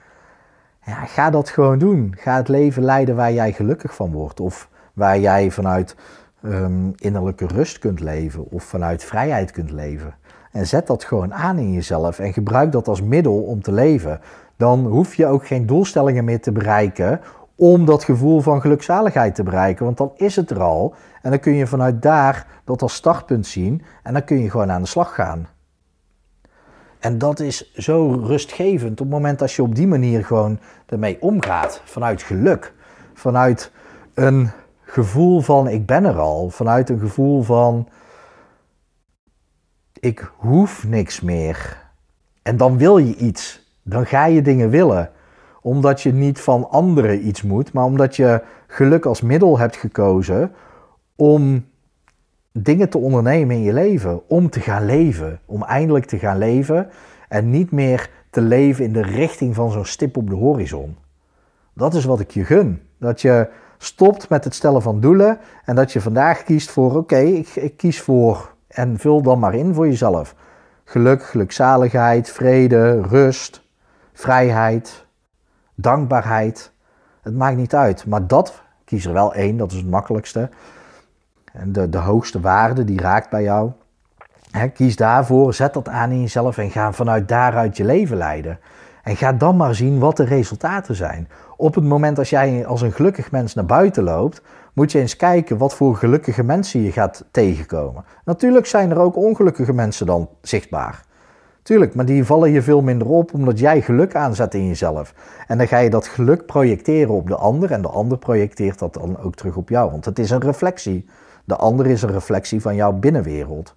Ja, 0.86 1.06
ga 1.06 1.30
dat 1.30 1.49
gewoon 1.49 1.78
doen. 1.78 2.16
Ga 2.18 2.36
het 2.36 2.47
leven 2.47 2.84
leiden 2.84 3.16
waar 3.16 3.34
jij 3.34 3.53
gelukkig 3.53 3.95
van 3.95 4.12
wordt. 4.12 4.39
Of 4.39 4.70
waar 4.93 5.20
jij 5.20 5.51
vanuit 5.51 5.95
um, 6.45 6.93
innerlijke 6.95 7.47
rust 7.47 7.79
kunt 7.79 7.99
leven. 7.99 8.51
Of 8.51 8.63
vanuit 8.63 9.03
vrijheid 9.03 9.51
kunt 9.51 9.71
leven. 9.71 10.15
En 10.51 10.67
zet 10.67 10.87
dat 10.87 11.03
gewoon 11.03 11.33
aan 11.33 11.57
in 11.57 11.73
jezelf 11.73 12.19
en 12.19 12.33
gebruik 12.33 12.71
dat 12.71 12.87
als 12.87 13.01
middel 13.01 13.43
om 13.43 13.61
te 13.61 13.71
leven. 13.71 14.19
Dan 14.57 14.85
hoef 14.85 15.15
je 15.15 15.25
ook 15.25 15.47
geen 15.47 15.65
doelstellingen 15.65 16.23
meer 16.23 16.41
te 16.41 16.51
bereiken 16.51 17.21
om 17.55 17.85
dat 17.85 18.03
gevoel 18.03 18.41
van 18.41 18.61
gelukzaligheid 18.61 19.35
te 19.35 19.43
bereiken. 19.43 19.85
Want 19.85 19.97
dan 19.97 20.11
is 20.15 20.35
het 20.35 20.49
er 20.49 20.61
al. 20.61 20.95
En 21.21 21.29
dan 21.29 21.39
kun 21.39 21.53
je 21.53 21.67
vanuit 21.67 22.01
daar 22.01 22.47
dat 22.63 22.81
als 22.81 22.93
startpunt 22.93 23.47
zien. 23.47 23.81
En 24.03 24.13
dan 24.13 24.23
kun 24.23 24.39
je 24.39 24.49
gewoon 24.49 24.71
aan 24.71 24.81
de 24.81 24.87
slag 24.87 25.15
gaan. 25.15 25.47
En 26.99 27.17
dat 27.17 27.39
is 27.39 27.73
zo 27.73 28.21
rustgevend 28.23 28.91
op 28.91 28.97
het 28.97 29.09
moment 29.09 29.41
als 29.41 29.55
je 29.55 29.61
op 29.61 29.75
die 29.75 29.87
manier 29.87 30.25
gewoon 30.25 30.59
ermee 30.85 31.21
omgaat. 31.21 31.81
Vanuit 31.83 32.21
geluk. 32.21 32.73
Vanuit 33.13 33.71
een 34.13 34.49
gevoel 34.86 35.41
van 35.41 35.67
ik 35.67 35.86
ben 35.86 36.05
er 36.05 36.19
al. 36.19 36.49
Vanuit 36.49 36.89
een 36.89 36.99
gevoel 36.99 37.41
van 37.41 37.88
ik 39.99 40.31
hoef 40.38 40.88
niks 40.88 41.21
meer. 41.21 41.83
En 42.41 42.57
dan 42.57 42.77
wil 42.77 42.97
je 42.97 43.15
iets. 43.15 43.73
Dan 43.83 44.05
ga 44.05 44.25
je 44.25 44.41
dingen 44.41 44.69
willen. 44.69 45.11
Omdat 45.61 46.01
je 46.01 46.13
niet 46.13 46.41
van 46.41 46.69
anderen 46.69 47.27
iets 47.27 47.41
moet, 47.41 47.73
maar 47.73 47.83
omdat 47.83 48.15
je 48.15 48.43
geluk 48.67 49.05
als 49.05 49.21
middel 49.21 49.57
hebt 49.57 49.75
gekozen 49.75 50.51
om 51.15 51.65
dingen 52.51 52.89
te 52.89 52.97
ondernemen 52.97 53.55
in 53.55 53.61
je 53.61 53.73
leven. 53.73 54.29
Om 54.29 54.49
te 54.49 54.59
gaan 54.59 54.86
leven. 54.86 55.39
Om 55.45 55.63
eindelijk 55.63 56.05
te 56.05 56.17
gaan 56.17 56.38
leven. 56.38 56.89
En 57.27 57.49
niet 57.49 57.71
meer 57.71 58.09
te 58.29 58.41
leven 58.41 58.86
in 58.86 58.93
de 58.93 59.01
richting 59.01 59.55
van 59.55 59.71
zo'n 59.71 59.86
stip 59.86 60.17
op 60.17 60.29
de 60.29 60.36
horizon. 60.36 60.95
Dat 61.73 61.93
is 61.93 62.05
wat 62.05 62.19
ik 62.19 62.31
je 62.31 62.43
gun. 62.43 62.81
Dat 62.99 63.21
je 63.21 63.49
stopt 63.78 64.30
met 64.30 64.43
het 64.43 64.55
stellen 64.55 64.82
van 64.82 64.99
doelen 64.99 65.39
en 65.65 65.76
dat 65.76 65.91
je 65.91 66.01
vandaag 66.01 66.43
kiest 66.43 66.69
voor: 66.69 66.95
oké, 66.95 67.17
ik, 67.17 67.47
ik 67.55 67.78
kies 67.78 68.01
voor 68.01 68.53
en 68.67 68.99
vul 68.99 69.21
dan 69.21 69.39
maar 69.39 69.53
in 69.55 69.73
voor 69.73 69.88
jezelf. 69.88 70.36
Geluk, 70.84 71.23
gelukzaligheid, 71.23 72.30
vrede, 72.30 73.01
rust, 73.01 73.61
vrijheid, 74.13 75.05
dankbaarheid. 75.76 76.71
Het 77.21 77.36
maakt 77.36 77.57
niet 77.57 77.76
uit, 77.76 78.05
maar 78.05 78.28
dat, 78.28 78.63
kies 78.86 79.05
er 79.05 79.13
wel 79.13 79.34
één, 79.34 79.57
dat 79.57 79.71
is 79.71 79.78
het 79.78 79.89
makkelijkste. 79.89 80.49
En 81.53 81.71
de, 81.71 81.89
de 81.89 81.97
hoogste 81.97 82.39
waarde 82.39 82.84
die 82.84 83.01
raakt 83.01 83.30
bij 83.30 83.43
jou. 83.43 83.71
kies 84.73 84.95
daarvoor, 84.95 85.53
zet 85.53 85.73
dat 85.73 85.89
aan 85.89 86.11
in 86.11 86.21
jezelf 86.21 86.57
en 86.57 86.71
ga 86.71 86.91
vanuit 86.91 87.28
daaruit 87.28 87.78
je 87.78 87.86
leven 87.86 88.17
leiden. 88.17 88.59
En 89.03 89.15
ga 89.15 89.34
dan 89.34 89.57
maar 89.57 89.76
zien 89.76 89.99
wat 89.99 90.17
de 90.17 90.23
resultaten 90.23 90.95
zijn. 90.95 91.30
Op 91.58 91.76
het 91.76 91.84
moment 91.84 92.18
als 92.18 92.30
jij 92.30 92.66
als 92.66 92.82
een 92.82 92.91
gelukkig 92.91 93.32
mens 93.32 93.53
naar 93.53 93.66
buiten 93.66 94.03
loopt, 94.03 94.41
moet 94.74 94.91
je 94.91 94.99
eens 94.99 95.16
kijken 95.16 95.58
wat 95.58 95.76
voor 95.76 95.95
gelukkige 95.95 96.43
mensen 96.43 96.82
je 96.82 96.91
gaat 96.91 97.26
tegenkomen. 97.32 98.06
Natuurlijk 98.26 98.66
zijn 98.66 98.91
er 98.91 98.97
ook 98.97 99.16
ongelukkige 99.16 99.74
mensen 99.74 100.06
dan 100.06 100.30
zichtbaar. 100.41 101.03
Tuurlijk, 101.64 101.95
maar 101.95 102.06
die 102.06 102.26
vallen 102.26 102.51
je 102.51 102.62
veel 102.62 102.82
minder 102.82 103.08
op 103.08 103.34
omdat 103.34 103.60
jij 103.60 103.82
geluk 103.82 104.16
aanzet 104.16 104.53
in 104.53 104.68
jezelf. 104.68 105.14
En 105.47 105.58
dan 105.58 105.68
ga 105.68 105.78
je 105.78 105.89
dat 105.89 106.08
geluk 106.08 106.45
projecteren 106.45 107.14
op 107.14 107.28
de 107.28 107.36
ander 107.36 107.72
en 107.72 107.82
de 107.82 107.88
ander 107.88 108.18
projecteert 108.18 108.80
dat 108.80 108.93
dan 108.93 109.18
ook 109.20 109.36
terug 109.36 109.56
op 109.56 109.70
jou. 109.70 109.91
Want 109.91 110.06
het 110.06 110.20
is 110.20 110.30
een 110.30 110.41
reflectie. 110.41 111.06
De 111.45 111.56
ander 111.56 111.88
is 111.88 112.01
een 112.01 112.12
reflectie 112.12 112.62
van 112.62 112.76
jouw 112.76 112.91
binnenwereld. 112.93 113.76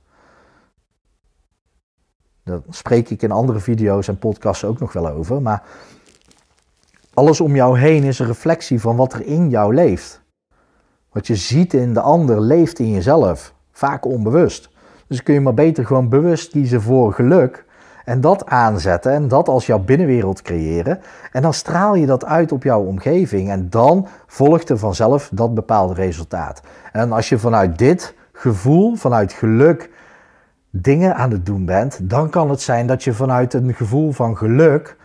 Daar 2.45 2.61
spreek 2.68 3.11
ik 3.11 3.22
in 3.22 3.31
andere 3.31 3.59
video's 3.59 4.09
en 4.09 4.18
podcasts 4.18 4.64
ook 4.64 4.79
nog 4.79 4.93
wel 4.93 5.09
over. 5.09 5.43
Maar 5.43 5.62
alles 7.18 7.40
om 7.40 7.54
jou 7.54 7.78
heen 7.78 8.04
is 8.04 8.18
een 8.18 8.26
reflectie 8.26 8.80
van 8.80 8.96
wat 8.96 9.12
er 9.12 9.26
in 9.26 9.48
jou 9.48 9.74
leeft. 9.74 10.22
Wat 11.12 11.26
je 11.26 11.36
ziet 11.36 11.74
in 11.74 11.92
de 11.92 12.00
ander 12.00 12.40
leeft 12.40 12.78
in 12.78 12.90
jezelf, 12.90 13.54
vaak 13.72 14.04
onbewust. 14.04 14.70
Dus 15.06 15.22
kun 15.22 15.34
je 15.34 15.40
maar 15.40 15.54
beter 15.54 15.86
gewoon 15.86 16.08
bewust 16.08 16.50
kiezen 16.50 16.82
voor 16.82 17.12
geluk 17.12 17.64
en 18.04 18.20
dat 18.20 18.46
aanzetten 18.46 19.12
en 19.12 19.28
dat 19.28 19.48
als 19.48 19.66
jouw 19.66 19.78
binnenwereld 19.78 20.42
creëren. 20.42 21.00
En 21.32 21.42
dan 21.42 21.54
straal 21.54 21.94
je 21.94 22.06
dat 22.06 22.24
uit 22.24 22.52
op 22.52 22.62
jouw 22.62 22.82
omgeving 22.82 23.50
en 23.50 23.70
dan 23.70 24.06
volgt 24.26 24.68
er 24.68 24.78
vanzelf 24.78 25.30
dat 25.32 25.54
bepaalde 25.54 25.94
resultaat. 25.94 26.62
En 26.92 27.12
als 27.12 27.28
je 27.28 27.38
vanuit 27.38 27.78
dit 27.78 28.14
gevoel, 28.32 28.94
vanuit 28.94 29.32
geluk, 29.32 29.90
dingen 30.70 31.14
aan 31.14 31.30
het 31.30 31.46
doen 31.46 31.64
bent, 31.64 32.10
dan 32.10 32.30
kan 32.30 32.50
het 32.50 32.60
zijn 32.60 32.86
dat 32.86 33.04
je 33.04 33.12
vanuit 33.12 33.54
een 33.54 33.74
gevoel 33.74 34.12
van 34.12 34.36
geluk 34.36 34.96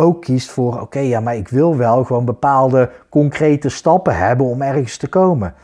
ook 0.00 0.22
kiest 0.22 0.50
voor, 0.50 0.80
oké, 0.80 0.98
ja, 0.98 1.20
maar 1.20 1.36
ik 1.36 1.48
wil 1.48 1.76
wel 1.76 2.04
gewoon 2.04 2.24
bepaalde 2.24 2.90
concrete 3.08 3.68
stappen 3.68 4.16
hebben 4.16 4.46
om 4.46 4.62
ergens 4.62 4.96
te 4.96 5.08
komen. 5.08 5.54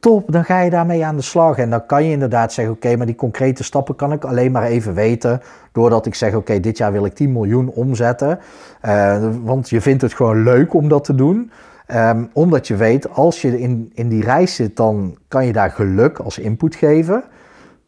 Top, 0.00 0.32
dan 0.32 0.44
ga 0.44 0.60
je 0.60 0.70
daarmee 0.70 1.04
aan 1.04 1.16
de 1.16 1.22
slag. 1.22 1.58
En 1.58 1.70
dan 1.70 1.86
kan 1.86 2.04
je 2.04 2.10
inderdaad 2.10 2.52
zeggen, 2.52 2.74
oké, 2.74 2.96
maar 2.96 3.06
die 3.06 3.14
concrete 3.14 3.64
stappen 3.64 3.96
kan 3.96 4.12
ik 4.12 4.24
alleen 4.24 4.52
maar 4.52 4.62
even 4.62 4.94
weten. 4.94 5.40
Doordat 5.72 6.06
ik 6.06 6.14
zeg, 6.14 6.34
oké, 6.34 6.60
dit 6.60 6.76
jaar 6.78 6.92
wil 6.92 7.04
ik 7.04 7.14
10 7.14 7.32
miljoen 7.32 7.68
omzetten. 7.68 8.38
Uh, 8.84 9.26
want 9.42 9.70
je 9.70 9.80
vindt 9.80 10.02
het 10.02 10.14
gewoon 10.14 10.42
leuk 10.42 10.74
om 10.74 10.88
dat 10.88 11.04
te 11.04 11.14
doen. 11.14 11.50
Um, 11.94 12.30
omdat 12.32 12.66
je 12.68 12.76
weet, 12.76 13.10
als 13.14 13.42
je 13.42 13.60
in, 13.60 13.90
in 13.94 14.08
die 14.08 14.22
reis 14.22 14.54
zit, 14.54 14.76
dan 14.76 15.16
kan 15.28 15.46
je 15.46 15.52
daar 15.52 15.70
geluk 15.70 16.18
als 16.18 16.38
input 16.38 16.74
geven. 16.74 17.16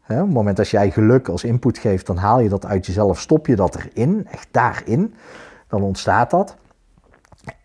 Op 0.08 0.16
het 0.16 0.32
moment 0.32 0.56
dat 0.56 0.68
jij 0.68 0.90
geluk 0.90 1.28
als 1.28 1.44
input 1.44 1.78
geeft, 1.78 2.06
dan 2.06 2.16
haal 2.16 2.40
je 2.40 2.48
dat 2.48 2.66
uit 2.66 2.86
jezelf, 2.86 3.20
stop 3.20 3.46
je 3.46 3.56
dat 3.56 3.76
erin, 3.76 4.26
echt 4.30 4.48
daarin 4.50 5.14
dan 5.68 5.82
ontstaat 5.82 6.30
dat. 6.30 6.56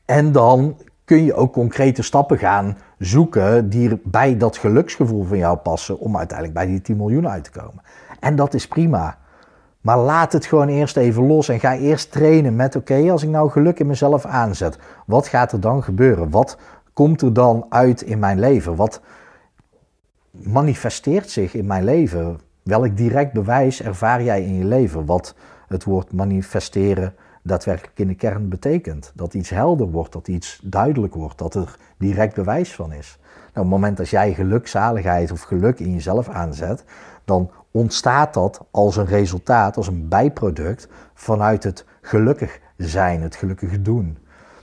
En 0.05 0.31
dan 0.31 0.77
kun 1.05 1.23
je 1.23 1.33
ook 1.33 1.53
concrete 1.53 2.01
stappen 2.01 2.37
gaan 2.37 2.77
zoeken 2.97 3.69
die 3.69 4.01
bij 4.03 4.37
dat 4.37 4.57
geluksgevoel 4.57 5.23
van 5.23 5.37
jou 5.37 5.57
passen 5.57 5.99
om 5.99 6.17
uiteindelijk 6.17 6.57
bij 6.57 6.67
die 6.67 6.81
10 6.81 6.97
miljoen 6.97 7.29
uit 7.29 7.43
te 7.43 7.51
komen. 7.51 7.83
En 8.19 8.35
dat 8.35 8.53
is 8.53 8.67
prima. 8.67 9.17
Maar 9.81 9.97
laat 9.97 10.33
het 10.33 10.45
gewoon 10.45 10.67
eerst 10.67 10.97
even 10.97 11.27
los 11.27 11.49
en 11.49 11.59
ga 11.59 11.75
eerst 11.75 12.11
trainen 12.11 12.55
met: 12.55 12.75
oké, 12.75 13.11
als 13.11 13.23
ik 13.23 13.29
nou 13.29 13.49
geluk 13.49 13.79
in 13.79 13.87
mezelf 13.87 14.25
aanzet, 14.25 14.77
wat 15.05 15.27
gaat 15.27 15.51
er 15.51 15.59
dan 15.59 15.83
gebeuren? 15.83 16.29
Wat 16.29 16.57
komt 16.93 17.21
er 17.21 17.33
dan 17.33 17.65
uit 17.69 18.01
in 18.01 18.19
mijn 18.19 18.39
leven? 18.39 18.75
Wat 18.75 19.01
manifesteert 20.31 21.29
zich 21.29 21.53
in 21.53 21.65
mijn 21.65 21.83
leven? 21.83 22.39
Welk 22.63 22.97
direct 22.97 23.33
bewijs 23.33 23.81
ervaar 23.81 24.23
jij 24.23 24.43
in 24.43 24.57
je 24.57 24.65
leven? 24.65 25.05
Wat 25.05 25.35
het 25.67 25.83
woord 25.83 26.13
manifesteren 26.13 27.15
daadwerkelijk 27.41 27.99
in 27.99 28.07
de 28.07 28.15
kern 28.15 28.49
betekent. 28.49 29.11
Dat 29.15 29.33
iets 29.33 29.49
helder 29.49 29.87
wordt, 29.91 30.11
dat 30.11 30.27
iets 30.27 30.59
duidelijk 30.63 31.13
wordt, 31.13 31.37
dat 31.37 31.55
er 31.55 31.75
direct 31.97 32.35
bewijs 32.35 32.75
van 32.75 32.93
is. 32.93 33.17
Nou, 33.21 33.65
op 33.65 33.71
het 33.71 33.81
moment 33.81 33.97
dat 33.97 34.09
jij 34.09 34.33
gelukzaligheid 34.33 35.31
of 35.31 35.41
geluk 35.41 35.79
in 35.79 35.93
jezelf 35.93 36.29
aanzet, 36.29 36.83
dan 37.25 37.51
ontstaat 37.71 38.33
dat 38.33 38.65
als 38.71 38.97
een 38.97 39.05
resultaat, 39.05 39.77
als 39.77 39.87
een 39.87 40.07
bijproduct 40.07 40.87
vanuit 41.13 41.63
het 41.63 41.85
gelukkig 42.01 42.59
zijn, 42.77 43.21
het 43.21 43.35
gelukkig 43.35 43.81
doen. 43.81 44.17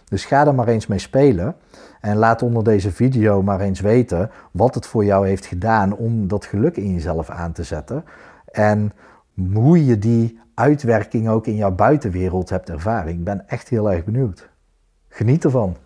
Dus 0.04 0.24
ga 0.24 0.46
er 0.46 0.54
maar 0.54 0.68
eens 0.68 0.86
mee 0.86 0.98
spelen 0.98 1.56
en 2.00 2.16
laat 2.16 2.42
onder 2.42 2.64
deze 2.64 2.92
video 2.92 3.42
maar 3.42 3.60
eens 3.60 3.80
weten 3.80 4.30
wat 4.50 4.74
het 4.74 4.86
voor 4.86 5.04
jou 5.04 5.26
heeft 5.26 5.46
gedaan 5.46 5.96
om 5.96 6.28
dat 6.28 6.44
geluk 6.44 6.76
in 6.76 6.92
jezelf 6.94 7.30
aan 7.30 7.52
te 7.52 7.62
zetten. 7.62 8.04
En 8.52 8.92
hoe 9.52 9.84
je 9.86 9.98
die 9.98 10.40
uitwerking 10.58 11.28
ook 11.28 11.46
in 11.46 11.54
jouw 11.54 11.70
buitenwereld 11.70 12.50
hebt 12.50 12.70
ervaren. 12.70 13.12
Ik 13.12 13.24
ben 13.24 13.48
echt 13.48 13.68
heel 13.68 13.90
erg 13.90 14.04
benieuwd. 14.04 14.48
Geniet 15.08 15.44
ervan. 15.44 15.76